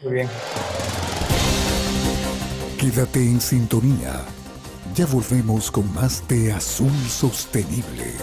Muy 0.04 0.14
bien. 0.14 0.28
Quédate 2.80 3.20
en 3.20 3.42
sintonía. 3.42 4.24
Ya 4.94 5.08
volvemos 5.08 5.72
con 5.72 5.92
más 5.94 6.28
de 6.28 6.52
Azul 6.52 6.92
Sostenible. 7.08 8.14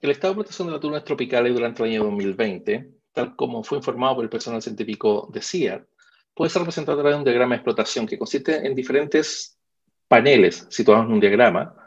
El 0.00 0.10
estado 0.10 0.32
de 0.32 0.38
protección 0.38 0.66
de 0.66 0.72
las 0.72 0.80
tunas 0.80 1.04
tropicales 1.04 1.54
durante 1.54 1.84
el 1.84 1.90
año 1.90 2.04
2020, 2.04 2.90
tal 3.12 3.36
como 3.36 3.62
fue 3.62 3.78
informado 3.78 4.16
por 4.16 4.24
el 4.24 4.30
personal 4.30 4.60
científico 4.60 5.30
de 5.32 5.40
CIAR, 5.40 5.86
puede 6.34 6.50
ser 6.50 6.62
representado 6.62 6.98
a 6.98 7.02
través 7.02 7.14
de 7.14 7.18
un 7.18 7.24
diagrama 7.24 7.54
de 7.54 7.58
explotación 7.58 8.06
que 8.06 8.18
consiste 8.18 8.66
en 8.66 8.74
diferentes 8.74 9.56
paneles 10.08 10.66
situados 10.70 11.06
en 11.06 11.12
un 11.12 11.20
diagrama, 11.20 11.81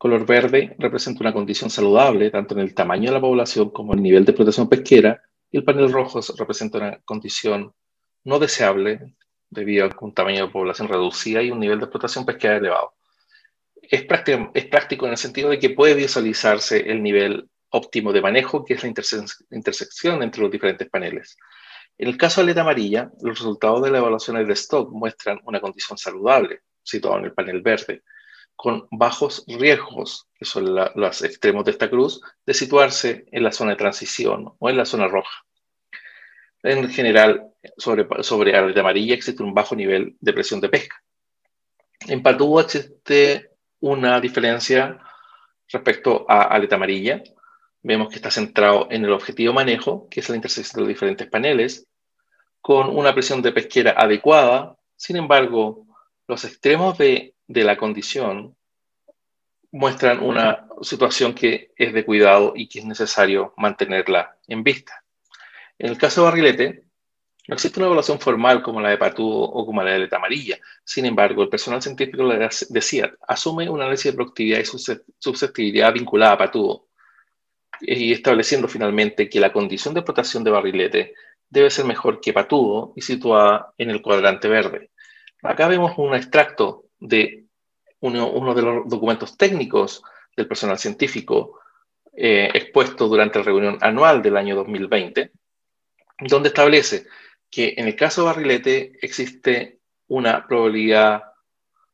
Color 0.00 0.24
verde 0.24 0.74
representa 0.78 1.20
una 1.20 1.34
condición 1.34 1.68
saludable 1.68 2.30
tanto 2.30 2.54
en 2.54 2.60
el 2.60 2.74
tamaño 2.74 3.10
de 3.10 3.16
la 3.16 3.20
población 3.20 3.68
como 3.68 3.92
en 3.92 3.98
el 3.98 4.02
nivel 4.02 4.24
de 4.24 4.32
protección 4.32 4.66
pesquera 4.66 5.20
y 5.50 5.58
el 5.58 5.62
panel 5.62 5.92
rojo 5.92 6.20
representa 6.38 6.78
una 6.78 7.00
condición 7.00 7.74
no 8.24 8.38
deseable 8.38 9.14
debido 9.50 9.84
a 9.84 9.94
un 10.00 10.14
tamaño 10.14 10.46
de 10.46 10.52
población 10.52 10.88
reducida 10.88 11.42
y 11.42 11.50
un 11.50 11.60
nivel 11.60 11.80
de 11.80 11.84
explotación 11.84 12.24
pesquera 12.24 12.56
elevado. 12.56 12.94
Es 13.82 14.02
práctico, 14.04 14.50
es 14.54 14.64
práctico 14.68 15.04
en 15.04 15.12
el 15.12 15.18
sentido 15.18 15.50
de 15.50 15.58
que 15.58 15.68
puede 15.68 15.92
visualizarse 15.92 16.90
el 16.90 17.02
nivel 17.02 17.50
óptimo 17.68 18.10
de 18.14 18.22
manejo, 18.22 18.64
que 18.64 18.72
es 18.72 18.82
la 18.82 18.88
intersección 19.50 20.22
entre 20.22 20.40
los 20.40 20.50
diferentes 20.50 20.88
paneles. 20.88 21.36
En 21.98 22.08
el 22.08 22.16
caso 22.16 22.40
de 22.40 22.46
aleta 22.46 22.62
amarilla, 22.62 23.10
los 23.20 23.38
resultados 23.38 23.82
de 23.82 23.90
la 23.90 23.98
evaluación 23.98 24.46
de 24.46 24.52
stock 24.54 24.90
muestran 24.92 25.40
una 25.44 25.60
condición 25.60 25.98
saludable, 25.98 26.62
situada 26.82 27.18
en 27.18 27.24
el 27.26 27.34
panel 27.34 27.60
verde, 27.60 28.02
con 28.60 28.86
bajos 28.90 29.42
riesgos, 29.46 30.28
que 30.34 30.44
son 30.44 30.74
los 30.74 31.22
extremos 31.22 31.64
de 31.64 31.70
esta 31.70 31.88
cruz, 31.88 32.20
de 32.44 32.52
situarse 32.52 33.24
en 33.32 33.42
la 33.42 33.52
zona 33.52 33.70
de 33.70 33.78
transición 33.78 34.52
o 34.58 34.68
en 34.68 34.76
la 34.76 34.84
zona 34.84 35.08
roja. 35.08 35.46
En 36.62 36.90
general, 36.90 37.54
sobre, 37.78 38.06
sobre 38.22 38.54
aleta 38.54 38.80
amarilla 38.80 39.14
existe 39.14 39.42
un 39.42 39.54
bajo 39.54 39.74
nivel 39.74 40.14
de 40.20 40.32
presión 40.34 40.60
de 40.60 40.68
pesca. 40.68 41.02
En 42.06 42.22
Patúa 42.22 42.64
existe 42.64 43.52
una 43.80 44.20
diferencia 44.20 45.00
respecto 45.66 46.26
a 46.28 46.42
aleta 46.42 46.76
amarilla. 46.76 47.22
Vemos 47.82 48.10
que 48.10 48.16
está 48.16 48.30
centrado 48.30 48.88
en 48.90 49.06
el 49.06 49.12
objetivo 49.12 49.54
manejo, 49.54 50.06
que 50.10 50.20
es 50.20 50.28
la 50.28 50.36
intersección 50.36 50.84
de 50.84 50.88
diferentes 50.90 51.30
paneles, 51.30 51.86
con 52.60 52.94
una 52.94 53.14
presión 53.14 53.40
de 53.40 53.52
pesquera 53.52 53.92
adecuada. 53.92 54.76
Sin 54.96 55.16
embargo, 55.16 55.86
los 56.28 56.44
extremos 56.44 56.98
de, 56.98 57.34
de 57.50 57.64
la 57.64 57.76
condición 57.76 58.56
muestran 59.72 60.22
una 60.22 60.68
situación 60.82 61.34
que 61.34 61.72
es 61.76 61.92
de 61.92 62.04
cuidado 62.04 62.52
y 62.54 62.68
que 62.68 62.78
es 62.78 62.84
necesario 62.84 63.54
mantenerla 63.56 64.36
en 64.46 64.62
vista. 64.62 65.04
En 65.76 65.90
el 65.90 65.98
caso 65.98 66.20
de 66.20 66.24
Barrilete, 66.26 66.84
no 67.48 67.54
existe 67.54 67.80
una 67.80 67.86
evaluación 67.86 68.20
formal 68.20 68.62
como 68.62 68.80
la 68.80 68.90
de 68.90 68.98
Patudo 68.98 69.42
o 69.42 69.66
como 69.66 69.82
la 69.82 69.90
de 69.90 69.96
Aleta 69.96 70.16
Amarilla. 70.16 70.58
Sin 70.84 71.06
embargo, 71.06 71.42
el 71.42 71.48
personal 71.48 71.82
científico 71.82 72.28
de 72.28 72.82
CIAT 72.82 73.14
asume 73.26 73.68
un 73.68 73.80
análisis 73.80 74.12
de 74.12 74.16
productividad 74.16 74.60
y 74.60 74.64
susceptibilidad 75.18 75.92
vinculada 75.92 76.34
a 76.34 76.38
Patudo, 76.38 76.86
y 77.80 78.12
estableciendo 78.12 78.68
finalmente 78.68 79.28
que 79.28 79.40
la 79.40 79.52
condición 79.52 79.94
de 79.94 80.00
explotación 80.00 80.44
de 80.44 80.50
barrilete 80.52 81.14
debe 81.48 81.70
ser 81.70 81.84
mejor 81.84 82.20
que 82.20 82.32
Patudo 82.32 82.92
y 82.94 83.00
situada 83.00 83.74
en 83.76 83.90
el 83.90 84.02
cuadrante 84.02 84.46
verde. 84.46 84.90
Acá 85.42 85.66
vemos 85.66 85.94
un 85.96 86.14
extracto 86.14 86.84
de 87.00 87.46
uno, 88.00 88.54
de 88.54 88.62
los 88.62 88.88
documentos 88.88 89.36
técnicos 89.36 90.02
del 90.36 90.46
personal 90.46 90.78
científico 90.78 91.60
eh, 92.12 92.50
expuesto 92.54 93.08
durante 93.08 93.38
la 93.38 93.44
reunión 93.44 93.78
anual 93.80 94.22
del 94.22 94.36
año 94.36 94.56
2020, 94.56 95.32
donde 96.20 96.48
establece 96.48 97.06
que 97.50 97.74
en 97.76 97.86
el 97.86 97.96
caso 97.96 98.22
de 98.22 98.26
barrilete 98.26 98.92
existe 99.02 99.80
una 100.08 100.46
probabilidad 100.46 101.22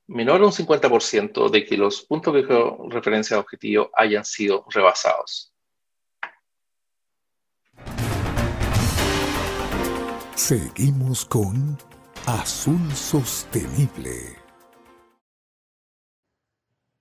menor 0.09 0.43
a 0.43 0.47
un 0.47 0.53
50% 0.53 1.51
de 1.51 1.65
que 1.65 1.77
los 1.77 2.03
puntos 2.03 2.35
de 2.35 2.43
referencia 2.89 3.37
de 3.37 3.41
objetivo 3.41 3.91
hayan 3.95 4.25
sido 4.25 4.65
rebasados. 4.71 5.53
Seguimos 10.35 11.25
con 11.25 11.79
Azul 12.27 12.93
Sostenible. 12.93 14.46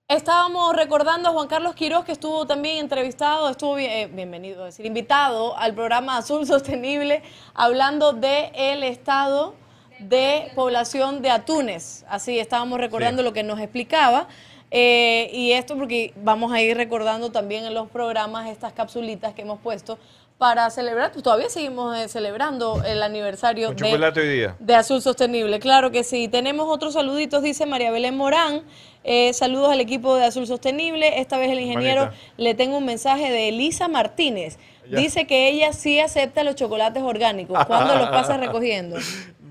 Estábamos 0.08 0.76
recordando 0.76 1.28
a 1.28 1.32
Juan 1.32 1.48
Carlos 1.48 1.74
Quiroz, 1.74 2.04
que 2.04 2.12
estuvo 2.12 2.46
también 2.46 2.76
entrevistado, 2.76 3.50
estuvo 3.50 3.76
eh, 3.76 4.08
bienvenido, 4.12 4.64
es 4.64 4.74
decir, 4.74 4.86
invitado 4.86 5.58
al 5.58 5.74
programa 5.74 6.16
Azul 6.16 6.46
Sostenible, 6.46 7.24
hablando 7.54 8.12
del 8.12 8.52
el 8.54 8.84
estado 8.84 9.56
de 9.98 10.52
población 10.54 11.22
de 11.22 11.30
atunes. 11.30 12.04
Así 12.08 12.38
estábamos 12.38 12.78
recordando 12.78 13.24
lo 13.24 13.32
que 13.32 13.42
nos 13.42 13.58
explicaba. 13.58 14.28
Eh, 14.70 15.28
y 15.32 15.50
esto 15.52 15.76
porque 15.76 16.12
vamos 16.22 16.52
a 16.52 16.62
ir 16.62 16.76
recordando 16.76 17.32
también 17.32 17.64
en 17.64 17.74
los 17.74 17.88
programas 17.88 18.48
estas 18.48 18.72
capsulitas 18.72 19.34
que 19.34 19.42
hemos 19.42 19.58
puesto 19.58 19.98
para 20.38 20.68
celebrar, 20.68 21.12
pues 21.12 21.22
todavía 21.22 21.48
seguimos 21.48 21.96
eh, 21.96 22.08
celebrando 22.08 22.82
el 22.84 23.02
aniversario 23.02 23.72
de, 23.72 24.52
de, 24.58 24.74
Azul 24.74 25.00
Sostenible. 25.00 25.58
Claro 25.60 25.90
que 25.90 26.04
sí. 26.04 26.28
Tenemos 26.28 26.66
otros 26.68 26.92
saluditos, 26.92 27.42
dice 27.42 27.64
María 27.64 27.90
Belén 27.90 28.16
Morán. 28.16 28.62
Eh, 29.02 29.32
saludos 29.32 29.70
al 29.70 29.80
equipo 29.80 30.14
de 30.14 30.24
Azul 30.24 30.46
Sostenible. 30.46 31.20
Esta 31.20 31.38
vez 31.38 31.50
el 31.50 31.60
ingeniero 31.60 32.10
le 32.36 32.54
tengo 32.54 32.76
un 32.78 32.84
mensaje 32.84 33.30
de 33.30 33.48
Elisa 33.48 33.88
Martínez. 33.88 34.58
Dice 34.90 35.26
que 35.26 35.48
ella 35.48 35.72
sí 35.72 36.00
acepta 36.00 36.44
los 36.44 36.54
chocolates 36.54 37.02
orgánicos. 37.02 37.64
¿Cuándo 37.64 37.94
los 37.96 38.08
pasa 38.10 38.36
recogiendo? 38.38 38.98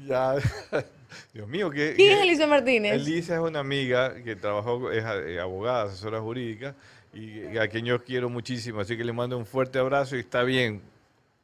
Ya. 0.07 0.35
Dios 1.33 1.47
mío, 1.49 1.69
¿qué, 1.69 1.95
¿quién 1.95 2.13
es 2.13 2.21
Elisa 2.21 2.47
Martínez? 2.47 2.93
Elisa 2.93 3.33
es 3.33 3.41
una 3.41 3.59
amiga 3.59 4.13
que 4.23 4.37
trabajó, 4.37 4.89
es 4.91 5.03
eh, 5.03 5.39
abogada, 5.41 5.83
asesora 5.83 6.21
jurídica 6.21 6.75
y 7.15 7.57
a 7.57 7.67
quien 7.67 7.85
yo 7.85 8.03
quiero 8.03 8.29
muchísimo. 8.29 8.81
Así 8.81 8.97
que 8.97 9.03
le 9.03 9.13
mando 9.13 9.37
un 9.37 9.45
fuerte 9.45 9.79
abrazo 9.79 10.15
y 10.15 10.19
está 10.19 10.43
bien. 10.43 10.81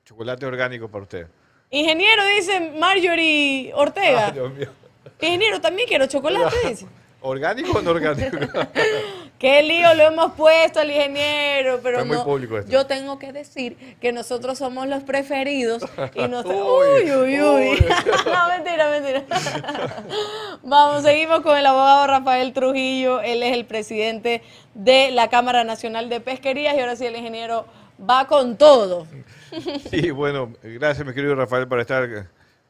Chocolate 0.05 0.45
orgánico 0.45 0.89
para 0.89 1.03
usted. 1.03 1.28
Ingeniero, 1.69 2.26
dice 2.36 2.74
Marjorie 2.78 3.72
Ortega. 3.74 4.34
Ingeniero, 5.22 5.61
también 5.61 5.88
quiero 5.88 6.05
chocolate, 6.05 6.55
dice. 6.67 6.86
¿Orgánico 7.22 7.78
o 7.78 7.82
no 7.82 7.91
orgánico? 7.91 8.38
Qué 9.39 9.63
lío 9.63 9.93
lo 9.95 10.03
hemos 10.03 10.34
puesto 10.34 10.80
al 10.80 10.91
ingeniero, 10.91 11.80
pero 11.82 12.05
muy 12.05 12.15
esto. 12.15 12.67
yo 12.67 12.86
tengo 12.86 13.17
que 13.17 13.32
decir 13.32 13.76
que 13.99 14.11
nosotros 14.11 14.57
somos 14.57 14.88
los 14.88 15.03
preferidos 15.03 15.84
y 16.13 16.19
uy, 16.26 17.11
uy, 17.11 17.41
uy. 17.41 17.80
no, 18.26 18.49
mentira, 18.49 18.89
mentira. 18.89 19.24
Vamos, 20.61 21.01
seguimos 21.03 21.41
con 21.41 21.57
el 21.57 21.65
abogado 21.65 22.07
Rafael 22.07 22.53
Trujillo. 22.53 23.22
Él 23.22 23.41
es 23.41 23.53
el 23.53 23.65
presidente 23.65 24.43
de 24.76 25.09
la 25.09 25.30
Cámara 25.30 25.63
Nacional 25.63 26.09
de 26.09 26.22
Pesquerías 26.22 26.76
y 26.76 26.80
ahora 26.80 26.95
sí 26.95 27.05
el 27.05 27.15
ingeniero 27.15 27.65
va 27.99 28.28
con 28.28 28.57
todo. 28.57 29.07
Sí, 29.89 30.11
bueno, 30.11 30.53
gracias 30.61 31.05
mi 31.05 31.13
querido 31.13 31.36
Rafael 31.36 31.67
por 31.67 31.80
estar 31.80 32.28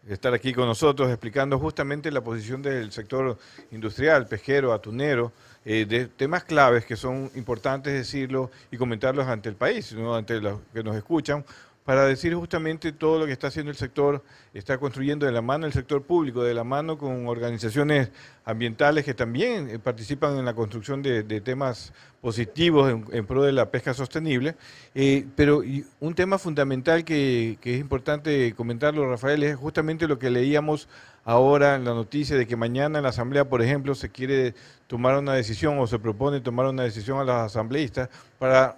estar 0.08 0.34
aquí 0.34 0.54
con 0.54 0.66
nosotros 0.66 1.10
explicando 1.10 1.60
justamente 1.60 2.12
la 2.12 2.22
posición 2.22 2.62
del 2.62 2.92
sector 2.92 3.38
industrial, 3.72 4.28
pesquero, 4.28 4.74
atunero, 4.74 5.32
eh, 5.64 5.86
de 5.86 6.08
temas 6.08 6.44
claves 6.44 6.86
que 6.86 6.96
son 6.96 7.30
importantes 7.36 7.94
decirlo 7.94 8.50
y 8.72 8.78
comentarlos 8.78 9.28
ante 9.28 9.50
el 9.50 9.56
país, 9.56 9.94
ante 9.94 10.42
los 10.42 10.60
que 10.74 10.84
nos 10.84 10.96
escuchan, 10.96 11.46
para 11.92 12.06
decir 12.06 12.34
justamente 12.36 12.94
todo 12.94 13.20
lo 13.20 13.26
que 13.26 13.34
está 13.34 13.48
haciendo 13.48 13.70
el 13.70 13.76
sector, 13.76 14.24
está 14.54 14.78
construyendo 14.78 15.26
de 15.26 15.34
la 15.34 15.42
mano 15.42 15.66
el 15.66 15.74
sector 15.74 16.04
público, 16.04 16.42
de 16.42 16.54
la 16.54 16.64
mano 16.64 16.98
con 16.98 17.28
organizaciones 17.28 18.12
ambientales 18.46 19.04
que 19.04 19.14
también 19.14 19.70
eh, 19.70 19.78
participan 19.78 20.38
en 20.38 20.46
la 20.46 20.54
construcción 20.54 21.02
de, 21.02 21.42
temas 21.42 21.92
positivos 22.22 22.90
en, 23.12 23.26
pro 23.26 23.44
de 23.44 23.52
la 23.52 23.70
pesca 23.72 23.94
sostenible. 23.94 24.56
Eh, 24.96 25.26
pero 25.36 25.64
un 26.00 26.16
tema 26.16 26.38
fundamental 26.38 27.04
que, 27.04 27.58
es 27.62 27.80
importante 27.82 28.54
comentarlo, 28.56 29.10
Rafael, 29.10 29.44
es 29.44 29.58
justamente 29.58 30.08
lo 30.08 30.18
que 30.18 30.30
leíamos 30.30 30.88
ahora 31.26 31.76
en 31.76 31.84
la 31.84 31.94
noticia 31.94 32.38
de 32.38 32.48
que 32.48 32.56
mañana 32.56 33.00
en 33.00 33.04
la 33.04 33.10
Asamblea, 33.10 33.50
por 33.50 33.62
ejemplo, 33.62 33.96
se 33.96 34.08
quiere 34.08 34.54
tomar 34.88 35.18
una 35.18 35.34
decisión 35.34 35.78
o 35.78 35.88
se 35.88 36.00
propone 36.00 36.40
tomar 36.40 36.68
una 36.68 36.84
decisión 36.84 37.20
a 37.20 37.26
los 37.26 37.36
asambleístas 37.36 38.08
para 38.40 38.78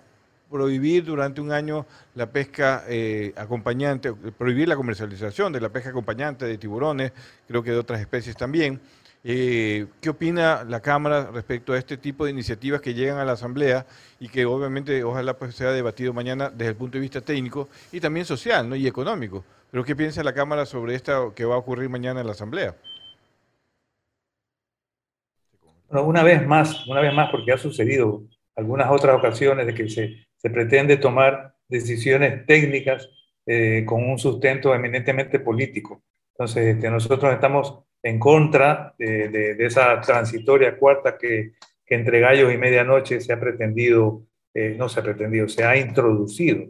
prohibir 0.50 1.04
durante 1.04 1.42
un 1.42 1.52
año 1.52 1.86
la 2.16 2.32
pesca 2.32 2.84
eh, 2.88 3.34
acompañante, 3.36 4.14
prohibir 4.14 4.68
la 4.68 4.76
comercialización 4.76 5.52
de 5.52 5.62
la 5.62 5.70
pesca 5.70 5.90
acompañante 5.90 6.46
de 6.46 6.58
tiburones, 6.58 7.12
creo 7.48 7.64
que 7.64 7.72
de 7.72 7.78
otras 7.78 8.00
especies 8.00 8.36
también. 8.36 8.80
Eh, 9.26 9.88
¿Qué 10.02 10.10
opina 10.10 10.66
la 10.66 10.82
Cámara 10.82 11.30
respecto 11.32 11.72
a 11.72 11.78
este 11.78 11.96
tipo 11.96 12.26
de 12.26 12.32
iniciativas 12.32 12.82
que 12.82 12.94
llegan 12.94 13.18
a 13.18 13.26
la 13.26 13.32
Asamblea 13.34 13.86
y 14.20 14.28
que 14.28 14.46
obviamente 14.46 15.02
ojalá 15.04 15.38
pues 15.38 15.56
sea 15.56 15.72
debatido 15.72 16.12
mañana 16.12 16.50
desde 16.50 16.72
el 16.72 16.76
punto 16.76 16.98
de 16.98 17.02
vista 17.02 17.22
técnico 17.22 17.70
y 17.92 18.02
también 18.02 18.26
social 18.26 18.68
¿no? 18.68 18.76
y 18.76 18.86
económico? 18.86 19.46
Pero 19.72 19.86
¿qué 19.86 19.96
piensa 19.96 20.24
la 20.24 20.34
Cámara 20.34 20.66
sobre 20.66 20.94
esto 20.96 21.34
que 21.34 21.46
va 21.46 21.56
a 21.56 21.58
ocurrir 21.58 21.90
mañana 21.90 22.20
en 22.20 22.28
la 22.28 22.34
Asamblea? 22.34 22.76
Bueno, 25.90 26.08
una 26.08 26.22
vez 26.22 26.46
más, 26.46 26.86
una 26.88 27.00
vez 27.00 27.14
más, 27.14 27.32
porque 27.32 27.54
ha 27.54 27.58
sucedido 27.58 28.24
algunas 28.56 28.92
otras 28.92 29.16
ocasiones 29.16 29.66
de 29.66 29.74
que 29.74 29.90
se 29.90 30.26
se 30.44 30.50
pretende 30.50 30.98
tomar 30.98 31.56
decisiones 31.70 32.46
técnicas 32.46 33.10
eh, 33.46 33.86
con 33.86 34.04
un 34.04 34.20
sustento 34.20 34.76
eminentemente 34.76 35.40
político. 35.40 36.04
Entonces, 36.34 36.76
este, 36.76 36.92
nosotros 36.92 37.34
estamos 37.34 37.80
en 38.04 38.20
contra 38.20 38.94
de, 38.98 39.56
esa 39.60 40.02
transitoria 40.02 40.78
cuarta 40.78 41.18
que, 41.18 41.54
entre 41.88 42.20
gallos 42.20 42.52
y 42.52 42.58
medianoche 42.58 43.22
se 43.22 43.32
ha 43.32 43.40
pretendido, 43.40 44.24
eh, 44.52 44.76
no 44.78 44.90
se 44.90 45.00
ha 45.00 45.04
pretendido, 45.04 45.48
se 45.48 45.64
ha 45.64 45.78
introducido. 45.78 46.66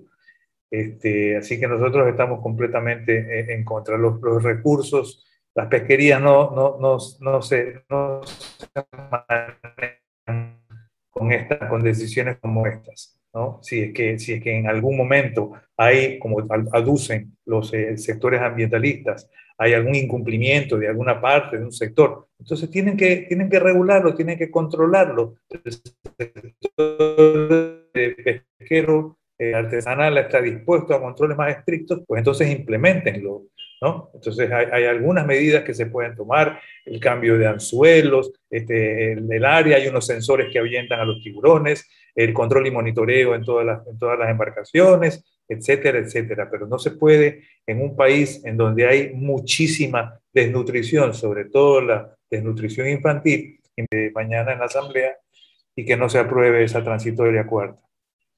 Este, 0.70 1.38
así 1.38 1.58
que 1.60 1.68
nosotros 1.68 2.08
estamos 2.10 2.42
completamente 2.42 3.40
eh, 3.40 3.54
en 3.54 3.64
contra. 3.64 3.98
Los, 3.98 4.22
los 4.22 4.44
recursos, 4.44 5.26
las 5.56 5.68
pesquerías 5.68 6.22
no, 6.22 6.52
no, 6.52 6.78
no, 6.78 6.98
no 7.22 7.42
se, 7.42 7.84
no 7.90 8.22
se 8.24 8.68
manejan 9.10 10.62
con 11.10 11.32
esta, 11.32 11.70
con 11.70 11.82
decisiones 11.82 12.38
como 12.40 12.68
estas. 12.68 13.23
¿No? 13.34 13.60
Si, 13.62 13.82
es 13.82 13.94
que, 13.94 14.20
si 14.20 14.34
es 14.34 14.44
que 14.44 14.58
en 14.58 14.68
algún 14.68 14.96
momento 14.96 15.54
hay, 15.78 16.20
como 16.20 16.46
aducen 16.72 17.36
los 17.46 17.74
eh, 17.74 17.98
sectores 17.98 18.42
ambientalistas, 18.42 19.30
hay 19.58 19.74
algún 19.74 19.96
incumplimiento 19.96 20.78
de 20.78 20.88
alguna 20.88 21.22
parte 21.22 21.58
de 21.58 21.66
un 21.66 21.72
sector, 21.72 22.28
entonces 22.40 22.70
tienen 22.70 22.98
que, 22.98 23.26
tienen 23.28 23.50
que 23.50 23.60
regularlo, 23.60 24.14
tienen 24.14 24.38
que 24.38 24.52
controlarlo. 24.52 25.36
El 25.50 25.72
sector 25.72 27.90
pesquero 27.94 29.18
eh, 29.38 29.54
artesanal 29.54 30.18
está 30.18 30.42
dispuesto 30.42 30.94
a 30.94 31.02
controles 31.02 31.38
más 31.38 31.56
estrictos, 31.56 32.02
pues 32.08 32.20
entonces 32.20 32.50
implementenlo. 32.50 33.44
¿no? 33.82 34.12
Entonces 34.14 34.50
hay, 34.50 34.86
algunas 34.86 35.26
medidas 35.26 35.64
que 35.64 35.74
se 35.74 35.88
pueden 35.88 36.16
tomar, 36.16 36.62
el 36.86 37.02
cambio 37.02 37.38
de 37.38 37.48
anzuelos, 37.48 38.32
este, 38.50 39.12
el, 39.12 39.30
el, 39.30 39.44
área, 39.44 39.76
hay 39.76 39.88
unos 39.88 40.06
sensores 40.06 40.50
que 40.52 40.60
ahuyentan 40.60 41.02
a 41.02 41.06
los 41.06 41.22
tiburones, 41.22 41.86
el 42.16 42.34
control 42.34 42.68
y 42.68 42.72
monitoreo 42.72 43.36
en 43.36 43.44
todas 43.44 43.66
las, 43.66 43.88
en 43.88 43.98
todas 43.98 44.20
las 44.20 44.30
embarcaciones, 44.30 45.24
etcétera, 45.48 46.00
etcétera. 46.00 46.50
Pero 46.50 46.68
no 46.68 46.78
se 46.80 46.92
puede 46.92 47.44
en 47.66 47.82
un 47.82 47.96
país 47.96 48.44
en 48.46 48.58
donde 48.58 48.88
hay 48.88 49.14
muchísima 49.14 50.20
desnutrición, 50.34 51.14
sobre 51.14 51.46
todo 51.46 51.82
la 51.82 52.16
desnutrición 52.30 52.90
infantil, 52.90 53.60
mañana 54.14 54.54
en 54.54 54.60
la 54.60 54.66
Asamblea, 54.66 55.18
y 55.76 55.86
que 55.86 55.98
no 55.98 56.10
se 56.10 56.20
apruebe 56.20 56.64
esa 56.64 56.84
transitoria 56.84 57.46
cuarta. 57.48 57.82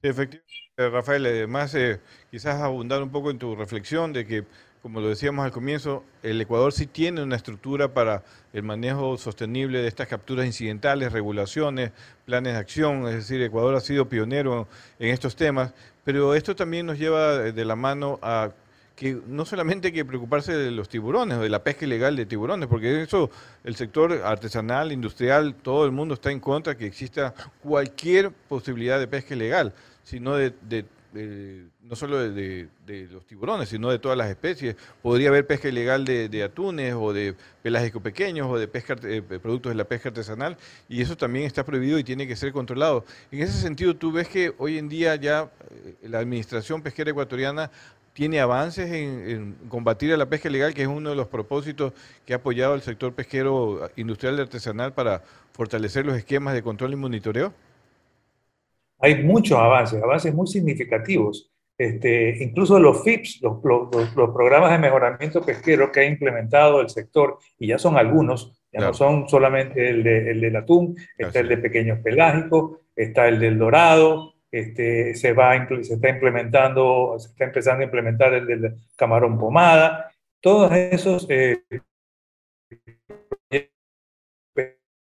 Efectivamente, 0.01 0.45
Rafael, 0.77 1.25
además 1.25 1.73
eh, 1.75 1.99
quizás 2.29 2.61
abundar 2.61 3.01
un 3.01 3.09
poco 3.09 3.31
en 3.31 3.39
tu 3.39 3.55
reflexión 3.55 4.13
de 4.13 4.25
que 4.25 4.43
como 4.85 5.01
lo 5.01 5.09
decíamos 5.09 5.43
al 5.43 5.51
comienzo, 5.51 6.03
el 6.21 6.39
Ecuador 6.39 6.71
sí 6.71 6.85
tiene 6.85 7.23
una 7.23 7.35
estructura 7.35 7.91
para 7.91 8.21
el 8.53 8.61
manejo 8.61 9.17
sostenible 9.17 9.81
de 9.81 9.87
estas 9.87 10.07
capturas 10.07 10.45
incidentales, 10.45 11.11
regulaciones, 11.11 11.91
planes 12.23 12.53
de 12.53 12.59
acción, 12.59 13.07
es 13.07 13.15
decir, 13.15 13.41
Ecuador 13.41 13.73
ha 13.73 13.79
sido 13.79 14.07
pionero 14.07 14.67
en 14.99 15.09
estos 15.09 15.35
temas, 15.35 15.73
pero 16.03 16.35
esto 16.35 16.55
también 16.55 16.85
nos 16.85 16.99
lleva 16.99 17.35
de 17.39 17.65
la 17.65 17.75
mano 17.75 18.19
a 18.21 18.51
que 18.95 19.19
no 19.25 19.43
solamente 19.45 19.87
hay 19.87 19.91
que 19.91 20.05
preocuparse 20.05 20.55
de 20.55 20.69
los 20.69 20.87
tiburones 20.87 21.39
o 21.39 21.41
de 21.41 21.49
la 21.49 21.63
pesca 21.63 21.85
ilegal 21.85 22.15
de 22.15 22.27
tiburones, 22.27 22.69
porque 22.69 23.01
eso 23.01 23.31
el 23.63 23.75
sector 23.75 24.21
artesanal, 24.23 24.91
industrial, 24.91 25.55
todo 25.55 25.85
el 25.85 25.93
mundo 25.93 26.13
está 26.13 26.29
en 26.29 26.39
contra 26.39 26.77
que 26.77 26.85
exista 26.85 27.33
cualquier 27.63 28.29
posibilidad 28.29 28.99
de 28.99 29.07
pesca 29.07 29.33
ilegal, 29.33 29.73
sino 30.03 30.35
de, 30.35 30.53
de 30.61 30.85
no 31.15 31.95
solo 31.95 32.29
de, 32.29 32.67
los 33.11 33.25
tiburones, 33.25 33.69
sino 33.69 33.89
de 33.89 33.99
todas 33.99 34.17
las 34.17 34.29
especies. 34.29 34.75
Podría 35.01 35.29
haber 35.29 35.47
pesca 35.47 35.69
ilegal 35.69 36.03
de, 36.05 36.43
atunes 36.43 36.93
o 36.93 37.13
de 37.13 37.35
pelágicos 37.61 38.01
pequeños 38.01 38.47
o 38.49 38.57
de 38.57 38.67
pesca, 38.67 38.95
eh, 39.03 39.21
productos 39.21 39.71
de 39.71 39.75
la 39.75 39.85
pesca 39.85 40.09
artesanal 40.09 40.57
y 40.89 41.01
eso 41.01 41.15
también 41.15 41.45
está 41.45 41.63
prohibido 41.63 41.97
y 41.97 42.03
tiene 42.03 42.27
que 42.27 42.35
ser 42.35 42.51
controlado. 42.51 43.05
En 43.31 43.41
ese 43.41 43.53
sentido, 43.53 43.95
tú 43.95 44.11
ves 44.11 44.27
que 44.27 44.53
hoy 44.57 44.77
en 44.77 44.89
día 44.89 45.15
ya 45.15 45.49
eh, 45.69 45.95
la 46.09 46.19
administración 46.19 46.81
pesquera 46.81 47.11
ecuatoriana 47.11 47.71
tiene 48.13 48.39
avances 48.39 48.89
en, 48.91 49.29
en, 49.29 49.53
combatir 49.67 50.13
a 50.13 50.17
la 50.17 50.25
pesca 50.27 50.49
ilegal, 50.49 50.73
que 50.73 50.81
es 50.81 50.87
uno 50.87 51.09
de 51.09 51.15
los 51.15 51.27
propósitos 51.27 51.93
que 52.25 52.33
ha 52.33 52.37
apoyado 52.37 52.73
el 52.73 52.81
sector 52.81 53.13
pesquero 53.13 53.89
industrial 53.97 54.37
y 54.37 54.41
artesanal 54.41 54.93
para 54.93 55.21
fortalecer 55.51 56.05
los 56.05 56.15
esquemas 56.15 56.53
de 56.53 56.63
control 56.63 56.93
y 56.93 56.95
monitoreo? 56.95 57.53
Hay 58.99 59.23
muchos 59.23 59.57
avances, 59.57 60.01
avances 60.01 60.33
muy 60.33 60.47
significativos. 60.47 61.51
Este, 61.77 62.41
incluso 62.41 62.79
los 62.79 63.03
FIPS, 63.03 63.41
los, 63.41 63.61
los, 64.15 64.29
programas 64.31 64.71
de 64.71 64.79
mejoramiento 64.79 65.41
pesquero 65.41 65.91
que 65.91 65.99
ha 66.01 66.05
implementado 66.05 66.79
el 66.79 66.89
sector, 66.89 67.37
y 67.59 67.67
ya 67.67 67.77
son 67.77 67.97
algunos, 67.97 68.63
ya 68.71 68.79
no 68.79 68.93
son 68.93 69.27
solamente 69.27 69.89
el, 69.89 70.03
de, 70.03 70.31
el 70.31 70.41
del 70.41 70.55
atún, 70.55 70.95
está 71.17 71.41
el 71.41 71.49
de 71.49 71.57
pequeños 71.57 71.99
pelágicos, 71.99 72.79
está 72.95 73.27
el 73.27 73.39
del 73.41 73.59
dorado, 73.59 74.35
este, 74.49 75.15
se, 75.15 75.33
va, 75.33 75.67
se 75.67 75.95
está 75.95 76.09
implementando, 76.09 77.15
se 77.19 77.27
está 77.27 77.43
empezando 77.43 77.81
a 77.81 77.85
implementar 77.85 78.33
el 78.33 78.47
del 78.47 78.75
camarón 78.95 79.37
pomada, 79.37 80.11
todos 80.39 80.71
esos 80.71 81.27
eh, 81.29 81.63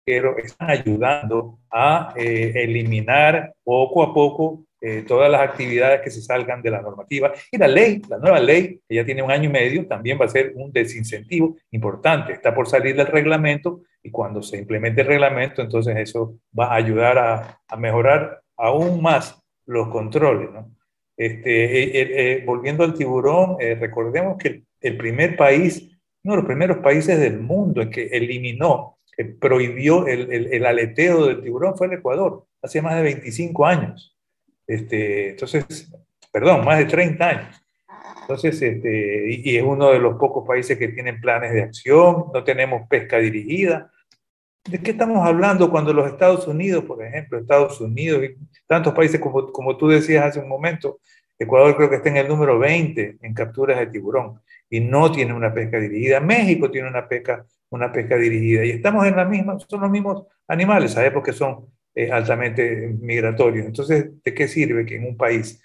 pero 0.07 0.39
están 0.39 0.71
ayudando 0.71 1.59
a 1.69 2.15
eh, 2.17 2.53
eliminar 2.55 3.53
poco 3.65 4.05
a 4.05 4.15
poco 4.15 4.65
eh, 4.81 5.03
todas 5.03 5.29
las 5.29 5.41
actividades 5.41 6.01
que 6.01 6.11
se 6.11 6.23
salgan 6.23 6.63
de 6.63 6.71
la 6.71 6.81
normativa. 6.81 7.33
Y 7.51 7.59
la 7.59 7.67
ley, 7.67 8.01
la 8.09 8.19
nueva 8.19 8.39
ley, 8.39 8.81
que 8.89 8.95
ya 8.95 9.05
tiene 9.05 9.23
un 9.23 9.33
año 9.33 9.51
y 9.51 9.53
medio, 9.53 9.85
también 9.89 10.17
va 10.21 10.27
a 10.27 10.29
ser 10.29 10.53
un 10.55 10.71
desincentivo 10.71 11.57
importante. 11.73 12.33
Está 12.33 12.55
por 12.55 12.69
salir 12.69 12.95
del 12.95 13.09
reglamento 13.09 13.83
y 14.01 14.13
cuando 14.13 14.45
se 14.45 14.59
implemente 14.59 15.01
el 15.01 15.09
reglamento, 15.09 15.61
entonces 15.61 15.97
eso 15.97 16.39
va 16.57 16.67
a 16.69 16.77
ayudar 16.77 17.19
a, 17.19 17.61
a 17.67 17.77
mejorar 17.77 18.43
aún 18.57 19.03
más 19.03 19.43
los 19.67 19.89
controles. 19.89 20.53
¿no? 20.53 20.71
Este, 21.17 22.37
eh, 22.37 22.45
volviendo 22.47 22.85
al 22.85 22.95
tiburón, 22.95 23.57
recordemos 23.59 24.37
que 24.39 24.63
el 24.81 24.97
primer 24.97 25.37
país, 25.37 25.99
uno 26.23 26.35
de 26.35 26.43
los 26.43 26.47
primeros 26.47 26.79
países 26.79 27.19
del 27.19 27.41
mundo 27.41 27.83
en 27.83 27.91
que 27.91 28.05
eliminó 28.05 28.96
que 29.17 29.25
prohibió 29.25 30.07
el, 30.07 30.67
aleteo 30.67 31.27
del 31.27 31.43
tiburón 31.43 31.77
fue 31.77 31.87
el 31.87 31.95
Ecuador, 31.95 32.47
hace 32.63 32.83
más 32.83 32.97
de 32.97 33.03
25 33.03 33.67
años. 33.67 34.17
Este, 34.67 35.31
entonces, 35.31 35.91
perdón, 36.31 36.65
más 36.65 36.79
de 36.79 36.85
30 36.85 37.29
años. 37.29 37.63
Entonces, 38.21 38.61
este, 38.61 39.25
y, 39.31 39.57
es 39.57 39.63
uno 39.63 39.91
de 39.91 40.01
los 40.01 40.17
pocos 40.17 40.47
países 40.47 40.77
que 40.77 40.89
tienen 40.89 41.21
planes 41.21 41.53
de 41.53 41.63
acción, 41.63 42.27
no 42.35 42.45
tenemos 42.45 42.87
pesca 42.89 43.19
dirigida. 43.19 43.91
¿De 44.69 44.81
qué 44.81 44.91
estamos 44.91 45.25
hablando 45.25 45.71
cuando 45.71 45.93
los 45.93 46.09
Estados 46.09 46.47
Unidos, 46.49 46.85
por 46.85 47.03
ejemplo, 47.03 47.39
Estados 47.39 47.81
Unidos 47.81 48.25
y 48.25 48.37
tantos 48.67 48.93
países 48.93 49.21
como, 49.21 49.53
como 49.53 49.77
tú 49.77 49.89
decías 49.89 50.25
hace 50.25 50.41
un 50.41 50.49
momento, 50.49 50.99
Ecuador 51.39 51.77
creo 51.77 51.89
que 51.89 51.97
está 51.97 52.09
en 52.09 52.17
el 52.17 52.29
número 52.29 52.59
20 52.59 53.19
en 53.23 53.35
capturas 53.35 53.79
de 53.79 53.87
tiburón 53.87 54.41
y 54.69 54.81
no 54.81 55.13
tiene 55.13 55.33
una 55.33 55.55
pesca 55.55 55.79
dirigida. 55.79 56.19
México 56.19 56.71
tiene 56.71 56.89
una 56.89 57.09
pesca 57.09 57.47
una 57.71 57.93
pesca 57.93 58.17
dirigida. 58.17 58.65
Y 58.65 58.71
estamos 58.71 59.07
en 59.07 59.17
la 59.17 59.25
misma, 59.25 59.59
son 59.59 59.81
los 59.81 59.91
mismos 59.91 60.27
animales, 60.49 60.93
sabemos 60.93 61.25
que 61.25 61.33
son 61.33 61.67
eh, 61.95 62.11
altamente 62.11 62.89
migratorios. 63.01 63.67
Entonces, 63.67 64.23
¿de 64.23 64.35
qué 64.35 64.49
sirve 64.49 64.87
que 64.87 64.97
en 64.97 65.07
un 65.07 65.17
país 65.17 65.61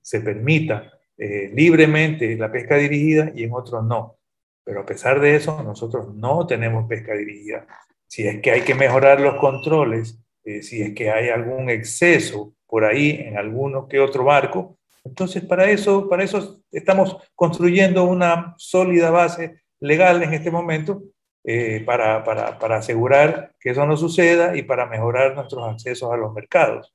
se 0.00 0.20
permita 0.20 0.90
eh, 1.16 1.50
libremente 1.54 2.36
la 2.36 2.50
pesca 2.50 2.76
dirigida 2.76 3.32
y 3.34 3.44
en 3.44 3.52
otros 3.52 3.84
no? 3.84 4.16
Pero 4.64 4.80
a 4.80 4.86
pesar 4.86 5.20
de 5.20 5.36
eso, 5.36 5.62
nosotros 5.62 6.14
no 6.14 6.46
tenemos 6.46 6.88
pesca 6.88 7.14
dirigida. 7.14 7.66
Si 8.06 8.26
es 8.26 8.40
que 8.40 8.50
hay 8.50 8.62
que 8.62 8.74
mejorar 8.74 9.20
los 9.20 9.36
controles, 9.36 10.18
eh, 10.44 10.62
si 10.62 10.82
es 10.82 10.94
que 10.94 11.10
hay 11.10 11.28
algún 11.28 11.68
exceso 11.68 12.54
por 12.66 12.84
ahí 12.84 13.10
en 13.10 13.36
alguno 13.36 13.86
que 13.86 14.00
otro 14.00 14.24
barco, 14.24 14.78
entonces 15.04 15.44
para 15.44 15.70
eso, 15.70 16.08
para 16.08 16.24
eso 16.24 16.62
estamos 16.72 17.18
construyendo 17.34 18.04
una 18.04 18.54
sólida 18.56 19.10
base 19.10 19.60
legal 19.80 20.22
en 20.22 20.32
este 20.32 20.50
momento 20.50 21.02
eh, 21.46 21.82
para, 21.84 22.24
para, 22.24 22.58
para, 22.58 22.78
asegurar 22.78 23.52
que 23.60 23.68
eso 23.68 23.84
no 23.84 23.98
suceda 23.98 24.56
y 24.56 24.62
para 24.62 24.86
mejorar 24.86 25.34
nuestros 25.34 25.62
accesos 25.68 26.10
a 26.10 26.16
los 26.16 26.32
mercados. 26.32 26.94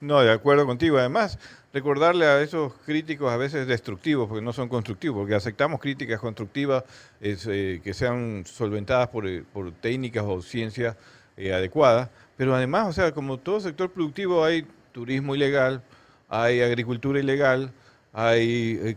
No, 0.00 0.22
de 0.22 0.32
acuerdo 0.32 0.64
contigo. 0.64 0.96
Además, 0.96 1.38
recordarle 1.70 2.24
a 2.24 2.40
esos 2.40 2.72
críticos 2.86 3.30
a 3.30 3.36
veces 3.36 3.66
destructivos, 3.66 4.26
porque 4.26 4.42
no 4.42 4.54
son 4.54 4.70
constructivos, 4.70 5.18
porque 5.18 5.34
aceptamos 5.34 5.80
críticas 5.80 6.18
constructivas 6.18 6.84
eh, 7.20 7.82
que 7.84 7.92
sean 7.92 8.44
solventadas 8.46 9.08
por, 9.08 9.26
eh, 9.26 9.44
por 9.52 9.70
técnicas 9.70 10.24
o 10.26 10.40
ciencias 10.40 10.96
adecuadas, 11.36 12.08
pero 12.36 12.54
además, 12.54 12.88
o 12.88 12.92
sea, 12.92 13.12
como 13.12 13.36
todo 13.36 13.60
sector 13.60 13.90
productivo 13.90 14.44
hay 14.44 14.66
turismo 14.92 15.34
ilegal, 15.34 15.82
hay 16.28 16.62
agricultura 16.62 17.18
ilegal, 17.18 17.72
hay 18.12 18.96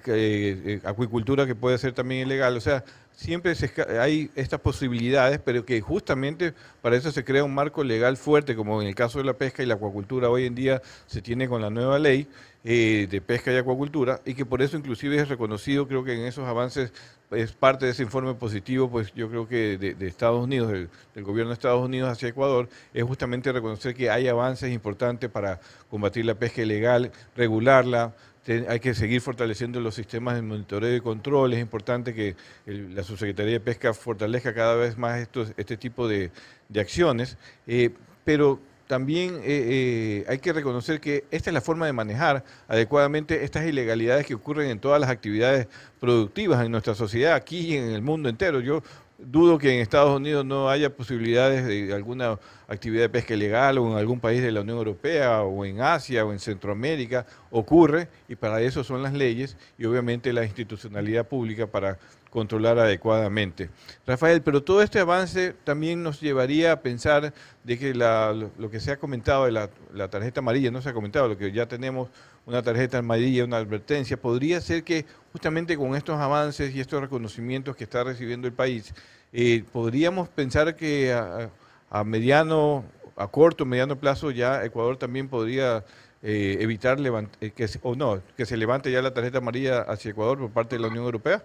acuicultura 0.84 1.46
que 1.46 1.56
puede 1.56 1.78
ser 1.78 1.94
también 1.94 2.28
ilegal, 2.28 2.56
o 2.56 2.62
sea, 2.62 2.84
siempre 3.16 3.56
hay 4.00 4.30
estas 4.36 4.60
posibilidades, 4.60 5.40
pero 5.44 5.66
que 5.66 5.80
justamente 5.82 6.54
para 6.82 6.96
eso 6.96 7.12
se 7.12 7.24
crea 7.24 7.44
un 7.44 7.54
marco 7.54 7.84
legal 7.84 8.18
fuerte, 8.18 8.56
como 8.56 8.82
en 8.82 8.88
el 8.88 8.96
caso 8.96 9.20
de 9.20 9.26
la 9.26 9.34
pesca 9.34 9.64
y 9.64 9.66
la 9.66 9.76
acuacultura 9.76 10.30
hoy 10.30 10.46
en 10.46 10.56
día 10.56 10.82
se 11.08 11.22
tiene 11.22 11.48
con 11.48 11.62
la 11.62 11.70
nueva 11.70 11.98
ley 11.98 12.28
eh, 12.64 13.08
de 13.10 13.22
pesca 13.22 13.54
y 13.54 13.58
acuacultura, 13.58 14.22
y 14.26 14.34
que 14.34 14.46
por 14.46 14.62
eso 14.62 14.78
inclusive 14.78 15.18
es 15.18 15.30
reconocido, 15.30 15.88
creo 15.88 16.04
que 16.04 16.14
en 16.14 16.26
esos 16.26 16.48
avances 16.48 16.92
es 17.32 17.52
parte 17.54 17.86
de 17.86 17.92
ese 17.92 18.04
informe 18.04 18.34
positivo, 18.36 18.90
pues 18.90 19.14
yo 19.14 19.30
creo 19.30 19.48
que 19.48 19.78
de, 19.78 20.08
Estados 20.08 20.44
Unidos, 20.44 20.72
del, 20.72 20.90
del, 21.14 21.24
gobierno 21.24 21.50
de 21.50 21.56
Estados 21.56 21.84
Unidos 21.84 22.10
hacia 22.12 22.30
Ecuador, 22.30 22.70
es 22.94 23.04
justamente 23.04 23.52
reconocer 23.52 23.96
que 23.96 24.10
hay 24.10 24.28
avances 24.28 24.72
importantes 24.72 25.30
para 25.30 25.60
combatir 25.90 26.26
la 26.26 26.36
pesca 26.36 26.62
ilegal, 26.62 27.12
regularla, 27.36 28.14
hay 28.48 28.80
que 28.80 28.94
seguir 28.94 29.22
fortaleciendo 29.22 29.80
los 29.80 29.96
sistemas 29.96 30.36
de 30.36 30.42
monitoreo 30.42 30.96
y 30.96 31.02
control. 31.02 31.54
Es 31.54 31.60
importante 31.60 32.14
que 32.14 32.36
la 32.66 33.04
Subsecretaría 33.04 33.54
de 33.54 33.60
Pesca 33.60 33.94
fortalezca 33.94 34.54
cada 34.54 34.76
vez 34.76 34.98
más 34.98 35.20
estos, 35.20 35.54
este 35.58 35.78
tipo 35.78 36.08
de, 36.08 36.32
acciones. 36.76 37.38
Eh, 37.66 37.92
pero 38.24 38.60
también 38.88 39.36
eh, 39.38 39.42
eh, 39.46 40.26
hay 40.28 40.38
que 40.38 40.54
reconocer 40.54 41.00
que 41.00 41.26
esta 41.32 41.50
es 41.50 41.54
la 41.54 41.62
forma 41.62 41.88
de 41.88 41.94
manejar 41.94 42.44
adecuadamente 42.68 43.44
estas 43.44 43.66
ilegalidades 43.66 44.28
que 44.28 44.36
ocurren 44.36 44.70
en 44.70 44.80
todas 44.80 45.02
las 45.02 45.10
actividades 45.10 45.68
productivas 46.00 46.64
en 46.64 46.72
nuestra 46.72 46.94
sociedad, 46.94 47.34
aquí 47.34 47.74
y 47.74 47.78
en 47.78 47.90
el 47.90 48.04
mundo 48.04 48.30
entero. 48.30 48.60
Yo 48.60 48.84
dudo 49.18 49.58
que 49.58 49.74
en 49.74 49.82
Estados 49.82 50.16
Unidos 50.16 50.46
no 50.46 50.70
haya 50.70 50.96
posibilidades 50.96 51.66
de 51.66 51.94
alguna 51.94 52.40
actividad 52.68 53.04
de 53.04 53.10
pesca 53.10 53.34
ilegal 53.34 53.78
o 53.78 53.92
en 53.92 53.98
algún 53.98 54.20
país 54.20 54.42
de 54.42 54.52
la 54.52 54.62
Unión 54.62 54.78
Europea 54.78 55.42
o 55.44 55.66
en 55.66 55.82
Asia 55.82 56.26
o 56.26 56.32
en 56.32 56.40
Centroamérica. 56.40 57.26
Ocurre 57.52 58.10
y 58.28 58.36
para 58.36 58.62
eso 58.62 58.84
son 58.84 59.04
las 59.04 59.14
leyes 59.14 59.58
y 59.78 59.86
obviamente 59.86 60.34
la 60.34 60.44
institucionalidad 60.44 61.28
pública 61.28 61.68
para 61.68 61.98
controlar 62.36 62.78
adecuadamente. 62.78 63.70
Rafael, 64.06 64.42
pero 64.42 64.62
todo 64.62 64.82
este 64.82 65.00
avance 65.00 65.56
también 65.64 66.04
nos 66.04 66.20
llevaría 66.20 66.74
a 66.74 66.82
pensar 66.82 67.34
de 67.64 67.80
que 67.80 67.94
lo, 67.94 68.70
que 68.70 68.82
se 68.82 68.92
ha 68.92 68.98
comentado 68.98 69.46
de 69.46 69.54
la, 69.54 69.70
la 69.94 70.10
tarjeta 70.10 70.42
amarilla, 70.42 70.70
no 70.70 70.82
se 70.82 70.90
ha 70.90 70.94
comentado, 70.94 71.30
lo 71.30 71.38
que 71.38 71.54
ya 71.54 71.66
tenemos 71.66 72.10
una 72.46 72.62
tarjeta 72.62 72.98
amarilla, 72.98 73.46
una 73.46 73.56
advertencia, 73.56 74.18
podría 74.18 74.60
ser 74.60 74.84
que 74.84 75.06
justamente 75.32 75.78
con 75.78 75.96
estos 75.96 76.20
avances 76.20 76.76
y 76.76 76.82
estos 76.82 77.00
reconocimientos 77.00 77.74
que 77.74 77.86
está 77.86 78.04
recibiendo 78.04 78.48
el 78.48 78.54
país, 78.54 78.94
eh, 79.32 79.64
podríamos 79.72 80.28
pensar 80.28 80.76
que 80.76 81.14
a, 81.14 82.04
mediano, 82.04 82.84
a 83.16 83.30
corto, 83.30 83.66
mediano 83.66 83.96
plazo 83.96 84.30
ya 84.30 84.66
Ecuador 84.66 84.98
también 84.98 85.30
podría 85.30 85.86
eh, 86.22 86.58
evitar 86.60 86.98
eh, 87.00 87.52
que, 87.52 87.70
o 87.82 87.96
no, 87.96 88.22
que 88.36 88.46
se 88.46 88.58
levante 88.58 88.92
ya 88.92 89.02
la 89.02 89.14
tarjeta 89.14 89.38
amarilla 89.38 89.84
hacia 89.84 90.12
Ecuador 90.12 90.38
por 90.38 90.50
parte 90.50 90.76
de 90.76 90.82
la 90.82 90.90
Unión 90.90 91.06
Europea. 91.06 91.42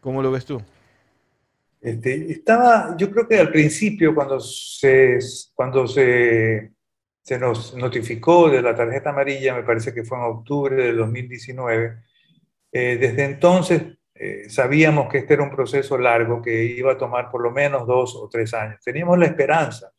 ¿Cómo 0.00 0.22
lo 0.22 0.30
ves 0.30 0.44
tú? 0.44 0.60
Este, 1.80 2.30
estaba, 2.32 2.96
yo 2.96 3.10
creo 3.10 3.26
que 3.26 3.38
al 3.38 3.50
principio, 3.50 4.14
cuando 4.14 4.38
se, 4.40 5.18
cuando 5.54 5.86
se 5.86 6.72
se 7.22 7.38
nos 7.38 7.76
notificó 7.76 8.50
de 8.50 8.62
la 8.62 8.74
tarjeta 8.74 9.10
amarilla, 9.10 9.54
me 9.54 9.62
parece 9.62 9.94
que 9.94 10.02
fue 10.02 10.18
en 10.18 10.24
octubre 10.24 10.74
del 10.74 10.96
2019. 10.96 11.98
Eh, 12.72 12.96
desde 13.00 13.24
entonces 13.24 13.82
eh, 14.14 14.48
sabíamos 14.48 15.08
que 15.08 15.18
este 15.18 15.34
era 15.34 15.42
un 15.42 15.50
proceso 15.50 15.96
largo 15.98 16.42
que 16.42 16.64
iba 16.64 16.92
a 16.92 16.98
tomar 16.98 17.30
por 17.30 17.42
lo 17.42 17.50
menos 17.50 17.86
dos 17.86 18.16
o 18.16 18.28
tres 18.28 18.52
años. 18.54 18.80
Teníamos 18.84 19.18
la 19.18 19.26
esperanza 19.26 19.92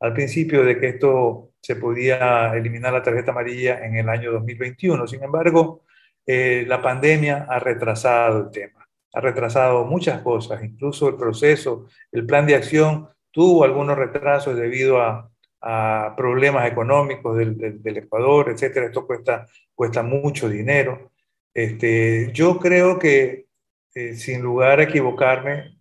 al 0.00 0.12
principio 0.12 0.64
de 0.64 0.78
que 0.78 0.88
esto 0.88 1.52
se 1.60 1.76
podía 1.76 2.52
eliminar 2.54 2.92
la 2.92 3.02
tarjeta 3.02 3.30
amarilla 3.30 3.84
en 3.84 3.96
el 3.96 4.08
año 4.08 4.32
2021. 4.32 5.06
Sin 5.06 5.22
embargo, 5.22 5.84
eh, 6.26 6.64
la 6.66 6.82
pandemia 6.82 7.46
ha 7.48 7.58
retrasado 7.58 8.40
el 8.42 8.50
tema, 8.50 8.83
ha 9.14 9.20
retrasado 9.20 9.84
muchas 9.84 10.20
cosas, 10.22 10.62
incluso 10.62 11.08
el 11.08 11.16
proceso, 11.16 11.86
el 12.12 12.26
plan 12.26 12.46
de 12.46 12.56
acción 12.56 13.08
tuvo 13.30 13.64
algunos 13.64 13.96
retrasos 13.96 14.56
debido 14.56 15.00
a 15.00 15.30
a 15.66 16.14
problemas 16.14 16.70
económicos 16.70 17.38
del, 17.38 17.56
del, 17.82 17.96
Ecuador, 17.96 18.50
etcétera. 18.50 18.86
Esto 18.86 19.06
cuesta, 19.06 19.46
cuesta 19.74 20.02
mucho 20.02 20.46
dinero. 20.46 21.10
Este, 21.54 22.30
yo 22.34 22.58
creo 22.58 22.98
que, 22.98 23.46
eh, 23.94 24.14
sin 24.14 24.42
lugar 24.42 24.80
a 24.80 24.82
equivocarme, 24.82 25.78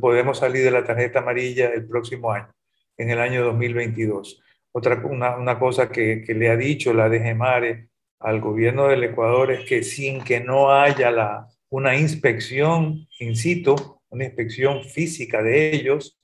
podemos 0.00 0.38
salir 0.38 0.64
de 0.64 0.70
la 0.70 0.84
tarjeta 0.84 1.20
amarilla 1.20 1.70
el 1.70 1.86
próximo 1.86 2.30
año, 2.30 2.52
en 2.98 3.08
el 3.08 3.20
año 3.20 3.42
2022. 3.44 4.42
Otra 4.72 5.00
una, 5.02 5.36
una 5.36 5.58
cosa 5.58 5.88
que, 5.88 6.22
que, 6.22 6.34
le 6.34 6.50
ha 6.50 6.56
dicho 6.56 6.92
la 6.92 7.08
DGMARE 7.08 7.88
al 8.20 8.40
gobierno 8.40 8.88
del 8.88 9.04
Ecuador 9.04 9.50
es 9.50 9.64
que 9.66 9.82
sin 9.82 10.22
que 10.22 10.40
no 10.40 10.72
haya 10.72 11.10
la, 11.10 11.48
una 11.72 11.96
inspección 11.96 13.08
in 13.18 13.34
situ, 13.34 13.74
una 14.10 14.24
inspección 14.24 14.84
física 14.84 15.42
de 15.42 15.74
ellos, 15.74 16.20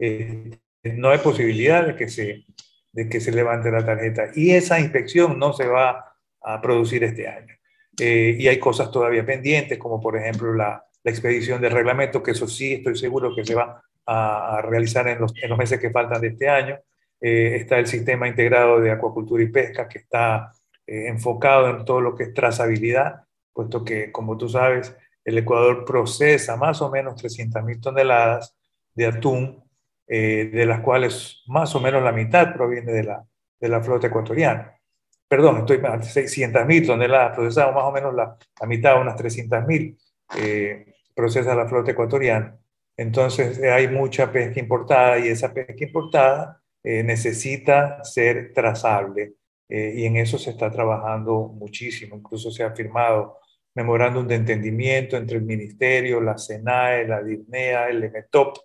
eh, 0.00 0.58
no 0.82 1.10
hay 1.10 1.18
posibilidad 1.18 1.86
de 1.86 1.94
que 1.94 2.08
se, 2.08 2.44
de 2.90 3.08
que 3.08 3.20
se 3.20 3.30
levante 3.30 3.70
la 3.70 3.86
tarjeta. 3.86 4.30
Y 4.34 4.50
esa 4.50 4.80
inspección 4.80 5.38
no 5.38 5.52
se 5.52 5.68
va 5.68 6.12
a 6.42 6.60
producir 6.60 7.04
este 7.04 7.28
año. 7.28 7.54
Eh, 8.00 8.36
y 8.36 8.48
hay 8.48 8.58
cosas 8.58 8.90
todavía 8.90 9.24
pendientes, 9.24 9.78
como 9.78 10.00
por 10.00 10.16
ejemplo 10.16 10.52
la, 10.54 10.84
expedición 11.04 11.62
del 11.62 11.70
reglamento, 11.70 12.22
que 12.22 12.32
eso 12.32 12.46
sí 12.46 12.74
estoy 12.74 12.94
seguro 12.94 13.34
que 13.34 13.42
se 13.42 13.54
va 13.54 13.82
a, 14.04 14.60
realizar 14.60 15.08
en 15.08 15.20
los, 15.20 15.32
en 15.40 15.48
los, 15.48 15.56
meses 15.56 15.80
que 15.80 15.90
faltan 15.90 16.20
de 16.20 16.28
este 16.28 16.48
año. 16.48 16.76
Eh, 17.20 17.56
está 17.60 17.78
el 17.78 17.86
sistema 17.86 18.28
integrado 18.28 18.78
de 18.78 18.90
acuacultura 18.90 19.42
y 19.42 19.46
pesca, 19.46 19.88
que 19.88 20.00
está 20.00 20.52
enfocado 20.84 21.70
en 21.70 21.84
todo 21.84 22.00
lo 22.00 22.14
que 22.14 22.24
es 22.24 22.34
trazabilidad, 22.34 23.27
puesto 23.58 23.84
que, 23.84 24.12
como 24.12 24.38
tú 24.38 24.48
sabes, 24.48 24.96
el 25.24 25.36
Ecuador 25.36 25.84
procesa 25.84 26.56
más 26.56 26.80
o 26.80 26.92
menos 26.92 27.20
300.000 27.20 27.80
toneladas 27.80 28.56
de 28.94 29.06
atún 29.06 29.64
eh, 30.06 30.48
de 30.52 30.64
las 30.64 30.78
cuales 30.78 31.42
más 31.48 31.74
o 31.74 31.80
menos 31.80 32.00
la 32.04 32.12
mitad 32.12 32.54
proviene 32.54 32.92
de 32.92 33.02
la, 33.02 33.24
de 33.58 33.68
la 33.68 33.82
flota 33.82 34.06
ecuatoriana. 34.06 34.78
Perdón, 35.26 35.56
estoy 35.58 35.78
600.000 35.78 36.86
toneladas 36.86 37.34
procesadas, 37.34 37.74
más 37.74 37.82
o 37.82 37.90
menos 37.90 38.14
la, 38.14 38.36
la 38.60 38.66
mitad, 38.68 39.00
unas 39.00 39.16
300.000 39.16 39.98
eh, 40.36 40.94
procesa 41.12 41.52
la 41.56 41.66
flota 41.66 41.90
ecuatoriana. 41.90 42.56
Entonces 42.96 43.58
eh, 43.58 43.72
hay 43.72 43.88
mucha 43.88 44.30
pesca 44.30 44.60
importada 44.60 45.18
y 45.18 45.30
esa 45.30 45.52
pesca 45.52 45.84
importada 45.84 46.62
eh, 46.80 47.02
necesita 47.02 48.04
ser 48.04 48.52
trazable 48.54 49.34
y 49.70 50.06
en 50.06 50.16
eso 50.16 50.38
se 50.38 50.48
está 50.48 50.70
trabajando 50.70 51.48
muchísimo. 51.48 52.16
Incluso 52.16 52.50
se 52.50 52.62
ha 52.62 52.70
firmado 52.70 53.38
memorándum 53.78 54.26
de 54.26 54.34
entendimiento 54.34 55.16
entre 55.16 55.36
el 55.36 55.44
Ministerio, 55.44 56.20
la 56.20 56.36
SENAE, 56.36 57.06
la 57.06 57.22
DIRNEA, 57.22 57.88
el 57.90 58.02
EMETOP, 58.02 58.58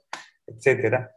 etcétera, 0.48 1.12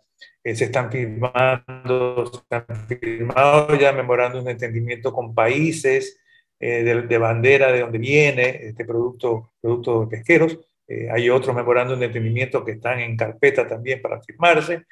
eh, 0.44 0.54
se 0.54 0.66
están 0.66 0.92
firmando, 0.92 2.30
se 2.30 2.54
han 2.54 2.86
firmado 2.86 3.74
ya 3.74 3.92
memorándum 3.92 4.44
de 4.44 4.50
entendimiento 4.50 5.14
con 5.14 5.34
países 5.34 6.20
eh, 6.60 6.84
de, 6.84 7.18
bandera 7.18 7.72
de 7.72 7.80
donde 7.80 7.96
viene 7.96 8.66
este 8.68 8.84
producto, 8.84 9.52
producto 9.62 10.02
de 10.02 10.06
pesqueros. 10.08 10.58
Eh, 10.86 11.08
hay 11.10 11.30
otros 11.30 11.56
memorándum 11.56 11.98
de 11.98 12.06
entendimiento 12.06 12.62
que 12.66 12.72
están 12.72 13.00
en 13.00 13.16
carpeta 13.16 13.66
también 13.66 14.02
para 14.02 14.20
firmarse. 14.20 14.82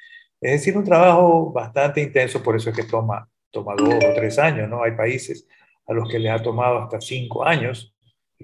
Es 0.41 0.51
decir, 0.51 0.75
un 0.75 0.83
trabajo 0.83 1.53
bastante 1.53 2.01
intenso, 2.01 2.41
por 2.41 2.55
eso 2.55 2.71
es 2.71 2.75
que 2.75 2.85
toma, 2.85 3.29
toma 3.51 3.75
dos 3.77 3.93
o 4.03 4.13
tres 4.15 4.39
años, 4.39 4.67
¿no? 4.67 4.81
Hay 4.81 4.93
países 4.93 5.47
a 5.85 5.93
los 5.93 6.09
que 6.09 6.17
les 6.17 6.31
ha 6.31 6.41
tomado 6.41 6.79
hasta 6.79 6.99
cinco 6.99 7.45
años, 7.45 7.95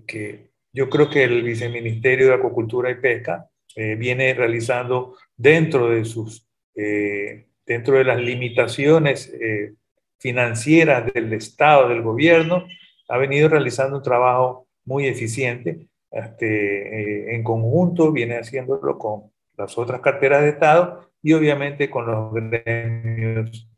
que 0.05 0.50
yo 0.73 0.89
creo 0.89 1.09
que 1.09 1.23
el 1.23 1.43
Viceministerio 1.43 2.27
de 2.27 2.33
Acuacultura 2.35 2.89
y 2.91 2.95
Pesca 2.95 3.47
viene 3.75 4.33
realizando 4.33 5.15
dentro 5.37 5.89
de 5.89 6.03
sus 6.03 6.45
eh, 6.75 7.47
dentro 7.65 7.97
de 7.97 8.03
las 8.03 8.19
limitaciones 8.19 9.31
eh, 9.39 9.75
financieras 10.19 11.11
del 11.13 11.31
Estado, 11.33 11.89
del 11.89 12.01
gobierno, 12.01 12.65
ha 13.07 13.17
venido 13.17 13.49
realizando 13.49 13.97
un 13.97 14.03
trabajo 14.03 14.67
muy 14.85 15.07
eficiente. 15.07 15.87
Este, 16.09 17.29
eh, 17.29 17.35
en 17.35 17.43
conjunto 17.43 18.11
viene 18.11 18.37
haciéndolo 18.37 18.97
con 18.97 19.31
las 19.57 19.77
otras 19.77 20.01
carteras 20.01 20.41
de 20.41 20.49
Estado 20.49 21.11
y 21.21 21.33
obviamente 21.33 21.89
con 21.89 22.05
los 22.07 22.33
gremios 22.33 23.69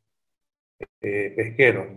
pesqueros. 1.00 1.88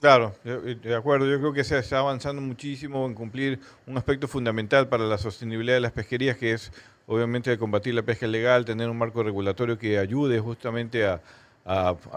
Claro, 0.00 0.34
de 0.44 0.94
acuerdo. 0.94 1.26
Yo 1.30 1.38
creo 1.38 1.52
que 1.52 1.64
se 1.64 1.78
está 1.78 1.98
avanzando 2.00 2.42
muchísimo 2.42 3.06
en 3.06 3.14
cumplir 3.14 3.60
un 3.86 3.96
aspecto 3.96 4.26
fundamental 4.26 4.88
para 4.88 5.04
la 5.04 5.16
sostenibilidad 5.16 5.76
de 5.76 5.80
las 5.80 5.92
pesquerías, 5.92 6.36
que 6.36 6.52
es 6.52 6.72
obviamente 7.06 7.56
combatir 7.56 7.94
la 7.94 8.02
pesca 8.02 8.26
ilegal, 8.26 8.64
tener 8.64 8.90
un 8.90 8.98
marco 8.98 9.22
regulatorio 9.22 9.78
que 9.78 9.98
ayude 9.98 10.40
justamente 10.40 11.06
a, 11.06 11.20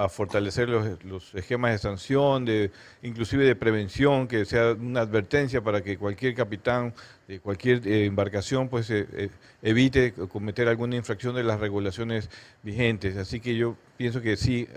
fortalecer 0.10 0.70
los, 0.70 1.34
esquemas 1.34 1.72
de 1.72 1.78
sanción, 1.80 2.46
de, 2.46 2.72
inclusive 3.02 3.46
de 3.46 3.56
prevención, 3.56 4.28
que 4.28 4.46
sea 4.46 4.74
una 4.74 5.02
advertencia 5.02 5.62
para 5.64 5.82
que 5.82 5.98
cualquier 5.98 6.36
capitán 6.36 6.94
de 7.28 7.40
cualquier 7.40 7.88
eh, 7.88 8.06
embarcación 8.06 8.70
pues 8.70 8.92
eh, 8.92 9.08
eh, 9.12 9.30
evite 9.64 10.14
cometer 10.14 10.68
alguna 10.68 10.98
infracción 10.98 11.34
de 11.34 11.44
las 11.44 11.60
regulaciones 11.60 12.30
vigentes. 12.62 13.18
Así 13.18 13.40
que 13.40 13.56
yo 13.56 13.76
pienso 13.98 14.22
que 14.22 14.38
sí 14.38 14.68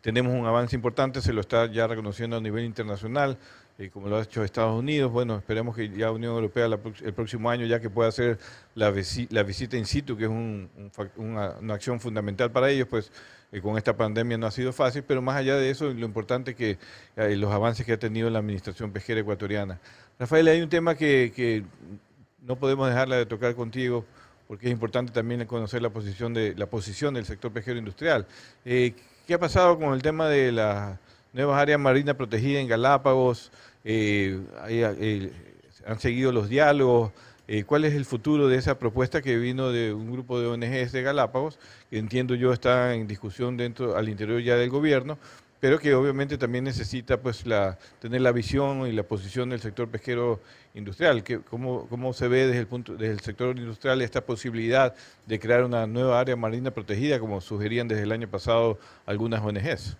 tenemos 0.00 0.32
un 0.32 0.46
avance 0.46 0.76
importante, 0.76 1.20
se 1.20 1.32
lo 1.32 1.40
está 1.40 1.66
ya 1.66 1.86
reconociendo 1.86 2.36
a 2.36 2.40
nivel 2.40 2.64
internacional, 2.64 3.36
eh, 3.78 3.90
como 3.90 4.08
lo 4.08 4.16
ha 4.16 4.22
hecho 4.22 4.42
Estados 4.44 4.78
Unidos. 4.78 5.10
Bueno, 5.10 5.36
esperemos 5.36 5.74
que 5.74 5.88
ya 5.90 6.10
Unión 6.10 6.34
Europea 6.34 6.66
el 6.66 7.12
próximo 7.12 7.50
año 7.50 7.66
ya 7.66 7.80
que 7.80 7.90
pueda 7.90 8.08
hacer 8.08 8.38
la, 8.74 8.90
visita 8.90 9.76
in 9.76 9.86
situ, 9.86 10.16
que 10.16 10.24
es 10.24 10.30
una, 10.30 11.74
acción 11.74 12.00
fundamental 12.00 12.50
para 12.50 12.70
ellos, 12.70 12.86
pues 12.88 13.10
eh, 13.50 13.60
con 13.60 13.76
esta 13.76 13.96
pandemia 13.96 14.38
no 14.38 14.46
ha 14.46 14.50
sido 14.50 14.72
fácil, 14.72 15.02
pero 15.02 15.22
más 15.22 15.36
allá 15.36 15.56
de 15.56 15.70
eso, 15.70 15.92
lo 15.92 16.06
importante 16.06 16.54
que 16.54 16.78
eh, 17.16 17.36
los 17.36 17.52
avances 17.52 17.84
que 17.84 17.92
ha 17.92 17.98
tenido 17.98 18.30
la 18.30 18.38
Administración 18.38 18.92
Pesquera 18.92 19.20
Ecuatoriana. 19.20 19.80
Rafael, 20.18 20.48
hay 20.48 20.60
un 20.60 20.68
tema 20.68 20.94
que, 20.94 21.32
que 21.34 21.64
no 22.42 22.56
podemos 22.56 22.88
dejarla 22.88 23.16
de 23.16 23.26
tocar 23.26 23.54
contigo, 23.54 24.04
porque 24.46 24.66
es 24.66 24.72
importante 24.72 25.12
también 25.12 25.44
conocer 25.46 25.82
la 25.82 25.90
posición, 25.90 26.32
de, 26.34 26.54
la 26.56 26.66
posición 26.66 27.14
del 27.14 27.26
sector 27.26 27.52
pesquero 27.52 27.78
industrial. 27.78 28.26
¿Qué 29.28 29.34
ha 29.34 29.38
pasado 29.38 29.78
con 29.78 29.92
el 29.92 30.00
tema 30.00 30.26
de 30.26 30.50
las 30.52 30.98
nuevas 31.34 31.60
áreas 31.60 31.78
marinas 31.78 32.14
protegidas 32.14 32.62
en 32.62 32.66
Galápagos? 32.66 33.52
Eh, 33.84 34.40
eh, 34.70 35.30
¿Han 35.86 36.00
seguido 36.00 36.32
los 36.32 36.48
diálogos? 36.48 37.12
Eh, 37.46 37.64
¿Cuál 37.64 37.84
es 37.84 37.92
el 37.92 38.06
futuro 38.06 38.48
de 38.48 38.56
esa 38.56 38.78
propuesta 38.78 39.20
que 39.20 39.36
vino 39.36 39.70
de 39.70 39.92
un 39.92 40.10
grupo 40.10 40.40
de 40.40 40.46
ONGs 40.46 40.92
de 40.92 41.02
Galápagos, 41.02 41.58
entiendo 41.90 42.36
yo 42.36 42.54
está 42.54 42.94
en 42.94 43.06
discusión 43.06 43.58
dentro 43.58 43.98
al 43.98 44.08
interior 44.08 44.40
ya 44.40 44.56
del 44.56 44.70
gobierno, 44.70 45.18
pero 45.60 45.78
que 45.78 45.94
obviamente 45.94 46.38
también 46.38 46.64
necesita 46.64 47.20
pues 47.20 47.46
la, 47.46 47.78
tener 48.00 48.20
la 48.20 48.32
visión 48.32 48.86
y 48.86 48.92
la 48.92 49.02
posición 49.02 49.50
del 49.50 49.60
sector 49.60 49.88
pesquero 49.88 50.40
industrial. 50.74 51.22
Que, 51.24 51.40
¿cómo, 51.40 51.86
¿Cómo 51.88 52.12
se 52.12 52.28
ve 52.28 52.46
desde 52.46 52.60
el, 52.60 52.66
punto, 52.66 52.92
desde 52.92 53.12
el 53.12 53.20
sector 53.20 53.58
industrial 53.58 54.00
esta 54.02 54.24
posibilidad 54.24 54.94
de 55.26 55.38
crear 55.38 55.64
una 55.64 55.86
nueva 55.86 56.20
área 56.20 56.36
marina 56.36 56.70
protegida, 56.70 57.18
como 57.18 57.40
sugerían 57.40 57.88
desde 57.88 58.04
el 58.04 58.12
año 58.12 58.28
pasado 58.28 58.78
algunas 59.06 59.42
ONGs? 59.42 59.96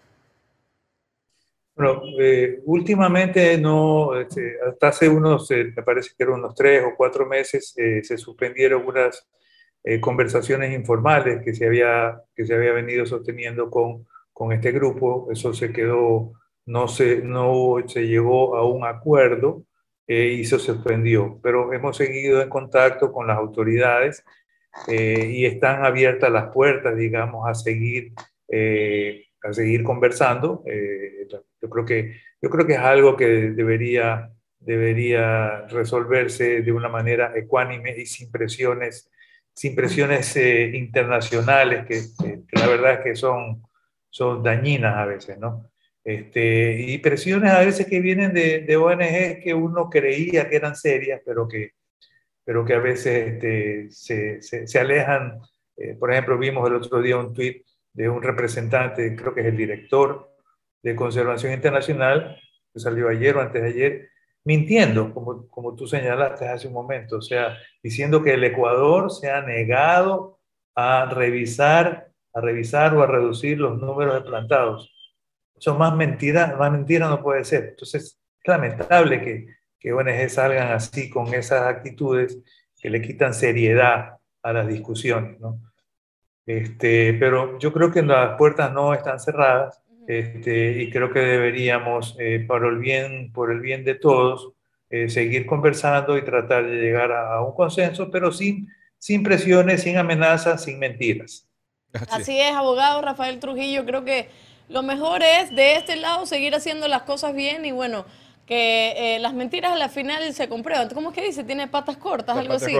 Bueno, 1.75 2.03
eh, 2.19 2.61
últimamente 2.65 3.57
no, 3.57 4.19
este, 4.19 4.57
hasta 4.67 4.89
hace 4.89 5.09
unos, 5.09 5.49
eh, 5.53 5.73
me 5.77 5.85
parece 5.85 6.11
que 6.17 6.25
eran 6.25 6.41
unos 6.41 6.55
tres 6.57 6.83
o 6.85 6.97
cuatro 6.97 7.25
meses, 7.25 7.73
eh, 7.77 8.03
se 8.03 8.19
suspendieron 8.19 8.85
unas 8.85 9.27
conversaciones 10.03 10.75
informales 10.75 11.41
que 11.43 11.55
se 11.55 11.65
había, 11.65 12.21
que 12.37 12.45
se 12.45 12.53
había 12.53 12.73
venido 12.73 13.07
sosteniendo 13.07 13.71
con 13.71 14.07
con 14.39 14.53
este 14.53 14.71
grupo, 14.71 15.29
eso 15.33 15.53
se 15.53 15.73
quedó, 15.73 16.33
no 16.65 16.87
se, 16.87 17.23
no 17.23 17.75
se 17.89 18.07
llegó 18.07 18.57
a 18.57 18.65
un 18.65 18.85
acuerdo 18.87 19.65
eh, 20.07 20.29
y 20.29 20.45
se 20.45 20.61
suspendió, 20.61 21.41
pero 21.43 21.73
hemos 21.73 21.97
seguido 21.97 22.41
en 22.41 22.49
contacto 22.49 23.13
con 23.13 23.27
las 23.27 23.37
autoridades 23.37 24.25
eh, 24.87 25.29
y 25.29 25.45
están 25.45 25.85
abiertas 25.85 26.31
las 26.31 26.53
puertas, 26.53 26.97
digamos, 26.97 27.49
a 27.49 27.55
seguir, 27.57 28.13
eh, 28.47 29.25
a 29.43 29.53
seguir 29.53 29.83
conversando. 29.83 30.63
yo, 31.61 31.69
creo 31.69 31.85
que, 31.85 32.21
yo 32.41 32.49
creo 32.49 32.65
que 32.65 32.75
es 32.75 32.79
algo 32.79 33.17
que 33.17 33.27
debería, 33.27 34.31
debería 34.61 35.67
resolverse 35.67 36.63
de 36.63 36.73
una 36.73 36.89
manera 36.89 37.33
ecuánime 37.35 37.93
y 37.99 38.07
sin 38.07 38.31
presiones, 38.31 39.11
sin 39.53 39.75
presiones 39.75 40.37
internacionales, 40.37 41.87
que, 41.87 42.03
que 42.47 42.57
la 42.57 42.69
verdad 42.69 42.93
es 42.93 43.01
que 43.01 43.17
son 43.17 43.68
son 44.11 44.43
dañinas 44.43 44.97
a 44.97 45.07
veces, 45.07 45.39
¿no? 45.39 45.71
Este, 46.05 46.81
y 46.81 46.99
presiones 46.99 47.51
a 47.53 47.61
veces 47.61 47.87
que 47.87 48.01
vienen 48.01 48.33
de, 48.33 48.61
de 48.61 48.77
ONG 48.77 49.43
que 49.43 49.53
uno 49.53 49.91
creía 49.91 50.49
que 50.49 50.57
eran 50.57 50.75
serias, 50.75 51.21
pero 51.25 51.47
que, 51.47 51.73
pero 52.45 52.65
que 52.65 52.75
a 52.75 52.79
veces 52.79 53.35
este, 53.35 53.91
se, 54.41 54.67
se, 54.67 54.79
alejan. 54.79 55.39
Eh, 55.77 55.95
por 56.01 56.11
ejemplo, 56.11 56.39
vimos 56.39 56.67
el 56.67 56.77
otro 56.77 57.03
día 57.03 57.19
un 57.19 57.35
tuit 57.35 57.63
de 57.93 58.09
un 58.09 58.23
representante, 58.23 59.15
creo 59.15 59.35
que 59.35 59.43
es 59.43 59.49
el 59.49 59.57
director 59.57 60.35
de 60.83 60.97
Conservación 60.97 61.53
Internacional, 61.53 62.41
que 62.73 62.81
salió 62.81 63.11
ayer 63.11 63.37
o 63.37 63.43
antes 63.43 63.61
de 63.61 63.69
ayer, 63.69 64.09
mintiendo, 64.45 65.13
como, 65.13 65.47
como 65.49 65.77
tú 65.77 65.87
señalaste 65.87 66.49
hace 66.49 66.69
un 66.69 66.73
momento, 66.73 67.19
o 67.19 67.23
sea, 67.23 67.59
diciendo 67.83 68.23
que 68.23 68.33
el 68.33 68.45
Ecuador 68.45 69.11
se 69.11 69.31
ha 69.31 69.43
negado 69.43 70.41
a 70.75 71.05
revisar 71.13 72.08
a 72.39 72.41
revisar 72.41 72.95
o 72.95 73.03
a 73.03 73.07
reducir 73.07 73.59
los 73.59 73.81
números 73.81 74.15
de 74.15 74.29
plantados. 74.29 74.95
Eso 75.57 75.77
más 75.77 75.95
mentira, 75.95 76.57
más 76.59 76.71
mentira 76.71 77.09
no 77.09 77.23
puede 77.23 77.45
ser. 77.45 77.71
Entonces, 77.71 78.05
es 78.05 78.21
lamentable 78.45 79.21
que, 79.21 79.47
que 79.79 79.93
ONG 79.93 80.31
salgan 80.31 80.73
así 80.73 81.11
con 81.11 81.35
esas 81.35 81.63
actitudes 81.63 82.39
que 82.81 82.91
le 82.91 83.03
quitan 83.03 83.35
seriedad 83.35 84.19
a 84.43 84.53
las 84.53 84.69
discusiones. 84.69 85.39
¿no? 85.41 85.61
Este, 86.47 87.15
pero 87.15 87.59
yo 87.59 87.73
creo 87.73 87.91
que 87.91 88.03
las 88.03 88.37
puertas 88.39 88.73
no 88.73 88.95
están 88.95 89.21
cerradas 89.21 89.83
este, 90.07 90.83
y 90.83 90.91
creo 90.91 91.13
que 91.13 91.19
deberíamos, 91.19 92.17
eh, 92.19 92.45
por, 92.47 92.65
el 92.65 92.79
bien, 92.79 93.33
por 93.33 93.53
el 93.53 93.61
bien 93.61 93.85
de 93.85 93.95
todos, 93.95 94.53
eh, 94.91 95.11
seguir 95.11 95.45
conversando 95.45 96.17
y 96.17 96.23
tratar 96.25 96.67
de 96.67 96.77
llegar 96.77 97.13
a, 97.13 97.35
a 97.35 97.45
un 97.45 97.55
consenso, 97.55 98.11
pero 98.11 98.33
sin, 98.33 98.69
sin 98.97 99.23
presiones, 99.23 99.83
sin 99.83 99.99
amenazas, 99.99 100.65
sin 100.65 100.79
mentiras. 100.79 101.48
Así 102.11 102.39
es, 102.39 102.53
abogado 102.53 103.01
Rafael 103.03 103.41
Trujillo. 103.41 103.85
Creo 103.85 104.05
que 104.05 104.29
lo 104.69 104.83
mejor 104.83 105.23
es 105.23 105.55
de 105.55 105.77
este 105.77 105.97
lado 105.97 106.27
seguir 106.27 106.55
haciendo 106.55 106.89
las 106.89 107.03
cosas 107.03 107.35
bien 107.35 107.65
y 107.65 107.73
bueno, 107.73 108.05
que 108.49 109.17
eh, 109.17 109.19
las 109.19 109.35
mentiras 109.35 109.73
a 109.73 109.77
la 109.77 109.91
final 109.91 110.33
se 110.33 110.49
comprueban. 110.49 110.89
¿Cómo 110.89 111.11
es 111.11 111.15
que 111.15 111.23
dice? 111.23 111.45
Tiene 111.45 111.69
patas 111.69 111.99
cortas, 111.99 112.35
algo 112.37 112.55
así. 112.55 112.75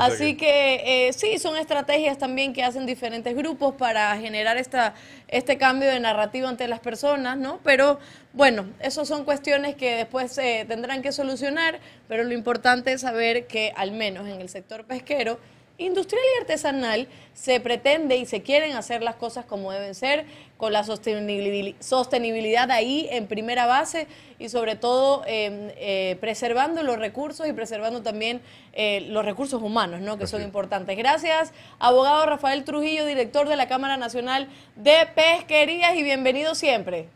así 0.00 0.36
que 0.36 1.08
eh, 1.08 1.12
sí, 1.12 1.38
son 1.38 1.58
estrategias 1.58 2.16
también 2.16 2.54
que 2.54 2.64
hacen 2.64 2.86
diferentes 2.86 3.36
grupos 3.36 3.74
para 3.74 4.16
generar 4.16 4.56
esta, 4.56 4.94
este 5.28 5.58
cambio 5.58 5.90
de 5.90 6.00
narrativa 6.00 6.48
ante 6.48 6.66
las 6.66 6.80
personas, 6.80 7.36
¿no? 7.36 7.60
Pero 7.62 7.98
bueno, 8.32 8.66
eso 8.80 9.04
son 9.04 9.24
cuestiones 9.24 9.76
que 9.76 9.96
después 9.96 10.32
se 10.32 10.64
tendrán 10.66 11.02
que 11.02 11.12
solucionar, 11.12 11.78
pero 12.08 12.24
lo 12.24 12.32
importante 12.32 12.94
es 12.94 13.02
saber 13.02 13.46
que 13.46 13.70
al 13.76 13.92
menos 13.92 14.26
en 14.26 14.40
el 14.40 14.48
sector 14.48 14.86
pesquero, 14.86 15.38
industrial 15.82 16.22
y 16.24 16.40
artesanal 16.40 17.08
se 17.34 17.60
pretende 17.60 18.16
y 18.16 18.26
se 18.26 18.42
quieren 18.42 18.76
hacer 18.76 19.02
las 19.02 19.16
cosas 19.16 19.44
como 19.44 19.72
deben 19.72 19.94
ser, 19.94 20.24
con 20.56 20.72
la 20.72 20.84
sostenibilidad 20.84 22.70
ahí 22.70 23.08
en 23.10 23.26
primera 23.26 23.66
base 23.66 24.06
y 24.38 24.48
sobre 24.48 24.76
todo 24.76 25.22
em, 25.26 25.70
eh, 25.76 26.16
preservando 26.20 26.82
los 26.82 26.98
recursos 26.98 27.46
y 27.48 27.52
preservando 27.52 28.02
también 28.02 28.40
eh, 28.72 29.06
los 29.08 29.24
recursos 29.24 29.62
humanos, 29.62 30.00
¿no? 30.00 30.18
que 30.18 30.26
son 30.26 30.42
importantes. 30.42 30.96
Gracias, 30.96 31.52
abogado 31.78 32.26
Rafael 32.26 32.64
Trujillo, 32.64 33.06
director 33.06 33.48
de 33.48 33.56
la 33.56 33.68
Cámara 33.68 33.96
Nacional 33.96 34.48
de 34.76 35.08
Pesquerías 35.14 35.94
y 35.96 36.02
bienvenido 36.02 36.54
siempre. 36.54 37.08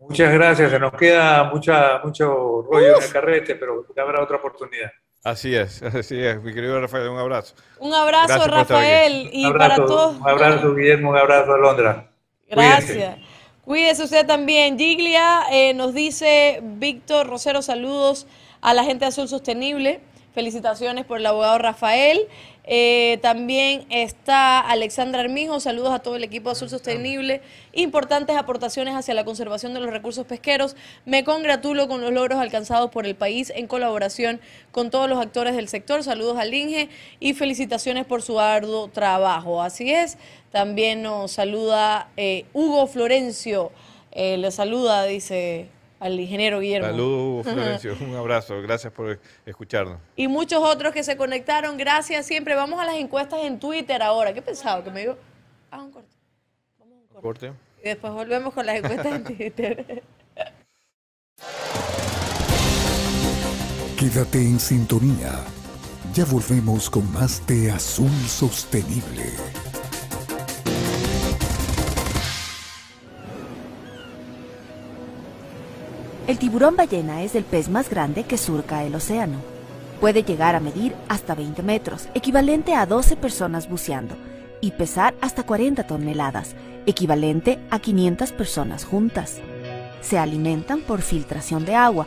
Muchas 0.00 0.32
gracias, 0.32 0.70
se 0.70 0.78
nos 0.78 0.92
queda 0.94 1.44
mucha, 1.44 1.98
mucho 2.02 2.62
rollo 2.62 2.96
en 2.96 3.02
el 3.02 3.12
carrete, 3.12 3.54
pero 3.56 3.86
habrá 3.96 4.22
otra 4.22 4.38
oportunidad. 4.38 4.90
Así 5.22 5.54
es, 5.54 5.82
así 5.94 6.18
es, 6.18 6.42
mi 6.42 6.54
querido 6.54 6.80
Rafael, 6.80 7.08
un 7.08 7.18
abrazo. 7.18 7.54
Un 7.78 7.92
abrazo, 7.92 8.46
Rafael, 8.46 9.28
y 9.32 9.50
para 9.52 9.76
todos. 9.76 10.16
Un 10.16 10.28
abrazo, 10.28 10.74
Guillermo, 10.74 11.10
un 11.10 11.16
abrazo, 11.16 11.52
Alondra. 11.52 12.10
Gracias. 12.48 13.18
Cuídese. 13.64 14.04
usted 14.04 14.26
también. 14.26 14.78
Giglia 14.78 15.42
eh, 15.52 15.74
nos 15.74 15.94
dice, 15.94 16.60
Víctor 16.62 17.28
Rosero, 17.28 17.62
saludos 17.62 18.26
a 18.62 18.74
la 18.74 18.82
gente 18.82 19.04
de 19.04 19.10
Azul 19.10 19.28
Sostenible. 19.28 20.00
Felicitaciones 20.32 21.04
por 21.04 21.18
el 21.18 21.26
abogado 21.26 21.58
Rafael. 21.58 22.20
Eh, 22.64 23.18
también 23.20 23.84
está 23.90 24.60
Alexandra 24.60 25.22
Armijo, 25.22 25.58
saludos 25.58 25.92
a 25.92 25.98
todo 25.98 26.14
el 26.14 26.22
equipo 26.22 26.50
Azul 26.50 26.68
Sostenible. 26.68 27.42
Importantes 27.72 28.36
aportaciones 28.36 28.94
hacia 28.94 29.12
la 29.14 29.24
conservación 29.24 29.74
de 29.74 29.80
los 29.80 29.90
recursos 29.90 30.24
pesqueros. 30.26 30.76
Me 31.04 31.24
congratulo 31.24 31.88
con 31.88 32.00
los 32.00 32.12
logros 32.12 32.38
alcanzados 32.38 32.90
por 32.90 33.06
el 33.06 33.16
país 33.16 33.52
en 33.56 33.66
colaboración 33.66 34.40
con 34.70 34.90
todos 34.90 35.08
los 35.08 35.18
actores 35.18 35.56
del 35.56 35.66
sector. 35.66 36.04
Saludos 36.04 36.38
al 36.38 36.54
INGE 36.54 36.88
y 37.18 37.34
felicitaciones 37.34 38.06
por 38.06 38.22
su 38.22 38.38
arduo 38.38 38.86
trabajo. 38.86 39.62
Así 39.62 39.92
es, 39.92 40.16
también 40.52 41.02
nos 41.02 41.32
saluda 41.32 42.08
eh, 42.16 42.44
Hugo 42.52 42.86
Florencio. 42.86 43.72
Eh, 44.12 44.36
le 44.36 44.52
saluda, 44.52 45.04
dice 45.06 45.68
al 46.00 46.18
ingeniero 46.18 46.58
Guillermo. 46.58 46.88
Saludos, 46.88 47.46
Florencio. 47.52 47.96
Un 48.00 48.16
abrazo. 48.16 48.60
Gracias 48.62 48.92
por 48.92 49.20
escucharnos. 49.46 49.98
Y 50.16 50.26
muchos 50.26 50.60
otros 50.62 50.92
que 50.92 51.04
se 51.04 51.16
conectaron. 51.16 51.76
Gracias 51.76 52.26
siempre. 52.26 52.54
Vamos 52.54 52.80
a 52.80 52.84
las 52.84 52.96
encuestas 52.96 53.40
en 53.44 53.60
Twitter 53.60 54.02
ahora. 54.02 54.32
¿Qué 54.34 54.42
pensaba? 54.42 54.82
Que 54.82 54.90
me 54.90 55.00
digo. 55.00 55.16
Ah, 55.70 55.82
un 55.82 55.92
corte. 55.92 56.08
Vamos 56.78 56.94
a 56.94 57.00
un 57.00 57.06
corte. 57.22 57.22
corte. 57.22 57.52
Y 57.82 57.88
después 57.88 58.12
volvemos 58.12 58.52
con 58.52 58.66
las 58.66 58.76
encuestas 58.76 59.06
en 59.06 59.24
Twitter. 59.24 60.02
Quédate 63.98 64.38
en 64.38 64.58
sintonía. 64.58 65.32
Ya 66.14 66.24
volvemos 66.24 66.88
con 66.88 67.10
más 67.12 67.46
de 67.46 67.70
Azul 67.70 68.10
Sostenible. 68.26 69.24
El 76.30 76.38
tiburón 76.38 76.76
ballena 76.76 77.24
es 77.24 77.34
el 77.34 77.42
pez 77.42 77.68
más 77.68 77.90
grande 77.90 78.22
que 78.22 78.38
surca 78.38 78.84
el 78.84 78.94
océano. 78.94 79.38
Puede 80.00 80.22
llegar 80.22 80.54
a 80.54 80.60
medir 80.60 80.94
hasta 81.08 81.34
20 81.34 81.60
metros, 81.64 82.08
equivalente 82.14 82.72
a 82.72 82.86
12 82.86 83.16
personas 83.16 83.68
buceando, 83.68 84.14
y 84.60 84.70
pesar 84.70 85.12
hasta 85.20 85.42
40 85.42 85.88
toneladas, 85.88 86.54
equivalente 86.86 87.58
a 87.68 87.80
500 87.80 88.30
personas 88.30 88.84
juntas. 88.84 89.40
Se 90.02 90.18
alimentan 90.18 90.82
por 90.82 91.02
filtración 91.02 91.64
de 91.64 91.74
agua. 91.74 92.06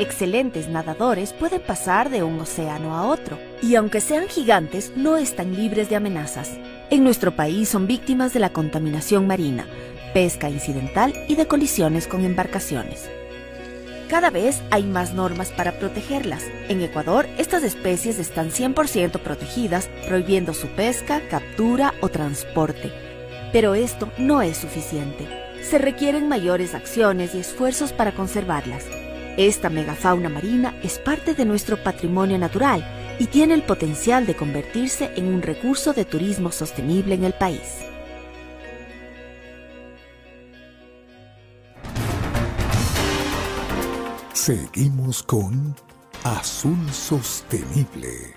Excelentes 0.00 0.66
nadadores 0.66 1.32
pueden 1.32 1.60
pasar 1.60 2.10
de 2.10 2.24
un 2.24 2.40
océano 2.40 2.96
a 2.96 3.06
otro, 3.06 3.38
y 3.62 3.76
aunque 3.76 4.00
sean 4.00 4.26
gigantes, 4.26 4.94
no 4.96 5.16
están 5.16 5.54
libres 5.54 5.88
de 5.88 5.94
amenazas. 5.94 6.58
En 6.90 7.04
nuestro 7.04 7.36
país 7.36 7.68
son 7.68 7.86
víctimas 7.86 8.34
de 8.34 8.40
la 8.40 8.50
contaminación 8.50 9.28
marina, 9.28 9.66
pesca 10.14 10.50
incidental 10.50 11.14
y 11.28 11.36
de 11.36 11.46
colisiones 11.46 12.08
con 12.08 12.24
embarcaciones. 12.24 13.08
Cada 14.10 14.30
vez 14.30 14.60
hay 14.72 14.82
más 14.82 15.14
normas 15.14 15.52
para 15.52 15.78
protegerlas. 15.78 16.42
En 16.68 16.82
Ecuador, 16.82 17.28
estas 17.38 17.62
especies 17.62 18.18
están 18.18 18.50
100% 18.50 19.20
protegidas, 19.20 19.88
prohibiendo 20.08 20.52
su 20.52 20.66
pesca, 20.66 21.20
captura 21.30 21.94
o 22.00 22.08
transporte. 22.08 22.90
Pero 23.52 23.76
esto 23.76 24.10
no 24.18 24.42
es 24.42 24.56
suficiente. 24.56 25.28
Se 25.62 25.78
requieren 25.78 26.28
mayores 26.28 26.74
acciones 26.74 27.36
y 27.36 27.38
esfuerzos 27.38 27.92
para 27.92 28.10
conservarlas. 28.10 28.84
Esta 29.36 29.70
megafauna 29.70 30.28
marina 30.28 30.74
es 30.82 30.98
parte 30.98 31.34
de 31.34 31.44
nuestro 31.44 31.80
patrimonio 31.80 32.36
natural 32.36 32.84
y 33.20 33.26
tiene 33.26 33.54
el 33.54 33.62
potencial 33.62 34.26
de 34.26 34.34
convertirse 34.34 35.12
en 35.14 35.26
un 35.26 35.40
recurso 35.40 35.92
de 35.92 36.04
turismo 36.04 36.50
sostenible 36.50 37.14
en 37.14 37.22
el 37.22 37.32
país. 37.32 37.89
Seguimos 44.40 45.22
con 45.22 45.76
Azul 46.24 46.90
Sostenible. 46.90 48.34